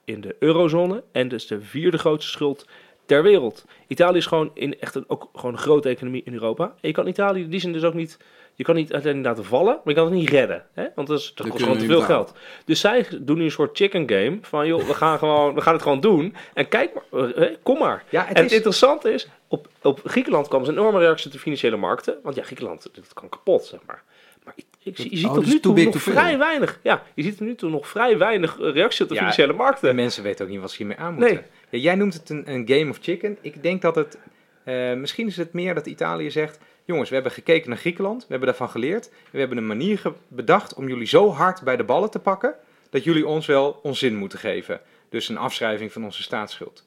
in 0.05 0.21
de 0.21 0.35
eurozone. 0.39 1.03
En 1.11 1.27
dus 1.27 1.47
de 1.47 1.61
vierde 1.61 1.97
grootste 1.97 2.31
schuld 2.31 2.67
ter 3.05 3.23
wereld. 3.23 3.65
Italië 3.87 4.17
is 4.17 4.25
gewoon 4.25 4.51
in 4.53 4.79
echt 4.79 4.95
een, 4.95 5.03
ook 5.07 5.29
gewoon 5.33 5.51
een 5.51 5.59
grote 5.59 5.89
economie 5.89 6.21
in 6.25 6.33
Europa. 6.33 6.63
En 6.63 6.87
je 6.87 6.91
kan 6.91 7.07
Italië 7.07 7.41
in 7.41 7.49
die 7.49 7.59
zin 7.59 7.73
dus 7.73 7.83
ook 7.83 7.93
niet... 7.93 8.17
Je 8.53 8.63
kan 8.63 8.75
niet 8.75 8.93
uiteindelijk 8.93 9.35
laten 9.35 9.49
vallen, 9.49 9.73
maar 9.73 9.93
je 9.93 9.93
kan 9.93 10.05
het 10.05 10.13
niet 10.13 10.29
redden. 10.29 10.65
Hè? 10.73 10.87
Want 10.95 11.07
dat, 11.07 11.19
is, 11.19 11.31
dat 11.35 11.47
kost 11.47 11.63
gewoon 11.63 11.77
te 11.77 11.85
veel 11.85 12.01
geld. 12.01 12.33
Dus 12.65 12.79
zij 12.79 13.07
doen 13.21 13.37
nu 13.37 13.43
een 13.43 13.51
soort 13.51 13.77
chicken 13.77 14.09
game. 14.09 14.37
Van 14.41 14.67
joh, 14.67 14.87
we 14.87 14.93
gaan, 14.93 15.17
gewoon, 15.17 15.55
we 15.55 15.61
gaan 15.61 15.73
het 15.73 15.81
gewoon 15.81 15.99
doen. 15.99 16.35
En 16.53 16.67
kijk 16.67 16.93
maar, 16.93 17.33
eh, 17.33 17.55
kom 17.63 17.77
maar. 17.77 18.03
Ja, 18.09 18.25
het 18.25 18.37
en 18.37 18.41
het 18.41 18.51
is... 18.51 18.57
interessante 18.57 19.13
is, 19.13 19.27
op, 19.47 19.67
op 19.81 20.01
Griekenland 20.03 20.47
kwam 20.47 20.63
een 20.63 20.69
enorme 20.69 20.99
reactie 20.99 21.25
op 21.25 21.31
de 21.31 21.39
financiële 21.39 21.77
markten. 21.77 22.19
Want 22.23 22.35
ja, 22.35 22.43
Griekenland, 22.43 22.89
dat 22.93 23.13
kan 23.13 23.29
kapot, 23.29 23.65
zeg 23.65 23.79
maar. 23.85 24.03
Maar 24.45 24.53
ik, 24.55 24.65
ik, 24.83 24.97
je 24.97 25.17
ziet 25.17 25.25
Oh, 25.27 25.33
tot 25.33 25.43
dus 25.43 25.53
nu 25.53 25.59
toe 25.59 25.83
nog 25.83 26.01
vrij 26.01 26.37
weinig. 26.37 26.79
Ja, 26.83 27.03
je 27.13 27.23
ziet 27.23 27.37
tot 27.37 27.47
nu 27.47 27.55
toe 27.55 27.69
nog 27.69 27.87
vrij 27.87 28.17
weinig 28.17 28.59
eh, 28.59 28.71
reactie 28.73 29.03
op 29.03 29.09
de 29.09 29.13
Ja, 29.15 29.19
financiële 29.19 29.53
markten. 29.53 29.95
mensen 29.95 30.23
weten 30.23 30.45
ook 30.45 30.51
niet 30.51 30.59
wat 30.61 30.71
ze 30.71 30.77
hiermee 30.77 30.97
aan 30.97 31.13
moeten. 31.13 31.33
Nee. 31.33 31.43
Ja, 31.69 31.77
jij 31.77 31.95
noemt 31.95 32.13
het 32.13 32.29
een, 32.29 32.51
een 32.53 32.67
game 32.67 32.89
of 32.89 32.97
chicken. 33.01 33.37
Ik 33.41 33.63
denk 33.63 33.81
dat 33.81 33.95
het... 33.95 34.17
eh, 34.63 34.93
misschien 34.93 35.27
is 35.27 35.37
het 35.37 35.53
meer 35.53 35.73
dat 35.75 35.85
Italië 35.85 36.31
zegt... 36.31 36.59
Jongens, 36.87 37.09
we 37.09 37.15
hebben 37.15 37.33
gekeken 37.33 37.69
naar 37.69 37.77
Griekenland. 37.77 38.21
We 38.21 38.27
hebben 38.29 38.47
daarvan 38.47 38.69
geleerd. 38.69 39.11
We 39.31 39.39
hebben 39.39 39.57
een 39.57 39.67
manier 39.67 40.01
bedacht 40.27 40.73
om 40.73 40.87
jullie 40.87 41.07
zo 41.07 41.29
hard 41.31 41.61
bij 41.61 41.75
de 41.77 41.83
ballen 41.83 42.09
te 42.11 42.19
pakken... 42.19 42.55
dat 42.89 43.03
jullie 43.03 43.27
ons 43.27 43.45
wel 43.45 43.79
ons 43.83 43.99
zin 43.99 44.15
moeten 44.15 44.39
geven. 44.39 44.81
Dus 45.09 45.29
een 45.29 45.37
afschrijving 45.37 45.91
van 45.91 46.03
onze 46.03 46.21
staatsschuld. 46.23 46.85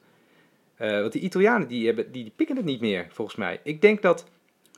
Eh, 0.75 0.99
want 0.99 1.11
die 1.11 1.21
Italianen 1.21 1.67
die 1.67 1.85
hebben, 1.85 2.11
die, 2.11 2.23
die 2.23 2.33
pikken 2.35 2.55
het 2.55 2.65
niet 2.65 2.81
meer, 2.81 3.07
volgens 3.09 3.37
mij. 3.37 3.59
Ik 3.63 3.81
denk 3.81 4.01
dat, 4.01 4.25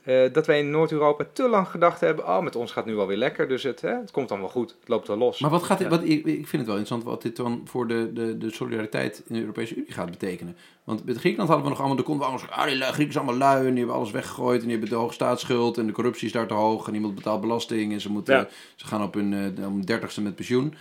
eh, 0.02 0.32
dat 0.32 0.46
wij 0.46 0.58
in 0.58 0.70
Noord-Europa 0.70 1.24
te 1.32 1.48
lang 1.48 1.68
gedacht 1.68 2.00
hebben... 2.00 2.26
oh, 2.26 2.40
met 2.40 2.56
ons 2.56 2.72
gaat 2.72 2.86
nu 2.86 2.94
wel 2.94 3.06
weer 3.06 3.16
lekker, 3.16 3.48
dus 3.48 3.62
het, 3.62 3.80
hè, 3.80 3.90
het 4.00 4.10
komt 4.10 4.28
dan 4.28 4.40
wel 4.40 4.48
goed. 4.48 4.70
Het 4.80 4.88
loopt 4.88 5.06
wel 5.08 5.16
los. 5.16 5.40
Maar 5.40 5.50
wat 5.50 5.62
gaat 5.62 5.78
dit, 5.78 5.90
Ja. 5.90 5.96
wat, 5.96 6.04
ik, 6.08 6.24
ik 6.26 6.46
vind 6.46 6.52
het 6.52 6.66
wel 6.66 6.76
interessant 6.76 7.04
wat 7.04 7.22
dit 7.22 7.36
dan 7.36 7.62
voor 7.64 7.88
de, 7.88 8.10
de, 8.12 8.38
de 8.38 8.52
solidariteit 8.52 9.22
in 9.26 9.34
de 9.34 9.40
Europese 9.40 9.74
Unie 9.74 9.92
gaat 9.92 10.10
betekenen. 10.10 10.56
Want 10.84 11.04
met 11.04 11.16
Griekenland 11.18 11.50
hadden 11.50 11.66
we 11.68 11.72
nog 11.72 11.78
allemaal, 11.80 11.96
de 11.98 12.02
konden 12.02 12.26
we 12.28 12.32
allemaal 12.32 12.56
ah, 12.56 12.66
die 12.66 12.82
Grieken 12.82 13.12
zijn 13.12 13.26
allemaal 13.26 13.48
lui 13.48 13.58
en 13.66 13.70
die 13.70 13.78
hebben 13.78 13.96
alles 13.96 14.10
weggegooid 14.10 14.56
en 14.60 14.62
die 14.68 14.70
hebben 14.70 14.88
de 14.88 14.94
hoge 15.00 15.12
staatsschuld 15.14 15.78
en 15.78 15.86
de 15.86 15.92
corruptie 15.92 16.26
is 16.26 16.32
daar 16.32 16.46
te 16.46 16.54
hoog 16.54 16.86
en 16.86 16.92
niemand 16.92 17.14
betaalt 17.14 17.40
belasting 17.40 17.92
en 17.92 18.00
ze, 18.00 18.10
moeten, 18.10 18.34
Ja. 18.36 18.48
ze 18.76 18.86
gaan 18.86 19.02
op 19.02 19.14
hun 19.14 19.32
eh, 19.58 19.66
dertigste 19.84 20.20
met 20.22 20.34
pensioen. 20.34 20.74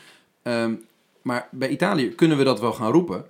Ehm, 0.43 0.73
maar 1.21 1.47
bij 1.51 1.69
Italië 1.69 2.09
kunnen 2.09 2.37
we 2.37 2.43
dat 2.43 2.59
wel 2.59 2.73
gaan 2.73 2.91
roepen. 2.91 3.25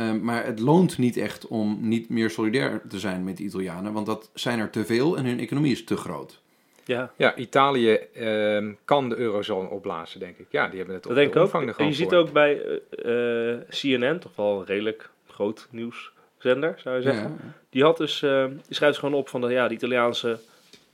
Ehm, 0.00 0.20
maar 0.24 0.44
het 0.44 0.58
loont 0.60 0.98
niet 0.98 1.16
echt 1.16 1.46
om 1.46 1.78
niet 1.80 2.08
meer 2.08 2.30
solidair 2.30 2.82
te 2.88 2.98
zijn 2.98 3.24
met 3.24 3.36
de 3.36 3.42
Italianen, 3.42 3.92
want 3.92 4.06
dat 4.06 4.30
zijn 4.34 4.58
er 4.58 4.70
te 4.70 4.84
veel 4.84 5.16
en 5.16 5.24
hun 5.24 5.38
economie 5.40 5.72
is 5.72 5.84
te 5.84 5.96
groot. 5.96 6.40
Ja, 6.84 7.10
Ja, 7.16 7.34
Italië 7.36 7.92
ehm, 8.14 8.72
kan 8.84 9.08
de 9.08 9.16
eurozone 9.16 9.68
opblazen, 9.68 10.20
denk 10.20 10.38
ik. 10.38 10.46
Ja, 10.50 10.68
die 10.68 10.76
hebben 10.78 10.94
het 10.94 11.04
op 11.06 11.10
dat 11.10 11.18
denk 11.20 11.28
ik 11.28 11.34
de 11.34 11.38
ook. 11.40 11.44
omvang 11.44 11.62
er 11.62 11.68
En 11.68 11.74
gewoon 11.74 11.90
je 11.90 11.96
ziet 11.96 12.08
voor. 12.08 12.18
ook 12.18 12.32
bij 12.32 12.60
eh, 12.90 13.54
CNN, 13.68 14.18
toch 14.18 14.36
wel 14.36 14.58
een 14.58 14.64
redelijk 14.66 15.10
groot 15.28 15.68
nieuwszender, 15.70 16.74
zou 16.82 16.96
je 16.96 17.02
zeggen. 17.02 17.22
Ja, 17.22 17.52
Die, 17.70 17.82
had 17.82 17.96
dus, 17.96 18.22
eh, 18.22 18.44
die 18.44 18.74
schrijft 18.74 18.98
gewoon 18.98 19.14
op 19.14 19.28
van 19.28 19.40
de, 19.40 19.48
ja, 19.48 19.68
de 19.68 19.74
Italiaanse 19.74 20.38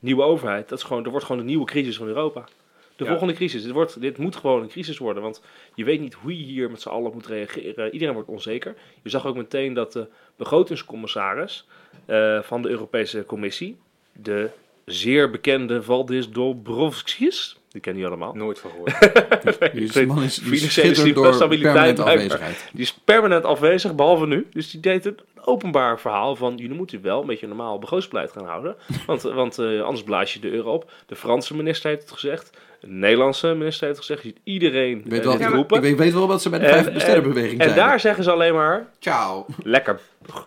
nieuwe 0.01 0.23
overheid. 0.23 0.69
Dat 0.69 0.79
is 0.79 0.85
gewoon, 0.85 1.05
er 1.05 1.11
wordt 1.11 1.27
gewoon 1.27 1.41
de 1.41 1.49
nieuwe 1.49 1.65
crisis 1.67 1.97
van 1.97 2.07
Europa. 2.07 2.45
De 2.97 3.05
Ja. 3.05 3.11
volgende 3.11 3.33
crisis. 3.35 3.63
Dit, 3.63 3.73
wordt, 3.73 4.01
dit 4.01 4.19
moet 4.19 4.37
gewoon 4.37 4.63
een 4.63 4.69
crisis 4.69 4.99
worden. 4.99 5.23
Want 5.23 5.43
je 5.75 5.85
weet 5.85 6.01
niet 6.01 6.15
hoe 6.15 6.39
je 6.39 6.45
hier 6.45 6.71
met 6.71 6.81
z'n 6.81 6.89
allen 6.89 7.13
moet 7.13 7.27
reageren. 7.27 7.93
Iedereen 7.93 8.15
wordt 8.15 8.29
onzeker. 8.29 8.75
Je 9.03 9.11
zag 9.11 9.27
ook 9.27 9.37
meteen 9.37 9.75
dat 9.75 9.93
de 9.93 10.07
begrotingscommissaris 10.37 11.67
eh, 12.07 12.43
van 12.43 12.63
de 12.63 12.69
Europese 12.69 13.25
Commissie, 13.25 13.77
de 14.13 14.49
zeer 14.85 15.31
bekende 15.31 15.83
Valdis 15.83 16.31
Dombrovskis, 16.31 17.57
die 17.69 17.81
kennen 17.81 18.03
jullie 18.03 18.17
allemaal. 18.17 18.37
Nooit 18.37 18.59
van 18.59 18.71
gehoord. 18.71 18.99
Deze 19.75 20.07
man 20.07 20.23
is 20.23 20.35
die 20.35 20.45
Financiële 20.45 20.95
schittert 20.95 21.15
door 21.15 21.35
stabiliteit 21.35 21.99
afwezigheid. 21.99 22.69
Die 22.73 22.83
is 22.83 22.93
permanent 23.05 23.45
afwezig, 23.45 23.95
behalve 23.95 24.27
nu. 24.27 24.47
Dus 24.51 24.71
die 24.71 24.81
deed 24.81 25.05
een 25.07 25.19
openbaar 25.45 26.01
verhaal 26.01 26.37
van... 26.37 26.57
jullie 26.57 26.77
moeten 26.77 27.03
wel 27.03 27.21
een 27.21 27.27
beetje 27.27 27.47
normaal 27.47 27.79
begrotingsbeleid 27.79 28.33
gaan 28.33 28.47
houden. 28.47 28.77
Want, 29.07 29.23
want 29.23 29.59
eh, 29.59 29.81
anders 29.83 30.03
blaas 30.05 30.33
je 30.33 30.41
de 30.41 30.51
euro 30.51 30.73
op. 30.73 30.91
De 31.07 31.17
Franse 31.17 31.57
minister 31.57 31.91
heeft 31.91 32.03
het 32.03 32.13
gezegd. 32.13 32.57
De 32.87 32.93
Nederlandse 32.93 33.55
minister 33.55 33.87
heeft 33.87 33.99
gezegd. 33.99 34.23
Je 34.23 34.29
ziet 34.29 34.39
iedereen 34.45 34.99
Ik 34.99 35.11
weet, 35.11 35.19
eh, 35.19 35.27
wel, 35.27 35.37
dit 35.37 35.47
ik 35.47 35.55
roepen. 35.55 35.81
weet, 35.81 35.91
ik 35.91 35.99
weet 35.99 36.13
wel 36.13 36.27
wat 36.27 36.43
ze 36.43 36.51
bij 36.51 36.59
de 36.59 36.67
vijf 36.67 37.01
sterrenbeweging 37.01 37.61
En 37.61 37.65
zeiden. 37.65 37.85
daar 37.85 38.01
zeggen 38.01 38.25
ze 38.25 38.31
alleen 38.31 38.55
maar... 38.55 38.87
Ciao. 38.99 39.47
Lekker. 39.63 40.01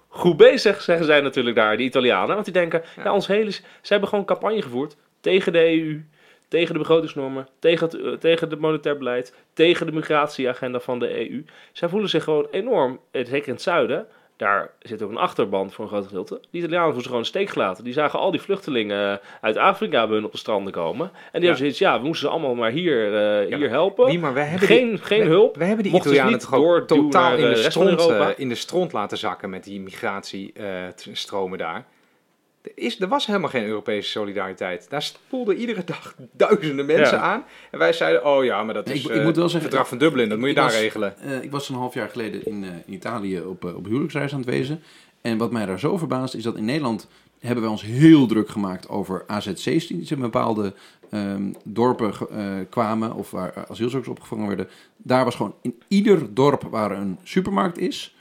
Goed 0.08 0.38
bezig, 0.38 0.82
zeggen 0.82 1.06
zij 1.06 1.22
natuurlijk 1.22 1.56
daar, 1.56 1.78
die 1.78 1.86
Italianen. 1.86 2.34
Want 2.34 2.46
die 2.46 2.54
denken, 2.54 2.84
ja. 3.04 3.14
ons 3.14 3.28
hele... 3.28 3.52
Ze 3.52 3.62
hebben 3.82 4.10
gewoon 4.10 4.26
campagne 4.26 4.62
gevoerd 4.62 4.96
tegen 5.22 5.54
de 5.54 5.82
EU... 5.82 6.04
Tegen 6.48 6.74
de 6.74 6.80
begrotingsnormen, 6.80 7.48
tegen 7.60 7.86
het, 7.86 8.02
eh, 8.02 8.12
tegen 8.12 8.50
het 8.50 8.60
monetair 8.60 8.98
beleid, 8.98 9.34
tegen 9.54 9.86
de 9.86 9.92
migratieagenda 9.92 10.80
van 10.80 11.00
de 11.00 11.30
EU. 11.30 11.46
Zij 11.72 11.90
voelen 11.90 12.10
zich 12.10 12.24
gewoon 12.24 12.48
enorm, 12.52 13.00
eh, 13.12 13.26
zeker 13.26 13.48
in 13.48 13.54
het 13.54 13.62
zuiden, 13.62 14.08
daar 14.40 14.70
zit 14.80 15.02
ook 15.02 15.10
een 15.10 15.18
achterband 15.18 15.74
voor 15.74 15.84
een 15.86 15.92
groot 15.92 16.06
gedeelte. 16.08 16.40
Die 16.52 16.62
Italianen 16.62 16.84
voelen 16.86 17.02
zich 17.02 17.10
gewoon 17.12 17.26
steek 17.26 17.50
gelaten. 17.50 17.84
Die 17.84 17.94
zagen 17.94 18.20
al 18.20 18.32
die 18.32 18.42
vluchtelingen 18.42 19.12
eh, 19.12 19.18
uit 19.42 19.58
Afrika 19.58 20.06
bij 20.06 20.16
hun 20.16 20.26
op 20.26 20.32
de 20.32 20.38
stranden 20.38 20.74
komen. 20.74 21.06
En 21.06 21.12
die 21.14 21.32
Ja. 21.32 21.40
hebben 21.40 21.58
zoiets, 21.58 21.78
ja, 21.80 22.00
we 22.00 22.06
moesten 22.06 22.28
ze 22.28 22.34
allemaal 22.34 22.56
maar 22.56 22.72
hier, 22.72 23.06
eh, 23.16 23.50
Ja, 23.50 23.58
hier 23.58 23.70
helpen. 23.70 24.20
Maar 24.20 24.34
hebben 24.36 24.60
die, 24.68 24.68
geen 24.68 25.00
geen 25.02 25.28
hulp. 25.28 25.56
wij 25.58 25.66
hebben 25.68 25.84
die 25.84 25.94
Mochten 25.94 26.10
ze 26.10 26.16
Italianen 26.16 26.40
niet 26.42 26.50
toch 26.52 26.60
ook 26.60 26.66
doorduwen 26.66 27.04
totaal 27.12 27.30
naar, 27.30 27.40
in 27.40 27.50
de, 27.50 27.56
stront, 27.56 28.10
eh, 28.10 28.28
in 28.38 28.50
de 28.50 28.56
stront 28.56 28.94
laten 28.94 29.18
zakken 29.18 29.50
met 29.50 29.64
die 29.64 29.80
migratiestromen 29.82 31.58
daar. 31.58 31.86
Er, 32.62 32.72
is, 32.76 33.00
er 33.02 33.08
was 33.08 33.26
helemaal 33.26 33.50
geen 33.50 33.66
Europese 33.66 34.10
solidariteit. 34.10 34.90
Daar 34.90 35.02
spoelden 35.02 35.56
iedere 35.58 35.84
dag 35.84 36.16
duizenden 36.32 36.86
mensen 36.86 37.18
Ja. 37.18 37.24
aan. 37.24 37.44
En 37.72 37.80
wij 37.80 37.94
zeiden, 37.94 38.26
oh 38.26 38.44
ja, 38.44 38.64
maar 38.64 38.74
dat 38.74 38.90
is 38.90 39.04
ik- 39.04 39.10
eh, 39.10 39.16
ik 39.18 39.24
moet 39.24 39.34
wel 39.36 39.44
het 39.44 39.52
zeggen, 39.52 39.70
verdrag 39.70 39.88
van 39.88 39.98
Dublin, 39.98 40.30
dat 40.30 40.38
moet 40.38 40.48
je 40.48 40.54
daar 40.56 40.64
was- 40.64 40.80
regelen. 40.80 41.20
Eh, 41.20 41.44
ik 41.44 41.52
was 41.52 41.70
een 41.70 41.76
half 41.76 41.94
jaar 41.94 42.10
geleden 42.10 42.46
in, 42.46 42.64
eh, 42.64 42.70
in 42.86 42.94
Italië 42.94 43.40
op, 43.42 43.66
eh, 43.66 43.76
op 43.76 43.86
huwelijksreis 43.86 44.34
aan 44.34 44.40
het 44.40 44.50
wezen. 44.50 44.82
En 45.22 45.38
wat 45.38 45.52
mij 45.52 45.66
daar 45.66 45.80
zo 45.80 45.98
verbaast 45.98 46.34
is 46.34 46.44
dat 46.44 46.56
in 46.58 46.66
Nederland 46.66 47.08
hebben 47.40 47.62
wij 47.64 47.72
ons 47.72 47.82
heel 47.82 48.28
druk 48.28 48.50
gemaakt 48.50 48.90
over 48.90 49.24
AZC's 49.28 49.88
die 49.88 50.06
in 50.10 50.20
bepaalde 50.20 50.74
ehm, 51.10 51.52
dorpen 51.64 52.14
eh, 52.32 52.46
kwamen 52.70 53.14
of 53.14 53.32
waar 53.32 53.54
eh, 53.54 53.64
asielzoekers 53.70 54.10
opgevangen 54.12 54.48
werden. 54.48 54.68
Daar 54.98 55.24
was 55.26 55.36
gewoon 55.36 55.56
in 55.62 55.82
ieder 55.88 56.34
dorp 56.34 56.62
waar 56.70 56.92
een 56.92 57.18
supermarkt 57.24 57.78
is, 57.78 58.16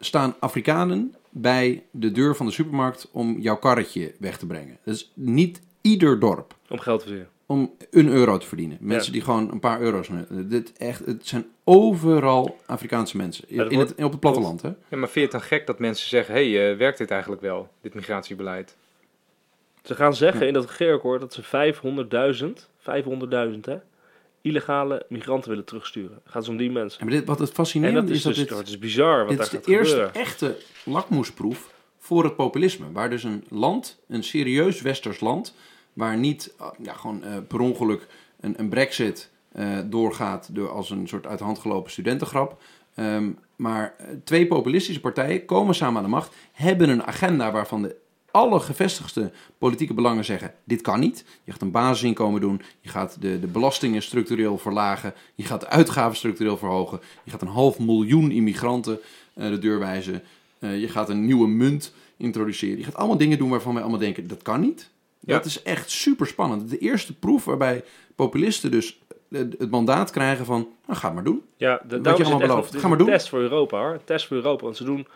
staan 0.00 0.34
Afrikanen 0.40 1.14
bij 1.30 1.82
de 1.90 2.12
deur 2.12 2.36
van 2.36 2.46
de 2.46 2.52
supermarkt 2.52 3.08
om 3.12 3.38
jouw 3.40 3.56
karretje 3.56 4.14
weg 4.18 4.38
te 4.38 4.46
brengen. 4.46 4.78
Dus 4.84 5.10
niet 5.14 5.60
ieder 5.80 6.18
dorp 6.18 6.54
Om 6.68 6.78
geld 6.78 6.98
te 7.00 7.04
verdienen. 7.06 7.32
om 7.46 7.74
een 7.90 8.08
euro 8.08 8.38
te 8.38 8.46
verdienen. 8.46 8.78
Mensen 8.80 9.06
Ja. 9.06 9.12
die 9.12 9.22
gewoon 9.22 9.50
een 9.50 9.60
paar 9.60 9.80
euro's... 9.80 10.08
Dit 10.30 10.72
echt, 10.76 11.06
het 11.06 11.26
zijn 11.26 11.46
overal 11.64 12.56
Afrikaanse 12.66 13.16
mensen. 13.16 13.44
In 13.48 13.56
wordt- 13.56 13.74
het, 13.96 14.04
op 14.04 14.10
het 14.10 14.20
platteland, 14.20 14.62
hè? 14.62 14.68
Ja, 14.68 14.96
maar 14.96 15.08
vind 15.08 15.14
je 15.14 15.20
het 15.20 15.30
dan 15.30 15.40
gek 15.42 15.66
dat 15.66 15.78
mensen 15.78 16.08
zeggen, 16.08 16.34
hé, 16.34 16.50
hey, 16.52 16.70
eh, 16.72 16.78
werkt 16.78 16.98
dit 16.98 17.10
eigenlijk 17.10 17.42
wel, 17.42 17.68
dit 17.80 17.94
migratiebeleid? 17.94 18.76
Ze 19.82 19.94
gaan 19.94 20.14
zeggen 20.14 20.46
in 20.46 20.52
dat 20.52 20.64
regeerakkoord 20.66 21.20
dat 21.20 21.32
ze 21.34 21.42
500.000, 21.42 22.68
500.000 22.78 23.60
hè, 23.64 23.76
illegale 24.42 25.06
migranten 25.08 25.50
willen 25.50 25.64
terugsturen. 25.64 26.20
Het 26.22 26.32
gaat 26.32 26.40
dus 26.40 26.50
om 26.50 26.56
die 26.56 26.70
mensen. 26.70 27.04
Maar 27.04 27.14
dit, 27.14 27.26
wat 27.26 27.38
het 27.38 27.48
En 27.48 27.54
fascinerende 27.54 28.00
dat 28.00 28.10
is, 28.10 28.16
is 28.16 28.22
dat 28.22 28.34
dus, 28.34 28.42
dit, 28.42 28.56
dat 28.56 28.68
is 28.68 28.78
bizar 28.78 29.18
wat 29.18 29.28
dit 29.28 29.36
daar 29.36 29.46
is 29.46 29.52
de 29.52 29.56
gaat 29.56 29.66
eerste 29.66 29.94
gebeuren. 29.94 30.14
echte 30.14 30.56
lakmoesproef 30.84 31.72
voor 31.98 32.24
het 32.24 32.36
populisme. 32.36 32.92
Waar 32.92 33.10
dus 33.10 33.24
een 33.24 33.44
land, 33.48 34.00
een 34.08 34.22
serieus 34.22 34.80
westers 34.80 35.20
land, 35.20 35.54
waar 35.92 36.16
niet 36.16 36.54
ah, 36.56 36.72
ja, 36.82 36.92
gewoon 36.92 37.24
eh, 37.24 37.36
per 37.48 37.60
ongeluk 37.60 38.06
een, 38.40 38.54
een 38.60 38.68
brexit 38.68 39.30
eh, 39.52 39.78
doorgaat 39.86 40.54
door 40.54 40.70
als 40.70 40.90
een 40.90 41.08
soort 41.08 41.26
uit 41.26 41.38
de 41.38 41.44
hand 41.44 41.58
gelopen 41.58 41.90
studentengrap. 41.90 42.62
Ehm, 42.94 43.30
maar 43.56 43.94
eh, 43.98 44.06
twee 44.24 44.46
populistische 44.46 45.00
partijen 45.00 45.44
komen 45.44 45.74
samen 45.74 45.96
aan 45.96 46.02
de 46.02 46.10
macht, 46.10 46.34
hebben 46.52 46.88
een 46.88 47.04
agenda 47.04 47.52
waarvan 47.52 47.82
de 47.82 47.96
alle 48.32 48.60
gevestigde 48.60 49.32
politieke 49.58 49.94
belangen 49.94 50.24
zeggen: 50.24 50.54
dit 50.64 50.80
kan 50.80 51.00
niet. 51.00 51.24
Je 51.44 51.52
gaat 51.52 51.62
een 51.62 51.70
basisinkomen 51.70 52.40
doen, 52.40 52.62
je 52.80 52.88
gaat 52.88 53.16
de, 53.20 53.40
de 53.40 53.46
belastingen 53.46 54.02
structureel 54.02 54.58
verlagen, 54.58 55.14
je 55.34 55.44
gaat 55.44 55.60
de 55.60 55.68
uitgaven 55.68 56.16
structureel 56.16 56.56
verhogen, 56.56 57.00
je 57.24 57.30
gaat 57.30 57.42
een 57.42 57.48
half 57.48 57.78
miljoen 57.78 58.30
immigranten 58.30 59.00
eh, 59.34 59.48
de 59.48 59.58
deur 59.58 59.78
wijzen, 59.78 60.22
eh, 60.58 60.80
je 60.80 60.88
gaat 60.88 61.08
een 61.08 61.26
nieuwe 61.26 61.48
munt 61.48 61.92
introduceren. 62.16 62.78
Je 62.78 62.84
gaat 62.84 62.96
allemaal 62.96 63.16
dingen 63.16 63.38
doen 63.38 63.50
waarvan 63.50 63.72
wij 63.72 63.82
allemaal 63.82 64.00
denken: 64.00 64.28
dat 64.28 64.42
kan 64.42 64.60
niet. 64.60 64.90
Ja. 65.20 65.34
Dat 65.36 65.44
is 65.44 65.62
echt 65.62 65.90
super 65.90 66.26
spannend. 66.26 66.70
De 66.70 66.78
eerste 66.78 67.18
proef 67.18 67.44
waarbij 67.44 67.84
populisten 68.14 68.70
dus 68.70 68.98
het 69.30 69.70
mandaat 69.70 70.10
krijgen 70.10 70.44
van: 70.44 70.68
nou, 70.86 70.98
ga 70.98 71.10
maar 71.10 71.24
doen. 71.24 71.42
Ja, 71.56 71.82
de, 71.88 72.00
je 72.02 72.10
allemaal 72.12 72.38
belooft. 72.38 72.72
dit 72.72 72.80
Ga 72.80 72.88
maar 72.88 72.98
doen. 72.98 73.06
test 73.06 73.28
voor 73.28 73.40
Europa 73.40 73.78
hoor. 73.78 74.00
Test 74.04 74.26
voor 74.26 74.36
Europa. 74.36 74.64
Want 74.64 74.76
ze 74.76 74.84
doen 74.84 75.06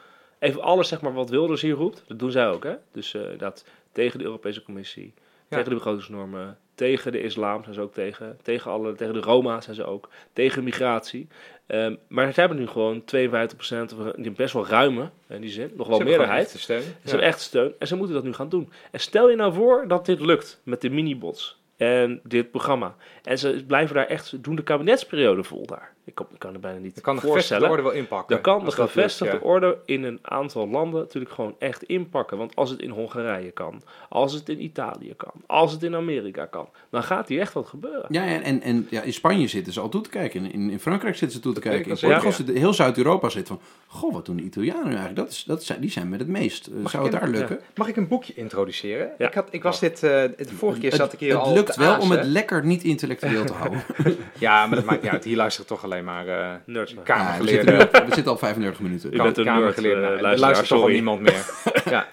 even 0.45 0.63
alles 0.63 0.89
zeg 0.89 1.01
maar 1.01 1.13
wat 1.13 1.31
Wilders 1.31 1.63
hier 1.63 1.75
roept. 1.75 2.05
Dat 2.07 2.19
doen 2.19 2.31
zij 2.31 2.49
ook 2.49 2.65
hè. 2.65 2.75
Dus 2.93 3.15
eh, 3.15 3.23
dat 3.39 3.65
tegen 3.93 4.19
de 4.19 4.25
Europese 4.25 4.63
Commissie, 4.63 5.13
Ja. 5.17 5.57
tegen 5.57 5.69
de 5.69 5.75
begrotingsnormen, 5.75 6.59
tegen 6.75 7.13
de 7.13 7.23
islam 7.23 7.63
zijn 7.63 7.75
ze 7.75 7.81
ook 7.81 7.93
tegen. 7.93 8.39
Tegen, 8.43 8.71
alle, 8.71 8.95
tegen 8.95 9.15
de 9.15 9.21
Roma 9.21 9.61
zijn 9.61 9.77
ze 9.77 9.85
ook. 9.85 10.09
Tegen 10.33 10.65
migratie. 10.65 11.29
Ehm, 11.67 11.95
maar 12.09 12.33
ze 12.33 12.41
hebben 12.41 12.59
nu 12.59 12.67
gewoon 12.67 13.05
52% 13.05 13.93
of 13.93 13.99
een- 13.99 14.23
die 14.23 14.31
best 14.31 14.53
wel 14.53 14.67
ruime 14.67 15.11
in 15.29 15.41
die 15.41 15.51
zin. 15.51 15.73
Nog 15.77 15.87
wel 15.89 15.97
Ze 15.99 16.05
meerderheid. 16.05 16.49
Ze 16.51 16.73
Ja. 16.73 16.81
hebben 17.03 17.21
echt 17.27 17.41
steun 17.41 17.75
en 17.79 17.87
ze 17.87 17.97
moeten 17.97 18.15
dat 18.15 18.25
nu 18.25 18.33
gaan 18.33 18.49
doen. 18.49 18.73
En 18.91 19.01
stel 19.01 19.31
je 19.31 19.37
nou 19.37 19.53
voor 19.53 19.89
dat 19.89 20.07
dit 20.07 20.21
lukt 20.21 20.61
met 20.63 20.81
de 20.81 20.91
minibots 20.91 21.63
en 21.77 22.21
dit 22.23 22.51
programma. 22.51 22.95
En 23.23 23.39
ze 23.39 23.65
blijven 23.67 23.95
daar 23.95 24.07
echt, 24.07 24.27
ze 24.27 24.41
doen 24.41 24.57
de 24.57 24.63
kabinetsperiode 24.63 25.43
vol 25.43 25.67
daar. 25.67 25.93
Ik 26.07 26.15
kan, 26.15 26.27
ik 26.33 26.39
kan 26.39 26.55
er 26.55 26.61
bijna 26.61 26.79
niet 26.79 27.01
kan 27.01 27.15
de 27.15 27.21
gevestigde 27.21 27.31
voorstellen. 27.31 27.71
orde 27.71 27.83
wel 27.83 27.93
inpakken. 27.93 28.35
Dan 28.35 28.41
kan 28.41 28.65
de 28.65 28.71
gevestigde 28.71 29.37
ja. 29.37 29.43
orde 29.43 29.79
in 29.85 30.05
een 30.05 30.19
aantal 30.23 30.69
landen 30.69 31.01
natuurlijk 31.01 31.35
gewoon 31.35 31.55
echt 31.59 31.83
inpakken. 31.83 32.39
Want 32.39 32.57
als 32.57 32.71
het 32.71 32.81
in 32.81 32.91
Hongarije 32.91 33.51
kan, 33.51 33.83
als 34.09 34.33
het 34.33 34.49
in 34.49 34.63
Italië 34.63 35.15
kan, 35.17 35.33
als 35.47 35.73
het 35.73 35.83
in 35.83 35.95
Amerika 35.95 36.45
kan, 36.45 36.69
dan 36.91 37.03
gaat 37.03 37.29
hier 37.29 37.41
echt 37.41 37.53
wat 37.53 37.67
gebeuren. 37.67 38.07
Ja, 38.09 38.25
en, 38.25 38.43
en, 38.43 38.63
en 38.63 38.87
ja, 38.91 39.03
in 39.03 39.13
Spanje 39.13 39.47
zitten 39.47 39.73
ze 39.73 39.81
al 39.81 39.89
toe 39.89 40.01
te 40.01 40.11
kijken. 40.11 40.53
In, 40.53 40.71
in, 40.71 40.81
Frankrijk 40.81 41.17
zitten 41.17 41.37
ze 41.37 41.43
toe 41.43 41.53
te 41.53 41.61
Dat 41.61 41.69
kijken. 41.69 41.91
In 41.91 41.99
Portugal 41.99 42.33
zitten, 42.33 42.57
heel 42.57 42.75
Zuid-Europa 42.75 43.29
zit 43.29 43.49
van... 43.49 43.61
Goh, 43.87 44.13
wat 44.13 44.27
doen 44.27 44.37
de 44.37 44.43
Italianen 44.43 44.85
nu 44.85 44.91
eigenlijk? 44.91 45.17
Dat 45.17 45.31
is, 45.31 45.45
dat 45.45 45.65
zijn, 45.65 45.81
die 45.81 45.91
zijn 45.91 46.09
met 46.09 46.21
het 46.21 46.29
meest. 46.29 46.71
Zou 46.85 47.03
het 47.03 47.13
daar 47.13 47.23
een- 47.23 47.31
lukken? 47.31 47.61
Mag 47.75 47.89
ik 47.89 47.97
een 47.97 48.09
boekje 48.09 48.35
introduceren? 48.35 49.11
Ja. 49.19 49.27
Ik, 49.27 49.35
had, 49.35 49.49
ik 49.51 49.63
was 49.63 49.81
dit, 49.81 50.03
eh, 50.03 50.11
de 50.37 50.47
vorige 50.57 50.81
keer 50.81 50.93
zat 50.93 51.13
ik 51.13 51.19
hier 51.19 51.33
het 51.33 51.41
al 51.41 51.55
lukt 51.55 51.74
wel 51.77 51.99
om 51.99 52.11
het 52.11 52.25
lekker 52.25 52.65
niet 52.65 52.83
intellectueel 52.83 53.45
te 53.45 53.53
houden. 53.53 53.83
Ja, 54.39 54.67
maar 54.67 54.77
dat 54.77 54.85
maakt 54.85 55.03
niet 55.03 55.11
uit. 55.11 55.25
Hier 55.25 55.37
luistert 55.37 55.67
toch 55.67 55.85
alleen 55.85 56.05
maar 56.05 56.29
eh 56.29 56.55
Nerds. 56.67 56.95
Ja, 57.07 57.39
we, 57.41 57.47
zitten 57.49 58.25
we 58.25 58.31
al 58.31 58.39
35 58.39 58.81
minuten. 58.81 59.15
U 59.15 59.17
bent 59.17 59.37
een 59.37 59.45
nerd, 59.45 59.57
kamergeleerde. 59.57 60.01
eh, 60.01 60.07
er 60.07 60.11
luisteraar, 60.11 60.39
luistert 60.39 60.69
toch 60.69 60.83
al 60.83 60.89
niemand 60.89 61.21
meer. 61.21 61.45
ja. 61.95 62.09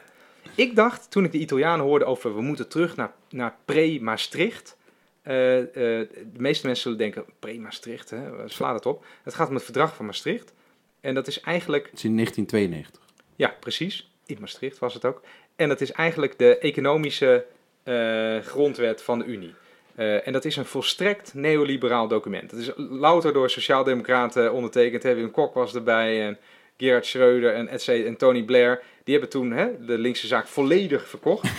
Ik 0.55 0.75
dacht, 0.75 1.11
toen 1.11 1.23
ik 1.23 1.31
de 1.31 1.37
Italianen 1.37 1.85
hoorde 1.85 2.05
over 2.05 2.35
we 2.35 2.41
moeten 2.41 2.67
terug 2.69 2.95
naar, 2.95 3.11
naar 3.29 3.55
pre-Maastricht. 3.65 4.77
eh, 5.21 5.59
eh, 5.59 5.65
de 5.73 6.07
meeste 6.37 6.65
mensen 6.65 6.83
zullen 6.83 6.97
denken, 6.97 7.23
pre-Maastricht, 7.39 8.09
hè, 8.09 8.19
sla 8.45 8.73
het 8.73 8.85
op. 8.85 9.05
Het 9.23 9.33
gaat 9.33 9.47
om 9.47 9.53
het 9.55 9.63
verdrag 9.63 9.95
van 9.95 10.05
Maastricht. 10.05 10.53
En 11.01 11.13
dat 11.13 11.27
is 11.27 11.39
eigenlijk 11.39 11.83
Het 11.89 11.97
is 11.97 12.03
in 12.03 12.13
1992. 12.15 13.01
Ja, 13.35 13.55
precies. 13.59 14.11
In 14.25 14.37
Maastricht 14.39 14.79
was 14.79 14.93
het 14.93 15.05
ook. 15.05 15.21
En 15.55 15.67
dat 15.69 15.81
is 15.81 15.91
eigenlijk 15.91 16.37
de 16.37 16.57
economische 16.57 17.45
eh, 17.83 18.37
grondwet 18.39 19.01
van 19.01 19.19
de 19.19 19.25
Unie. 19.25 19.53
Eh, 19.95 20.27
en 20.27 20.33
dat 20.33 20.45
is 20.45 20.55
een 20.55 20.65
volstrekt 20.65 21.33
neoliberaal 21.33 22.07
document. 22.07 22.49
Dat 22.49 22.59
is 22.59 22.71
louter 22.75 23.33
door 23.33 23.49
sociaaldemocraten 23.49 24.53
ondertekend. 24.53 25.03
Hè. 25.03 25.15
Wim 25.15 25.31
Kok 25.31 25.53
was 25.53 25.75
erbij 25.75 26.27
en 26.27 26.37
Gerhard 26.77 27.05
Schreuder 27.05 27.53
en, 27.53 27.67
en 28.05 28.17
Tony 28.17 28.43
Blair. 28.43 28.81
Die 29.03 29.13
hebben 29.13 29.31
toen 29.31 29.51
hè, 29.51 29.85
de 29.85 29.97
linkse 29.97 30.27
zaak 30.27 30.47
volledig 30.47 31.07
verkocht. 31.07 31.49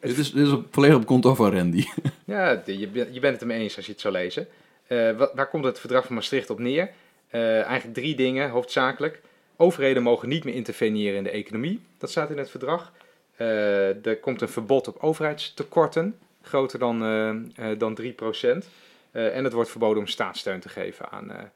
Dit 0.00 0.18
is, 0.18 0.32
dit 0.32 0.46
is 0.46 0.52
op, 0.52 0.66
volledig 0.70 0.96
op 0.96 1.06
konto 1.06 1.34
van 1.34 1.52
Randy. 1.56 1.84
Ja, 2.24 2.62
je, 2.66 2.88
bent- 2.88 3.14
je 3.14 3.20
bent 3.20 3.32
het 3.32 3.40
ermee 3.40 3.60
eens 3.60 3.76
als 3.76 3.86
je 3.86 3.92
het 3.92 4.00
zou 4.00 4.14
lezen. 4.14 4.48
Eh, 4.86 5.16
wat, 5.16 5.32
waar 5.34 5.48
komt 5.48 5.64
het 5.64 5.80
verdrag 5.80 6.06
van 6.06 6.14
Maastricht 6.14 6.50
op 6.50 6.58
neer? 6.58 6.90
Eigenlijk 7.30 7.94
drie 7.94 8.14
dingen, 8.14 8.50
hoofdzakelijk. 8.50 9.20
Overheden 9.56 10.02
mogen 10.02 10.28
niet 10.28 10.44
meer 10.44 10.54
interveneren 10.54 11.16
in 11.16 11.24
de 11.24 11.30
economie. 11.30 11.80
Dat 11.98 12.10
staat 12.10 12.30
in 12.30 12.38
het 12.38 12.50
verdrag. 12.50 12.92
Eh, 13.36 14.06
er 14.06 14.18
komt 14.18 14.40
een 14.40 14.48
verbod 14.48 14.88
op 14.88 14.96
overheidstekorten, 15.00 16.18
groter 16.44 16.78
dan, 16.78 17.02
eh, 17.02 17.70
eh, 17.70 17.78
dan 17.78 17.94
3%. 17.94 18.68
Eh, 19.10 19.36
en 19.36 19.44
het 19.44 19.52
wordt 19.52 19.70
verboden 19.70 19.98
om 19.98 20.06
staatssteun 20.06 20.60
te 20.60 20.68
geven 20.68 21.10
aan 21.10 21.52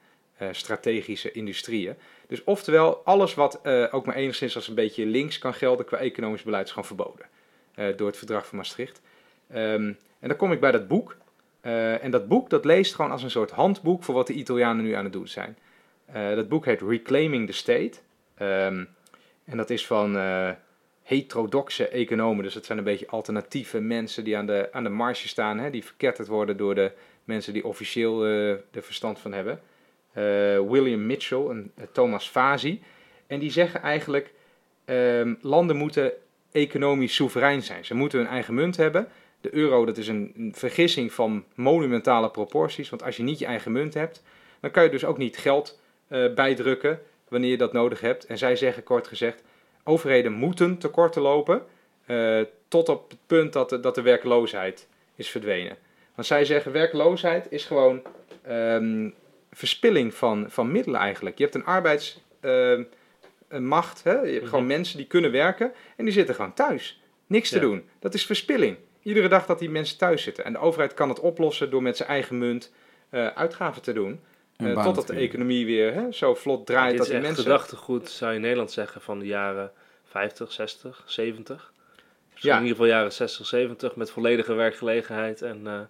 strategische 0.53 1.33
industrieën. 1.33 1.95
Dus 2.27 2.45
oftewel, 2.45 2.97
alles 3.05 3.35
wat 3.35 3.61
ook 3.91 4.07
maar 4.07 4.15
enigszins 4.15 4.55
als 4.55 4.69
een 4.69 4.75
beetje 4.75 5.07
links 5.07 5.39
kan 5.39 5.55
gelden 5.55 5.87
qua 5.87 5.97
economisch 5.97 6.43
beleid 6.43 6.65
is 6.65 6.71
gewoon 6.71 6.87
verboden. 6.87 7.27
door 7.97 8.07
het 8.07 8.17
verdrag 8.17 8.47
van 8.47 8.57
Maastricht. 8.59 9.01
Ehm, 9.51 9.93
en 10.19 10.29
dan 10.29 10.37
kom 10.37 10.53
ik 10.53 10.61
bij 10.61 10.71
dat 10.71 10.89
boek. 10.89 11.17
En 11.61 12.11
dat 12.11 12.29
boek 12.29 12.51
dat 12.51 12.65
leest 12.65 12.95
gewoon 12.95 13.11
als 13.11 13.23
een 13.23 13.31
soort 13.31 13.51
handboek 13.51 14.05
voor 14.05 14.15
wat 14.15 14.27
de 14.27 14.33
Italianen 14.33 14.85
nu 14.85 14.93
aan 14.93 15.05
het 15.05 15.13
doen 15.13 15.29
zijn. 15.29 15.57
Dat 16.13 16.49
boek 16.49 16.65
heet 16.65 16.81
Reclaiming 16.81 17.47
the 17.47 17.53
State. 17.53 17.99
Ehm, 18.35 18.85
en 19.45 19.57
dat 19.57 19.71
is 19.71 19.87
van 19.87 20.17
heterodoxe 21.09 21.89
economen. 21.89 22.45
Dus 22.45 22.55
dat 22.55 22.65
zijn 22.65 22.79
een 22.79 22.85
beetje 22.85 23.09
alternatieve 23.09 23.81
mensen 23.81 24.25
die 24.25 24.37
aan 24.37 24.47
de, 24.47 24.69
aan 24.73 24.83
de 24.83 24.89
marge 24.89 25.29
staan. 25.29 25.59
Hè, 25.59 25.71
die 25.71 25.85
verketterd 25.85 26.29
worden 26.29 26.57
door 26.57 26.75
de 26.75 26.93
mensen 27.25 27.53
die 27.53 27.65
officieel 27.65 28.25
eh 28.25 28.51
er 28.51 28.83
verstand 28.83 29.19
van 29.19 29.33
hebben. 29.33 29.61
Eh, 30.13 30.23
William 30.71 31.07
Mitchell 31.07 31.47
en 31.49 31.73
eh, 31.75 31.85
Thomas 31.93 32.29
Fazi. 32.29 32.83
En 33.27 33.39
die 33.39 33.51
zeggen 33.51 33.83
eigenlijk, 33.83 34.33
ehm, 34.85 35.35
landen 35.41 35.77
moeten 35.77 36.13
economisch 36.53 37.15
soeverein 37.15 37.63
zijn. 37.63 37.85
Ze 37.85 37.95
moeten 37.95 38.19
hun 38.19 38.29
eigen 38.29 38.55
munt 38.55 38.77
hebben. 38.77 39.09
De 39.41 39.55
euro, 39.55 39.85
dat 39.85 39.97
is 39.97 40.09
een, 40.09 40.33
een 40.37 40.55
vergissing 40.55 41.13
van 41.13 41.45
monumentale 41.55 42.31
proporties. 42.31 42.89
Want 42.89 43.03
als 43.03 43.17
je 43.17 43.23
niet 43.23 43.39
je 43.39 43.47
eigen 43.47 43.73
munt 43.73 43.95
hebt, 43.95 44.23
dan 44.61 44.71
kan 44.71 44.83
je 44.83 44.91
dus 44.91 45.05
ook 45.05 45.19
niet 45.19 45.37
geld 45.37 45.81
bijdrukken 46.35 47.01
wanneer 47.29 47.51
je 47.51 47.57
dat 47.57 47.73
nodig 47.73 48.01
hebt. 48.01 48.27
En 48.27 48.39
zij 48.39 48.57
zeggen 48.57 48.83
kort 48.83 49.07
gezegd, 49.07 49.43
overheden 49.89 50.33
moeten 50.33 50.79
tekorten 50.79 51.23
lopen 51.23 51.63
eh, 52.07 52.41
tot 52.69 52.89
op 52.89 53.11
het 53.11 53.19
punt 53.27 53.53
dat 53.53 53.69
de, 53.69 53.81
dat 53.81 53.95
de 53.95 54.03
werkloosheid 54.03 54.89
is 55.15 55.29
verdwenen. 55.29 55.77
Want 56.15 56.27
zij 56.27 56.45
zeggen, 56.45 56.73
werkloosheid 56.73 57.47
is 57.51 57.65
gewoon 57.65 58.03
ehm, 58.43 59.11
verspilling 59.53 60.15
van, 60.15 60.47
van 60.49 60.73
middelen 60.73 61.01
eigenlijk. 61.01 61.39
Je 61.39 61.45
hebt 61.45 61.55
een 61.55 61.65
arbeidsmacht, 61.65 64.05
hè? 64.05 64.21
je 64.21 64.33
hebt 64.33 64.49
gewoon 64.49 64.67
mensen 64.67 64.97
die 64.97 65.07
kunnen 65.07 65.31
werken 65.31 65.73
en 65.97 66.05
die 66.05 66.15
zitten 66.15 66.35
gewoon 66.35 66.55
thuis. 66.55 67.03
Niks 67.27 67.51
te 67.51 67.59
doen. 67.59 67.89
Dat 67.99 68.15
is 68.15 68.27
verspilling. 68.27 68.77
Iedere 69.03 69.29
dag 69.29 69.47
dat 69.47 69.59
die 69.59 69.71
mensen 69.71 69.99
thuis 69.99 70.23
zitten. 70.23 70.45
En 70.45 70.53
de 70.53 70.59
overheid 70.59 70.95
kan 70.95 71.09
het 71.09 71.21
oplossen 71.21 71.71
door 71.71 71.83
met 71.83 71.97
zijn 71.97 72.09
eigen 72.09 72.39
munt 72.39 72.73
eh, 73.11 73.27
uitgaven 73.27 73.83
te 73.83 73.93
doen. 73.93 74.21
Eh, 74.59 74.83
totdat 74.85 75.07
de 75.07 75.15
economie 75.15 75.67
weer 75.67 75.95
hè, 75.95 76.13
zo 76.13 76.35
vlot 76.35 76.67
draait 76.67 76.89
dit 76.89 76.97
dat 76.99 77.07
is 77.07 77.13
die 77.13 77.17
echt 77.17 77.27
mensen... 77.27 77.45
gedachtegoed, 77.45 78.09
zou 78.11 78.31
je 78.31 78.37
in 78.37 78.43
Nederland 78.43 78.71
zeggen, 78.71 79.01
van 79.01 79.19
de 79.19 79.27
jaren 79.27 79.71
50, 80.05 80.53
60, 80.53 81.03
70. 81.07 81.73
Misschien 82.31 82.51
Ja. 82.51 82.57
in 82.59 82.63
ieder 82.67 82.77
geval 82.79 82.93
jaren 82.93 83.13
60, 83.13 83.47
70 83.47 83.97
met 83.97 84.11
volledige 84.11 84.55
werkgelegenheid 84.55 85.43
en, 85.43 85.67
eh 85.67 85.81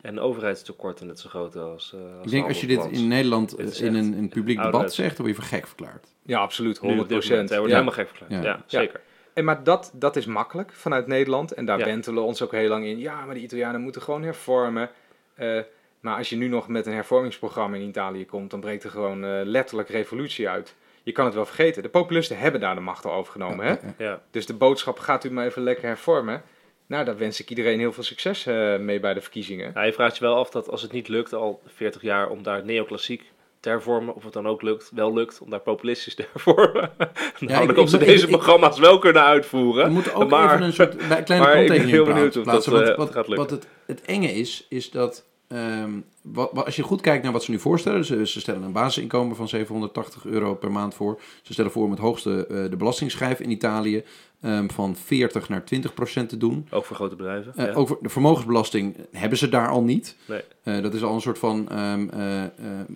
en 0.00 0.20
overheidstekorten 0.20 1.06
net 1.06 1.20
zo 1.20 1.28
groot 1.28 1.56
als. 1.56 1.92
eh, 1.94 2.16
als 2.16 2.24
Ik 2.24 2.30
denk 2.30 2.46
als 2.48 2.60
je 2.60 2.66
dit 2.66 2.84
in 2.90 3.08
Nederland 3.08 3.56
Dit 3.56 3.78
in 3.80 3.94
een, 3.94 4.12
een 4.12 4.28
publiek 4.28 4.62
debat 4.62 4.94
zegt, 4.94 5.16
dan 5.16 5.26
word 5.26 5.36
je 5.36 5.42
voor 5.42 5.50
gek 5.58 5.66
verklaard. 5.66 6.06
Ja, 6.22 6.38
absoluut, 6.40 6.82
Nu 6.82 6.88
100%. 6.88 7.00
op 7.00 7.08
dit 7.08 7.28
moment, 7.28 7.48
Hij 7.48 7.58
wordt 7.58 7.72
Ja. 7.72 7.78
helemaal 7.80 8.04
gek 8.04 8.08
verklaard. 8.16 8.44
Ja. 8.44 8.50
Ja, 8.50 8.62
zeker. 8.66 9.00
En 9.34 9.44
maar 9.44 9.64
dat, 9.64 9.90
dat 9.94 10.16
is 10.16 10.26
makkelijk 10.26 10.72
vanuit 10.72 11.06
Nederland. 11.06 11.52
En 11.52 11.64
daar 11.64 11.78
Ja. 11.78 11.84
bentelen 11.84 12.18
we 12.22 12.28
ons 12.28 12.42
ook 12.42 12.52
heel 12.52 12.68
lang 12.68 12.84
in. 12.84 12.98
Ja, 12.98 13.24
maar 13.24 13.34
de 13.34 13.40
Italianen 13.40 13.80
moeten 13.80 14.02
gewoon 14.02 14.22
hervormen. 14.22 14.90
Eh, 15.34 15.60
maar 16.00 16.16
als 16.16 16.28
je 16.28 16.36
nu 16.36 16.48
nog 16.48 16.68
met 16.68 16.86
een 16.86 16.92
hervormingsprogramma 16.92 17.76
in 17.76 17.88
Italië 17.88 18.26
komt, 18.26 18.50
dan 18.50 18.60
breekt 18.60 18.84
er 18.84 18.90
gewoon 18.90 19.24
eh, 19.24 19.30
letterlijk 19.44 19.88
revolutie 19.88 20.48
uit. 20.48 20.74
Je 21.02 21.12
kan 21.12 21.24
het 21.24 21.34
wel 21.34 21.46
vergeten. 21.46 21.82
De 21.82 21.88
populisten 21.88 22.38
hebben 22.38 22.60
daar 22.60 22.74
de 22.74 22.80
macht 22.80 23.04
al 23.04 23.12
overgenomen. 23.12 23.66
Hè? 23.66 24.04
Ja. 24.04 24.22
Dus 24.30 24.46
de 24.46 24.54
boodschap 24.54 24.98
gaat 24.98 25.24
u 25.24 25.30
maar 25.30 25.46
even 25.46 25.62
lekker 25.62 25.84
hervormen. 25.84 26.42
Nou, 26.86 27.04
daar 27.04 27.18
wens 27.18 27.40
ik 27.40 27.48
iedereen 27.48 27.78
heel 27.78 27.92
veel 27.92 28.02
succes 28.02 28.46
eh, 28.46 28.76
mee 28.78 29.00
bij 29.00 29.14
de 29.14 29.20
verkiezingen. 29.20 29.70
Ja, 29.74 29.82
je 29.82 29.92
vraagt 29.92 30.16
je 30.16 30.24
wel 30.24 30.36
af 30.36 30.50
dat 30.50 30.68
als 30.70 30.82
het 30.82 30.92
niet 30.92 31.08
lukt 31.08 31.32
al 31.32 31.62
40 31.66 32.02
jaar 32.02 32.28
om 32.30 32.42
daar 32.42 32.64
neoclassiek 32.64 33.22
te 33.60 33.68
hervormen. 33.68 34.14
Of 34.14 34.24
het 34.24 34.32
dan 34.32 34.46
ook 34.48 34.62
lukt, 34.62 34.90
wel 34.94 35.14
lukt 35.14 35.40
om 35.40 35.50
daar 35.50 35.60
populistisch 35.60 36.14
te 36.14 36.24
hervormen. 36.32 36.90
Namelijk 37.38 37.78
of 37.78 37.88
ze 37.88 37.98
deze 37.98 38.24
ik- 38.24 38.30
programma's 38.30 38.78
wel 38.78 38.98
kunnen 38.98 39.22
uitvoeren. 39.22 39.84
We 39.84 39.90
moeten 39.92 40.14
ook 40.14 40.30
maar, 40.30 40.54
even 40.54 40.66
een 40.66 40.72
soort 40.72 40.96
kleine 41.24 41.38
maar 41.46 41.62
ik 41.62 41.68
ben 41.68 41.86
heel 41.86 42.04
benieuwd 42.04 42.36
of 42.36 42.44
dat, 42.44 42.66
eh, 42.66 42.96
wat, 42.96 43.10
gaat 43.10 43.28
lukken. 43.28 43.36
wat 43.36 43.50
het, 43.50 43.66
het 43.86 44.02
enge 44.02 44.32
is, 44.32 44.66
is 44.68 44.90
dat 44.90 45.24
ehm, 45.50 45.90
wat, 46.22 46.50
wat- 46.52 46.64
als 46.64 46.76
je 46.76 46.82
goed 46.82 47.00
kijkt 47.00 47.22
naar 47.22 47.32
wat 47.32 47.42
ze 47.44 47.50
nu 47.50 47.58
voorstellen, 47.58 48.04
ze, 48.04 48.26
ze 48.26 48.40
stellen 48.40 48.62
een 48.62 48.72
basisinkomen 48.72 49.36
van 49.36 49.48
780 49.48 50.24
euro 50.24 50.54
per 50.54 50.72
maand 50.72 50.94
voor. 50.94 51.20
Ze 51.42 51.52
stellen 51.52 51.70
voor 51.70 51.84
om 51.84 51.90
het 51.90 51.98
hoogste 52.00 52.46
eh, 52.46 52.70
de 52.70 52.76
belastingschijf 52.76 53.40
in 53.40 53.50
Italië 53.50 54.04
ehm, 54.40 54.68
van 54.68 54.96
40 54.96 55.48
naar 55.48 55.64
20 55.64 55.94
procent 55.94 56.28
te 56.28 56.36
doen. 56.36 56.66
Ook 56.70 56.84
voor 56.84 56.96
grote 56.96 57.16
bedrijven. 57.16 57.52
Eh, 57.56 57.66
ja. 57.66 57.72
Ook 57.72 57.88
voor 57.88 57.98
de 58.00 58.08
vermogensbelasting 58.08 58.96
hebben 59.12 59.38
ze 59.38 59.48
daar 59.48 59.68
al 59.68 59.82
niet. 59.82 60.16
Nee. 60.26 60.42
Eh, 60.62 60.82
dat 60.82 60.94
is 60.94 61.02
al 61.02 61.14
een 61.14 61.20
soort 61.20 61.38
van 61.38 61.68
eh, 61.68 61.94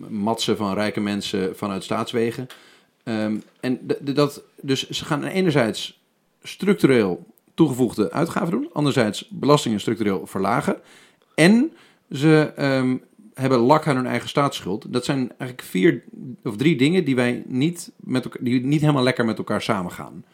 matsen 0.07 0.57
van 0.57 0.73
rijke 0.73 0.99
mensen 1.01 1.55
vanuit 1.55 1.83
staatswegen. 1.83 2.47
En 3.59 3.79
dat, 4.01 4.43
dus 4.61 4.89
ze 4.89 5.05
gaan 5.05 5.23
enerzijds 5.23 5.99
structureel 6.43 7.25
toegevoegde 7.53 8.11
uitgaven 8.11 8.51
doen, 8.51 8.69
anderzijds 8.73 9.27
belastingen 9.29 9.79
structureel 9.79 10.25
verlagen. 10.25 10.77
En 11.35 11.71
ze 12.11 12.53
ehm, 12.55 12.97
hebben 13.33 13.59
lak 13.59 13.87
aan 13.87 13.95
hun 13.95 14.05
eigen 14.05 14.29
staatsschuld. 14.29 14.93
Dat 14.93 15.05
zijn 15.05 15.29
eigenlijk 15.37 15.61
vier 15.61 16.03
of 16.43 16.57
drie 16.57 16.77
dingen 16.77 17.05
die 17.05 17.15
wij 17.15 17.43
niet, 17.47 17.91
met 17.95 18.23
elkaar, 18.23 18.43
die 18.43 18.65
niet 18.65 18.81
helemaal 18.81 19.03
lekker 19.03 19.25
met 19.25 19.37
elkaar 19.37 19.61
samengaan. 19.61 20.25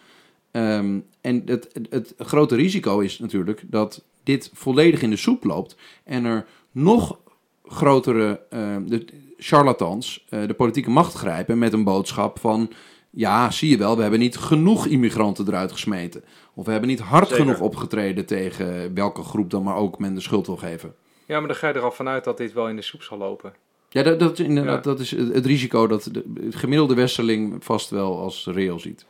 Ehm, 0.52 1.00
en 1.22 1.42
het, 1.46 1.70
het, 1.74 1.88
het 1.90 2.14
grote 2.18 2.56
risico 2.56 3.00
is 3.00 3.20
natuurlijk 3.20 3.64
dat 3.66 4.04
dit 4.24 4.50
volledig 4.54 5.02
in 5.02 5.10
de 5.10 5.16
soep 5.16 5.44
loopt 5.44 5.76
en 6.04 6.26
er 6.26 6.46
nog 6.72 7.20
grotere 7.64 8.42
ehm, 8.50 8.86
de 8.86 9.06
charlatans 9.38 10.26
eh, 10.30 10.48
de 10.48 10.54
politieke 10.54 10.90
macht 10.90 11.14
grijpen 11.14 11.58
met 11.58 11.74
een 11.74 11.84
boodschap 11.84 12.40
van 12.40 12.72
ja, 13.10 13.52
zie 13.52 13.70
je 13.70 13.78
wel, 13.78 13.96
we 13.96 14.02
hebben 14.02 14.20
niet 14.20 14.38
genoeg 14.38 14.86
immigranten 14.86 15.48
eruit 15.48 15.72
gesmeten. 15.72 16.24
Of 16.54 16.66
we 16.66 16.72
hebben 16.72 16.90
niet 16.90 17.00
hard 17.00 17.28
Zeker. 17.28 17.44
genoeg 17.44 17.60
opgetreden 17.60 18.26
tegen 18.26 18.94
welke 18.94 19.24
groep 19.24 19.50
dan 19.50 19.64
maar 19.64 19.76
ook 19.76 20.00
men 20.00 20.16
de 20.16 20.22
schuld 20.22 20.46
wil 20.48 20.58
geven. 20.58 20.94
Ja, 21.32 21.40
maar 21.40 21.48
dan 21.48 21.58
ga 21.58 21.68
je 21.68 21.74
er 21.74 21.82
al 21.82 21.92
vanuit 21.92 22.24
dat 22.24 22.38
dit 22.38 22.54
wel 22.54 22.68
in 22.70 22.76
de 22.76 22.82
soep 22.82 23.04
zal 23.04 23.18
lopen. 23.18 23.54
Ja, 23.90 24.04
dat, 24.04 24.20
dat 24.20 24.40
is 24.40 24.46
inderdaad 24.46 24.86
Ja. 24.86 24.92
dat 24.92 25.00
is 25.00 25.12
het, 25.12 25.34
het 25.34 25.46
risico 25.46 25.88
dat 25.88 26.10
de 26.12 26.24
het 26.44 26.56
gemiddelde 26.56 26.96
westerling 26.96 27.64
vast 27.64 27.90
wel 27.90 28.20
als 28.20 28.46
reëel 28.52 28.80
ziet. 28.80 29.06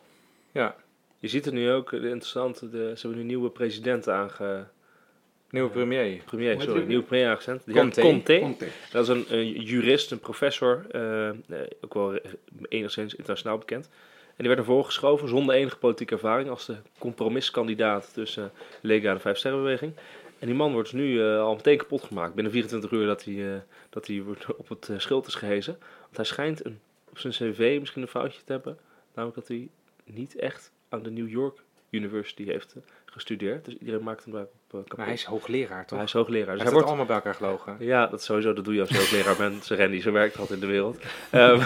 Ja, 0.52 0.76
Je 1.20 1.28
ziet 1.28 1.46
er 1.46 1.54
nu 1.54 1.72
ook, 1.72 1.92
eh, 1.94 2.04
interessant, 2.04 2.60
de, 2.60 2.68
ze 2.96 3.02
hebben 3.08 3.18
nu 3.20 3.24
nieuwe 3.28 3.50
president 3.50 4.10
aange... 4.10 4.68
nieuwe 5.50 5.70
premier. 5.70 6.22
Premier, 6.26 6.50
heet 6.52 6.62
sorry, 6.62 6.78
die? 6.80 6.88
nieuwe 6.88 7.04
premier 7.04 7.30
aangezet. 7.30 7.64
Conte. 7.74 8.02
Conte. 8.40 8.68
Dat 8.92 9.04
is 9.04 9.08
een, 9.08 9.26
een 9.30 9.62
jurist, 9.62 10.12
een 10.12 10.20
professor, 10.20 10.86
eh, 10.92 11.30
eh, 11.30 11.36
ook 11.82 11.94
wel 11.94 12.14
eh, 12.14 12.32
enigszins 12.70 13.16
internationaal 13.16 13.58
bekend. 13.58 13.90
En 14.42 14.48
die 14.48 14.56
werd 14.56 14.68
ervoor 14.68 14.86
geschoven 14.86 15.28
zonder 15.28 15.56
enige 15.56 15.78
politieke 15.78 16.14
ervaring 16.14 16.50
als 16.50 16.66
de 16.66 16.76
compromiskandidaat 16.98 18.14
tussen 18.14 18.44
eh, 18.44 18.62
Lega 18.82 19.10
en 19.10 19.16
de 19.16 19.22
Vijf 19.22 19.38
Sterrenbeweging. 19.38 19.94
En 20.42 20.48
die 20.48 20.56
man 20.56 20.72
wordt 20.72 20.94
nu 20.94 21.22
eh, 21.22 21.40
al 21.40 21.56
meteen 21.56 21.78
kapot 21.78 22.04
gemaakt 22.04 22.34
binnen 22.34 22.52
24 22.52 22.92
uur 22.92 23.06
dat 23.06 23.24
hij, 23.24 23.54
eh, 23.54 23.60
dat 23.90 24.08
hij 24.08 24.22
wordt 24.22 24.46
op 24.56 24.70
het 24.70 24.90
eh, 24.90 25.00
schild 25.00 25.28
is 25.28 25.36
gehezen. 25.36 25.78
Want 26.02 26.16
hij 26.16 26.26
schijnt 26.26 26.66
een, 26.66 26.80
op 27.10 27.18
zijn 27.20 27.34
cv 27.34 27.78
misschien 27.80 28.02
een 28.02 28.08
foutje 28.08 28.42
te 28.46 28.52
hebben. 28.52 28.78
Namelijk 29.14 29.40
dat 29.40 29.48
hij 29.48 29.70
niet 30.06 30.36
echt 30.36 30.72
aan 30.90 31.04
de 31.04 31.12
New 31.12 31.30
York 31.30 31.58
University 31.90 32.46
heeft 32.46 32.76
gestudeerd. 33.06 33.66
Dus 33.66 33.78
iedereen 33.78 34.04
maakt 34.04 34.24
hem 34.24 34.34
daar 34.34 34.42
op 34.44 34.50
kapot. 34.68 34.98
Maar 34.98 35.06
hij 35.06 35.16
is 35.16 35.24
hoogleraar, 35.24 35.76
Maar 35.76 35.86
toch? 35.86 35.98
hij 35.98 36.08
is 36.08 36.14
hoogleraar. 36.14 36.46
Dus 36.46 36.56
Hij 36.56 36.64
hij 36.64 36.72
wordt 36.72 36.88
allemaal 36.88 37.06
bij 37.06 37.16
elkaar 37.16 37.36
gelogen. 37.36 37.76
ja, 37.80 38.08
dat 38.08 38.24
sowieso. 38.24 38.54
Dat 38.54 38.66
doe 38.66 38.74
je 38.74 38.80
als 38.80 38.90
je 38.90 38.98
hoogleraar 38.98 39.36
bent. 39.50 39.66
Ze 39.66 39.76
Randy, 39.76 40.00
zo 40.02 40.12
werkt 40.12 40.38
dat 40.38 40.50
in 40.52 40.60
de 40.60 40.66
wereld. 40.66 40.98
Ehm, 41.32 41.58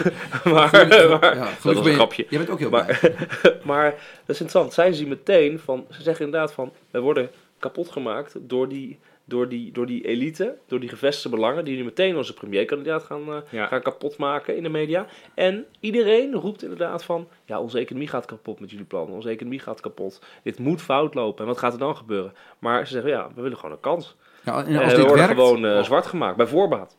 maar, 0.44 0.72
maar 0.72 1.36
Ja, 1.36 1.46
dat 1.46 1.62
was 1.62 1.78
een 1.78 1.84
je- 1.84 1.94
grapje. 1.94 2.26
Jij 2.30 2.38
bent 2.40 2.50
ook 2.52 2.60
heel 2.60 2.70
blij. 2.70 2.86
Maar, 2.86 3.58
maar 3.72 3.90
dat 4.26 4.36
is 4.36 4.42
interessant. 4.42 4.74
Zij 4.74 4.94
zien 4.94 5.08
meteen 5.08 5.60
van, 5.60 5.86
ze 5.92 6.02
zeggen 6.02 6.26
inderdaad 6.26 6.54
van, 6.54 6.74
wij 6.92 7.02
worden 7.02 7.30
kapot 7.60 7.90
gemaakt 7.92 8.36
door 8.42 8.68
die, 8.70 9.00
door 9.26 9.50
die, 9.50 9.72
door 9.72 9.86
die 9.86 10.08
elite, 10.08 10.58
door 10.68 10.80
die 10.80 10.90
gevestigde 10.90 11.30
belangen, 11.38 11.66
die 11.66 11.78
nu 11.78 11.84
meteen 11.84 12.18
onze 12.18 12.34
premierkandidaat 12.34 13.04
gaan, 13.04 13.34
eh, 13.34 13.38
Ja. 13.50 13.66
gaan 13.68 13.82
kapot 13.82 14.18
maken 14.18 14.56
in 14.58 14.64
de 14.64 14.70
media. 14.70 15.06
En 15.34 15.66
iedereen 15.80 16.34
roept 16.34 16.64
inderdaad 16.64 17.04
van, 17.04 17.28
ja, 17.46 17.60
onze 17.60 17.80
economie 17.80 18.08
gaat 18.08 18.26
kapot 18.26 18.60
met 18.60 18.70
jullie 18.70 18.86
plannen. 18.86 19.16
Onze 19.16 19.30
economie 19.30 19.60
gaat 19.60 19.80
kapot. 19.80 20.22
Dit 20.44 20.60
moet 20.60 20.82
fout 20.82 21.14
lopen. 21.14 21.42
En 21.42 21.48
wat 21.48 21.58
gaat 21.60 21.74
er 21.74 21.80
dan 21.80 21.96
gebeuren? 21.98 22.34
Maar 22.60 22.88
ze 22.88 22.94
zeggen, 22.94 23.12
ja, 23.12 23.30
we 23.36 23.42
willen 23.42 23.58
gewoon 23.58 23.72
een 23.72 23.80
kans. 23.82 24.16
Ja, 24.44 24.66
en 24.66 24.76
als 24.78 24.92
we 24.92 24.98
dit 24.98 25.08
worden 25.08 25.16
werkt, 25.16 25.32
gewoon 25.42 25.66
eh, 25.66 25.78
Oh. 25.78 25.84
zwart 25.84 26.06
gemaakt, 26.06 26.38
bij 26.38 26.48
voorbaat. 26.48 26.98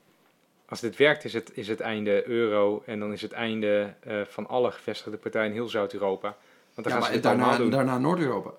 Als 0.68 0.80
dit 0.80 0.96
werkt, 0.96 1.24
is 1.24 1.32
het, 1.32 1.50
is 1.54 1.68
het 1.68 1.80
einde 1.80 2.28
euro 2.28 2.82
en 2.86 2.98
dan 3.00 3.12
is 3.12 3.22
het 3.22 3.32
einde 3.32 3.94
eh, 4.00 4.16
van 4.28 4.46
alle 4.48 4.70
gevestigde 4.70 5.16
partijen 5.18 5.46
in 5.46 5.52
heel 5.52 5.68
Zuid-Europa. 5.68 6.36
Want 6.74 6.88
dan 6.88 6.92
ja, 6.92 6.92
gaan 6.92 7.02
ze 7.02 7.12
dit 7.12 7.22
daarna, 7.22 7.42
allemaal 7.42 7.59
doen. 7.61 7.70
daarna 7.70 7.98
Noord-Europa. 7.98 8.50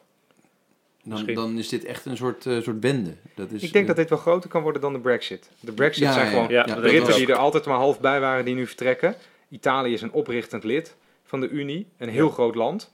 Dan, 1.09 1.33
dan 1.33 1.57
is 1.57 1.69
dit 1.69 1.85
echt 1.85 2.05
een 2.05 2.17
soort, 2.17 2.45
eh, 2.45 2.61
soort 2.61 2.79
bende. 2.79 3.13
Dat 3.35 3.51
is, 3.51 3.63
Ik 3.63 3.71
denk 3.71 3.83
eh, 3.83 3.87
dat 3.87 3.95
dit 3.95 4.09
wel 4.09 4.19
groter 4.19 4.49
kan 4.49 4.61
worden 4.61 4.81
dan 4.81 4.93
de 4.93 4.99
Brexit. 4.99 5.49
De 5.59 5.71
Brexit 5.71 6.03
Ja, 6.03 6.13
zijn 6.13 6.25
ja, 6.25 6.31
gewoon 6.31 6.47
ja, 6.47 6.65
ja, 6.67 6.73
dat 6.73 6.79
Britten 6.79 7.15
die 7.15 7.27
er 7.27 7.35
altijd 7.35 7.65
maar 7.65 7.77
half 7.77 7.99
bij 7.99 8.19
waren, 8.19 8.45
die 8.45 8.55
nu 8.55 8.67
vertrekken. 8.67 9.15
Italië 9.49 9.93
is 9.93 10.01
een 10.01 10.11
oprichtend 10.11 10.63
lid 10.63 10.95
van 11.23 11.39
de 11.39 11.49
Unie, 11.49 11.87
een 11.97 12.09
heel 12.09 12.29
groot 12.29 12.55
land. 12.55 12.91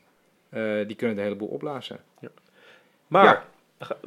Eh, 0.49 0.61
die 0.87 0.95
kunnen 0.95 1.15
de 1.15 1.21
hele 1.21 1.35
boel 1.35 1.47
opblazen. 1.47 1.99
Maar, 3.07 3.45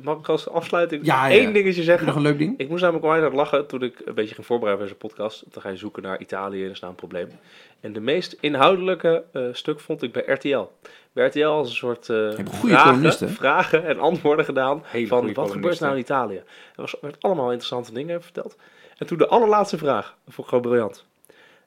mag 0.02 0.18
ik 0.18 0.28
als 0.28 0.48
afsluiting 0.48 1.06
Ja, 1.06 1.26
ja, 1.26 1.34
één 1.34 1.46
ja. 1.46 1.52
dingetje 1.52 1.82
zeggen? 1.82 2.06
nog 2.06 2.16
een 2.16 2.22
leuk 2.22 2.38
ding? 2.38 2.58
Ik 2.58 2.68
moest 2.68 2.82
namelijk 2.82 3.22
wel 3.22 3.30
lachen 3.32 3.66
toen 3.66 3.82
ik 3.82 4.02
een 4.04 4.14
beetje 4.14 4.34
ging 4.34 4.46
voorbereiden 4.46 4.88
voor 4.88 4.96
deze 4.96 5.14
podcast. 5.14 5.44
Dan 5.52 5.62
ga 5.62 5.68
je 5.68 5.76
zoeken 5.76 6.02
naar 6.02 6.20
Italië 6.20 6.64
en 6.64 6.70
er 6.70 6.76
staan 6.76 6.94
problemen. 6.94 7.38
En 7.80 7.92
de 7.92 8.00
meest 8.00 8.36
inhoudelijke 8.40 9.24
eh, 9.32 9.42
stuk 9.52 9.80
vond 9.80 10.02
ik 10.02 10.12
bij 10.12 10.22
RTL. 10.26 10.70
Bij 11.12 11.26
RTL 11.26 11.44
als 11.44 11.68
een 11.68 11.74
soort 11.74 12.08
eh, 12.08 12.16
columnisten. 12.60 13.28
vragen, 13.28 13.28
vragen 13.28 13.86
en 13.86 13.98
antwoorden 13.98 14.44
gedaan 14.44 14.82
Hele 14.84 15.06
van 15.06 15.34
wat 15.34 15.50
gebeurt 15.50 15.76
er 15.76 15.82
nou 15.82 15.94
in 15.94 16.00
Italië. 16.00 16.36
Er 16.36 16.44
was, 16.74 16.94
werd 17.00 17.22
allemaal 17.22 17.46
interessante 17.46 17.92
dingen 17.92 18.22
verteld. 18.22 18.56
En 18.98 19.06
toen 19.06 19.18
de 19.18 19.26
allerlaatste 19.26 19.78
vraag, 19.78 20.16
dat 20.24 20.34
vond 20.34 20.46
ik 20.46 20.54
gewoon 20.54 20.62
briljant. 20.70 21.04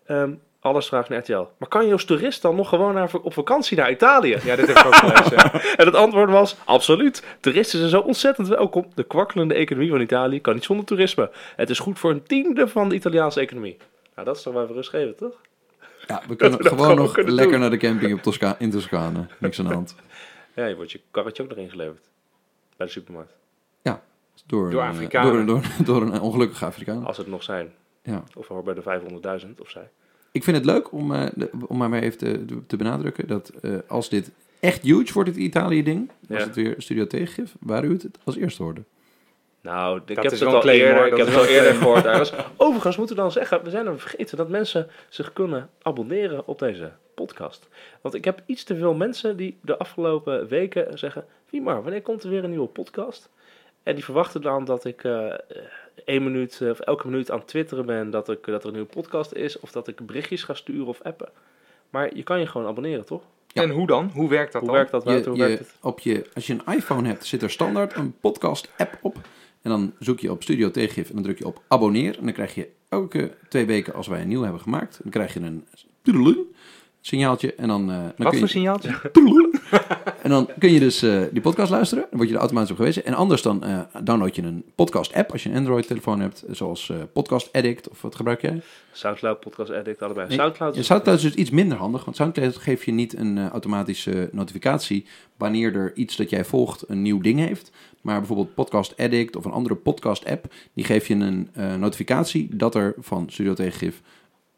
Ehm, 0.05 0.31
alles 0.59 0.87
vraagt 0.87 1.09
naar 1.09 1.19
RTL. 1.19 1.45
Maar 1.57 1.69
kan 1.69 1.85
je 1.85 1.91
als 1.91 2.05
toerist 2.05 2.41
dan 2.41 2.55
nog 2.55 2.69
gewoon 2.69 2.93
naar, 2.93 3.09
op 3.21 3.33
vakantie 3.33 3.77
naar 3.77 3.91
Italië? 3.91 4.37
Ja, 4.43 4.55
dit 4.55 4.67
heb 4.67 4.77
ik 4.77 4.85
ook 4.85 4.95
gelezen. 5.05 5.37
En 5.77 5.85
het 5.85 5.95
antwoord 5.95 6.29
was, 6.29 6.55
absoluut. 6.65 7.23
Toeristen 7.39 7.79
zijn 7.79 7.91
zo 7.91 7.99
ontzettend 7.99 8.47
welkom. 8.47 8.87
De 8.95 9.03
kwakkelende 9.03 9.53
economie 9.53 9.89
van 9.89 10.01
Italië 10.01 10.41
kan 10.41 10.53
niet 10.53 10.63
zonder 10.63 10.85
toerisme. 10.85 11.31
Het 11.55 11.69
is 11.69 11.79
goed 11.79 11.99
voor 11.99 12.11
een 12.11 12.23
tiende 12.23 12.67
van 12.67 12.89
de 12.89 12.95
Italiaanse 12.95 13.39
economie. 13.39 13.77
Nou, 14.15 14.27
dat 14.27 14.35
is 14.37 14.43
toch 14.43 14.53
wel 14.53 14.63
even 14.63 14.75
rustgevend, 14.75 15.17
toch? 15.17 15.33
Ja, 16.07 16.21
we 16.27 16.35
kunnen 16.35 16.59
we 16.63 16.69
gewoon 16.69 16.95
nog 16.95 17.11
kunnen 17.11 17.33
lekker 17.33 17.51
doen. 17.51 17.61
naar 17.61 17.69
de 17.69 17.77
camping 17.77 18.13
op 18.13 18.21
Tosca 18.21 18.55
in 18.59 18.71
Toscane. 18.71 19.27
Niks 19.39 19.59
aan 19.59 19.67
de 19.67 19.73
hand. 19.73 19.95
Ja, 20.55 20.65
je 20.65 20.75
wordt 20.75 20.91
je 20.91 21.01
karretje 21.11 21.43
ook 21.43 21.49
nog 21.49 21.57
ingeleverd. 21.57 22.09
Bij 22.77 22.85
de 22.85 22.91
supermarkt. 22.91 23.33
Door, 24.45 24.69
Door 24.69 24.83
een. 24.83 25.09
Door, 25.09 25.45
door, 25.45 25.61
door 25.83 26.01
een 26.01 26.21
ongelukkige 26.21 26.65
Afrikaan. 26.65 27.05
Als 27.05 27.17
het 27.17 27.27
nog 27.27 27.43
zijn. 27.43 27.73
Ja. 28.03 28.23
Of 28.35 28.47
hoor 28.47 28.63
bij 28.63 28.73
de 28.73 28.81
500.000 29.41 29.47
of 29.59 29.69
zij. 29.69 29.89
Ik 30.31 30.43
vind 30.43 30.57
het 30.57 30.65
leuk 30.65 30.91
om, 30.91 31.13
eh, 31.13 31.25
de- 31.35 31.49
om 31.67 31.77
maar 31.77 31.93
even 31.93 32.17
te, 32.17 32.45
te 32.67 32.77
benadrukken 32.77 33.27
dat 33.27 33.49
eh, 33.61 33.73
als 33.87 34.09
dit 34.09 34.31
echt 34.59 34.81
huge 34.83 35.13
wordt, 35.13 35.29
het 35.29 35.37
Italië-ding, 35.37 36.11
was 36.27 36.39
Ja. 36.39 36.45
het 36.45 36.55
weer 36.55 36.73
Studio 36.77 37.07
Tegengif, 37.07 37.55
waar 37.59 37.83
u 37.85 37.91
het 37.91 38.07
als 38.23 38.35
eerste 38.37 38.63
hoorde. 38.63 38.81
Nou, 39.61 39.97
ik 40.05 40.07
Dat 40.15 40.23
heb 40.23 40.31
het 40.31 40.43
al 40.43 40.59
claim, 40.59 40.79
eerder, 40.79 41.07
ik 41.07 41.17
heb 41.17 41.27
het 41.27 41.35
al 41.35 41.45
eerder 41.45 41.73
gehoord 41.73 42.05
ergens. 42.05 42.33
Overigens 42.57 42.97
moeten 42.97 43.15
we 43.15 43.21
dan 43.21 43.31
zeggen, 43.31 43.63
we 43.63 43.69
zijn 43.69 43.85
er 43.87 43.99
vergeten 43.99 44.37
dat 44.37 44.49
mensen 44.49 44.87
zich 45.09 45.33
kunnen 45.33 45.69
abonneren 45.81 46.47
op 46.47 46.59
deze 46.59 46.91
podcast. 47.15 47.67
Want 48.01 48.15
ik 48.15 48.25
heb 48.25 48.41
iets 48.45 48.63
te 48.63 48.75
veel 48.75 48.93
mensen 48.93 49.37
die 49.37 49.57
de 49.61 49.77
afgelopen 49.77 50.47
weken 50.47 50.97
zeggen, 50.97 51.25
wie 51.49 51.61
maar, 51.61 51.83
wanneer 51.83 52.01
komt 52.01 52.23
er 52.23 52.29
weer 52.29 52.43
een 52.43 52.49
nieuwe 52.49 52.67
podcast? 52.67 53.29
En 53.83 53.95
die 53.95 54.03
verwachten 54.03 54.41
dan 54.41 54.65
dat 54.65 54.85
ik 54.85 55.03
eh 55.03 55.33
één 56.05 56.23
minuut 56.23 56.61
eh, 56.61 56.69
of 56.69 56.79
elke 56.79 57.07
minuut 57.07 57.31
aan 57.31 57.37
het 57.37 57.47
twitteren 57.47 57.85
ben 57.85 58.09
dat, 58.09 58.29
ik, 58.29 58.45
dat 58.45 58.61
er 58.61 58.67
een 58.67 58.73
nieuwe 58.73 58.89
podcast 58.89 59.31
is, 59.33 59.59
of 59.59 59.71
dat 59.71 59.87
ik 59.87 60.05
berichtjes 60.05 60.43
ga 60.43 60.53
sturen 60.53 60.87
of 60.87 61.01
appen. 61.01 61.29
Maar 61.89 62.15
je 62.15 62.23
kan 62.23 62.39
je 62.39 62.47
gewoon 62.47 62.67
abonneren, 62.67 63.05
toch? 63.05 63.21
Ja. 63.47 63.61
En 63.61 63.69
hoe 63.69 63.87
dan? 63.87 64.11
Hoe 64.13 64.29
werkt 64.29 64.51
dat 64.51 64.61
Hoe 64.61 64.69
dan? 64.69 64.79
werkt 64.79 64.91
dat? 64.91 65.03
Wouter? 65.03 65.23
Je, 65.23 65.29
Hoe 65.29 65.37
je, 65.37 65.43
werkt 65.55 65.59
het? 65.59 65.75
op 65.81 65.99
je, 65.99 66.25
als 66.33 66.47
je 66.47 66.53
een 66.53 66.73
iPhone 66.75 67.07
hebt, 67.07 67.25
zit 67.25 67.41
er 67.41 67.49
standaard 67.49 67.95
een 67.95 68.13
podcast-app 68.19 68.97
op. 69.01 69.15
En 69.61 69.69
dan 69.69 69.93
zoek 69.99 70.19
je 70.19 70.31
op 70.31 70.43
Studio 70.43 70.71
Tegengif 70.71 71.09
en 71.09 71.13
dan 71.15 71.23
druk 71.23 71.37
je 71.37 71.45
op 71.47 71.61
abonneer. 71.67 72.17
En 72.17 72.23
dan 72.23 72.33
krijg 72.33 72.55
je 72.55 72.69
elke 72.89 73.31
twee 73.49 73.65
weken, 73.65 73.93
als 73.93 74.07
wij 74.07 74.21
een 74.21 74.27
nieuw 74.27 74.41
hebben 74.41 74.61
gemaakt, 74.61 74.99
dan 75.01 75.11
krijg 75.11 75.33
je 75.33 75.39
een 75.39 75.67
signaaltje. 77.09 77.55
En 77.55 77.67
dan, 77.67 77.91
eh, 77.91 77.95
dan 77.97 78.03
Wat 78.17 78.27
kun 78.27 78.31
je, 78.31 78.39
voor 78.39 78.49
signaaltje? 78.49 78.99
En 80.21 80.29
dan 80.29 80.49
kun 80.59 80.71
je 80.71 80.79
dus 80.79 81.01
eh, 81.01 81.21
die 81.31 81.41
podcast 81.41 81.71
luisteren. 81.71 82.05
Dan 82.09 82.17
word 82.17 82.27
je 82.29 82.33
er 82.33 82.39
automatisch 82.39 82.71
op 82.71 82.77
gewezen. 82.77 83.05
En 83.05 83.13
anders 83.13 83.41
dan 83.41 83.63
eh, 83.63 83.79
download 84.03 84.35
je 84.35 84.41
een 84.41 84.63
podcast-app 84.75 85.31
als 85.31 85.43
je 85.43 85.49
een 85.49 85.55
Android-telefoon 85.55 86.19
hebt. 86.19 86.43
Zoals 86.51 86.89
eh, 86.89 86.97
Podcast 87.13 87.53
Addict 87.53 87.89
of 87.89 88.01
wat 88.01 88.15
gebruik 88.15 88.41
jij? 88.41 88.61
Soundcloud, 88.91 89.39
Podcast 89.39 89.71
Addict, 89.71 90.01
allebei. 90.01 90.27
Nee, 90.27 90.37
Soundcloud 90.37 90.75
is 90.75 90.85
Soundcloud 90.85 91.17
is 91.17 91.23
dus 91.23 91.33
iets 91.33 91.49
minder 91.49 91.77
handig. 91.77 92.05
Want 92.05 92.17
Soundcloud 92.17 92.57
geeft 92.57 92.83
je 92.83 92.91
niet 92.91 93.17
een 93.17 93.49
automatische 93.49 94.29
notificatie 94.31 95.05
wanneer 95.37 95.75
er 95.75 95.91
iets 95.95 96.15
dat 96.15 96.29
jij 96.29 96.45
volgt 96.45 96.83
een 96.87 97.01
nieuw 97.01 97.21
ding 97.21 97.39
heeft. 97.39 97.71
Maar 98.01 98.17
bijvoorbeeld 98.17 98.53
Podcast 98.53 98.97
Addict 98.97 99.35
of 99.35 99.45
een 99.45 99.51
andere 99.51 99.75
podcast-app, 99.75 100.53
die 100.73 100.85
geeft 100.85 101.07
je 101.07 101.13
een 101.13 101.49
eh, 101.53 101.75
notificatie 101.75 102.55
dat 102.55 102.75
er 102.75 102.93
van 102.97 103.29
Studio 103.29 103.53
Tegengif 103.53 104.01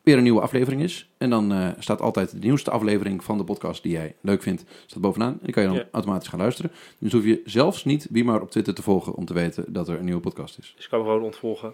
weer 0.03 0.17
een 0.17 0.23
nieuwe 0.23 0.41
aflevering 0.41 0.81
is. 0.81 1.09
En 1.17 1.29
dan 1.29 1.51
eh, 1.51 1.67
staat 1.79 2.01
altijd 2.01 2.31
de 2.31 2.37
nieuwste 2.39 2.71
aflevering 2.71 3.23
van 3.23 3.37
de 3.37 3.43
podcast 3.43 3.83
die 3.83 3.91
jij 3.91 4.15
leuk 4.21 4.41
vindt, 4.41 4.63
staat 4.85 5.01
bovenaan. 5.01 5.31
En 5.33 5.39
die 5.41 5.53
kan 5.53 5.63
je 5.63 5.69
dan 5.69 5.77
Ja. 5.77 5.87
automatisch 5.91 6.27
gaan 6.27 6.39
luisteren. 6.39 6.71
Dus 6.97 7.11
hoef 7.11 7.23
je 7.25 7.41
zelfs 7.45 7.85
niet 7.85 8.07
wie 8.09 8.23
maar 8.23 8.41
op 8.41 8.51
Twitter 8.51 8.73
te 8.73 8.81
volgen 8.81 9.13
om 9.15 9.25
te 9.25 9.33
weten 9.33 9.73
dat 9.73 9.87
er 9.87 9.97
een 9.99 10.05
nieuwe 10.05 10.21
podcast 10.21 10.57
is. 10.57 10.73
Dus 10.75 10.83
ik 10.83 10.89
kan 10.89 10.99
hem 10.99 11.07
gewoon 11.07 11.23
ontvolgen. 11.23 11.73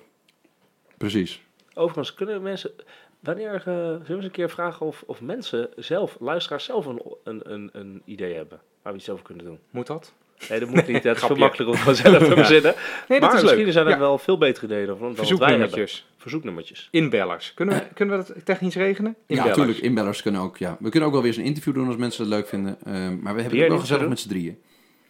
Precies. 0.97 1.41
Overigens, 1.73 2.13
kunnen 2.13 2.41
mensen... 2.41 2.71
Wanneer 3.19 3.53
eh, 3.55 3.61
zullen 3.63 4.05
we 4.07 4.13
eens 4.13 4.25
een 4.25 4.31
keer 4.31 4.49
vragen 4.49 4.85
of, 4.85 5.03
of 5.07 5.21
mensen 5.21 5.69
zelf, 5.75 6.17
luisteraars 6.19 6.63
zelf 6.65 6.85
een, 6.85 7.01
een, 7.23 7.53
een, 7.53 7.69
een 7.73 8.01
idee 8.05 8.33
hebben 8.35 8.59
waar 8.81 8.93
we 8.93 8.99
iets 8.99 9.09
over 9.09 9.23
kunnen 9.23 9.45
doen? 9.45 9.59
Moet 9.69 9.87
dat? 9.87 10.13
Nee, 10.49 10.59
dat 10.59 10.69
moet 10.69 10.87
niet. 10.87 11.03
Het 11.03 11.17
is 11.17 11.23
veel 11.23 11.35
makkelijker 11.35 11.65
om 11.67 11.71
het 11.87 11.99
gewoon 11.99 12.17
zelf 12.19 12.29
te 12.29 12.35
verzinnen. 12.43 12.73
Nee, 13.07 13.19
dat 13.19 13.29
maar 13.29 13.37
is 13.37 13.41
misschien 13.43 13.63
leuk. 13.63 13.73
zijn 13.73 13.85
er 13.85 13.91
Ja. 13.91 13.99
wel 13.99 14.17
veel 14.17 14.37
betere 14.37 14.65
ideeën 14.65 14.85
dan. 14.99 15.15
Verzoeknummertjes. 15.15 16.07
Verzoeknummertjes. 16.17 16.87
Inbellers. 16.91 17.53
Kunnen 17.53 17.75
we, 17.75 17.83
kunnen 17.93 18.17
we 18.19 18.23
dat 18.33 18.45
technisch 18.45 18.75
regelen? 18.75 19.15
Ja, 19.17 19.23
Inbellers. 19.27 19.57
natuurlijk. 19.57 19.85
Inbellers 19.85 20.21
kunnen 20.21 20.41
ook. 20.41 20.57
Ja. 20.57 20.77
We 20.79 20.89
kunnen 20.89 21.07
ook 21.09 21.13
wel 21.13 21.23
weer 21.23 21.31
eens 21.31 21.39
een 21.41 21.47
interview 21.47 21.73
doen 21.73 21.87
als 21.87 21.95
mensen 21.95 22.23
het 22.23 22.33
leuk 22.33 22.47
vinden. 22.47 22.77
Ehm, 22.85 23.19
maar 23.21 23.35
we 23.35 23.41
hebben 23.41 23.59
het 23.59 23.69
wel 23.69 23.79
gezellig 23.79 24.07
met 24.07 24.19
z'n 24.19 24.29
drieën. 24.29 24.57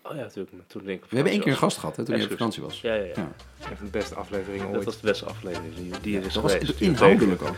Oh 0.04 0.16
ja, 0.16 0.22
natuurlijk. 0.22 0.52
Toen 0.68 0.84
denk 0.86 0.98
ik 0.98 1.04
op 1.04 1.10
We 1.10 1.16
hebben 1.16 1.34
één 1.34 1.42
keer 1.42 1.52
een 1.52 1.58
gast 1.58 1.78
gehad 1.78 1.96
hè, 1.96 2.06
toen 2.06 2.14
hij 2.16 2.24
op 2.24 2.30
vakantie 2.30 2.64
was. 2.64 2.82
Ja, 2.82 2.94
ja, 2.94 3.04
ja. 3.04 3.12
Ja. 3.16 3.32
Echt 3.72 3.80
de 3.80 3.86
beste 3.92 4.16
aflevering 4.16 4.64
Dat 4.64 4.76
ooit. 4.76 4.84
was 4.86 5.00
de 5.00 5.08
beste 5.08 5.26
aflevering 5.26 5.74
die, 5.76 5.92
die 6.02 6.18
er 6.20 6.26
is 6.26 6.34
Dat 6.34 6.44
was 6.44 6.56
inhoudelijk 6.80 7.42
ook. 7.42 7.56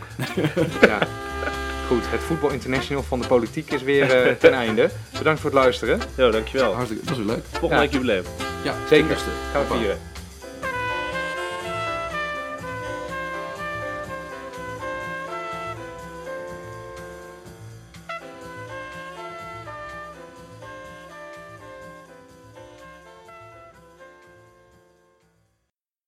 Ja. 0.81 0.99
Goed, 1.89 2.03
het 2.11 2.19
Voetbal 2.21 2.49
International 2.49 3.03
van 3.03 3.19
de 3.21 3.27
politiek 3.27 3.71
is 3.71 3.83
weer 3.83 4.11
eh, 4.27 4.35
ten 4.45 4.53
einde. 4.53 4.89
Bedankt 5.17 5.39
voor 5.41 5.49
het 5.49 5.59
luisteren. 5.59 5.99
Ja, 6.17 6.29
dankjewel. 6.29 6.73
Hartstikke, 6.73 7.05
dat 7.05 7.17
was 7.17 7.25
weer 7.25 7.35
leuk. 7.35 7.43
Volgende 7.51 7.75
Ja. 7.75 7.79
week 7.81 7.91
jubileum. 7.91 8.23
Ja, 8.63 8.73
Zeker. 8.89 9.17
Gaan 9.53 9.67
we 9.67 9.73
vieren. 9.77 9.97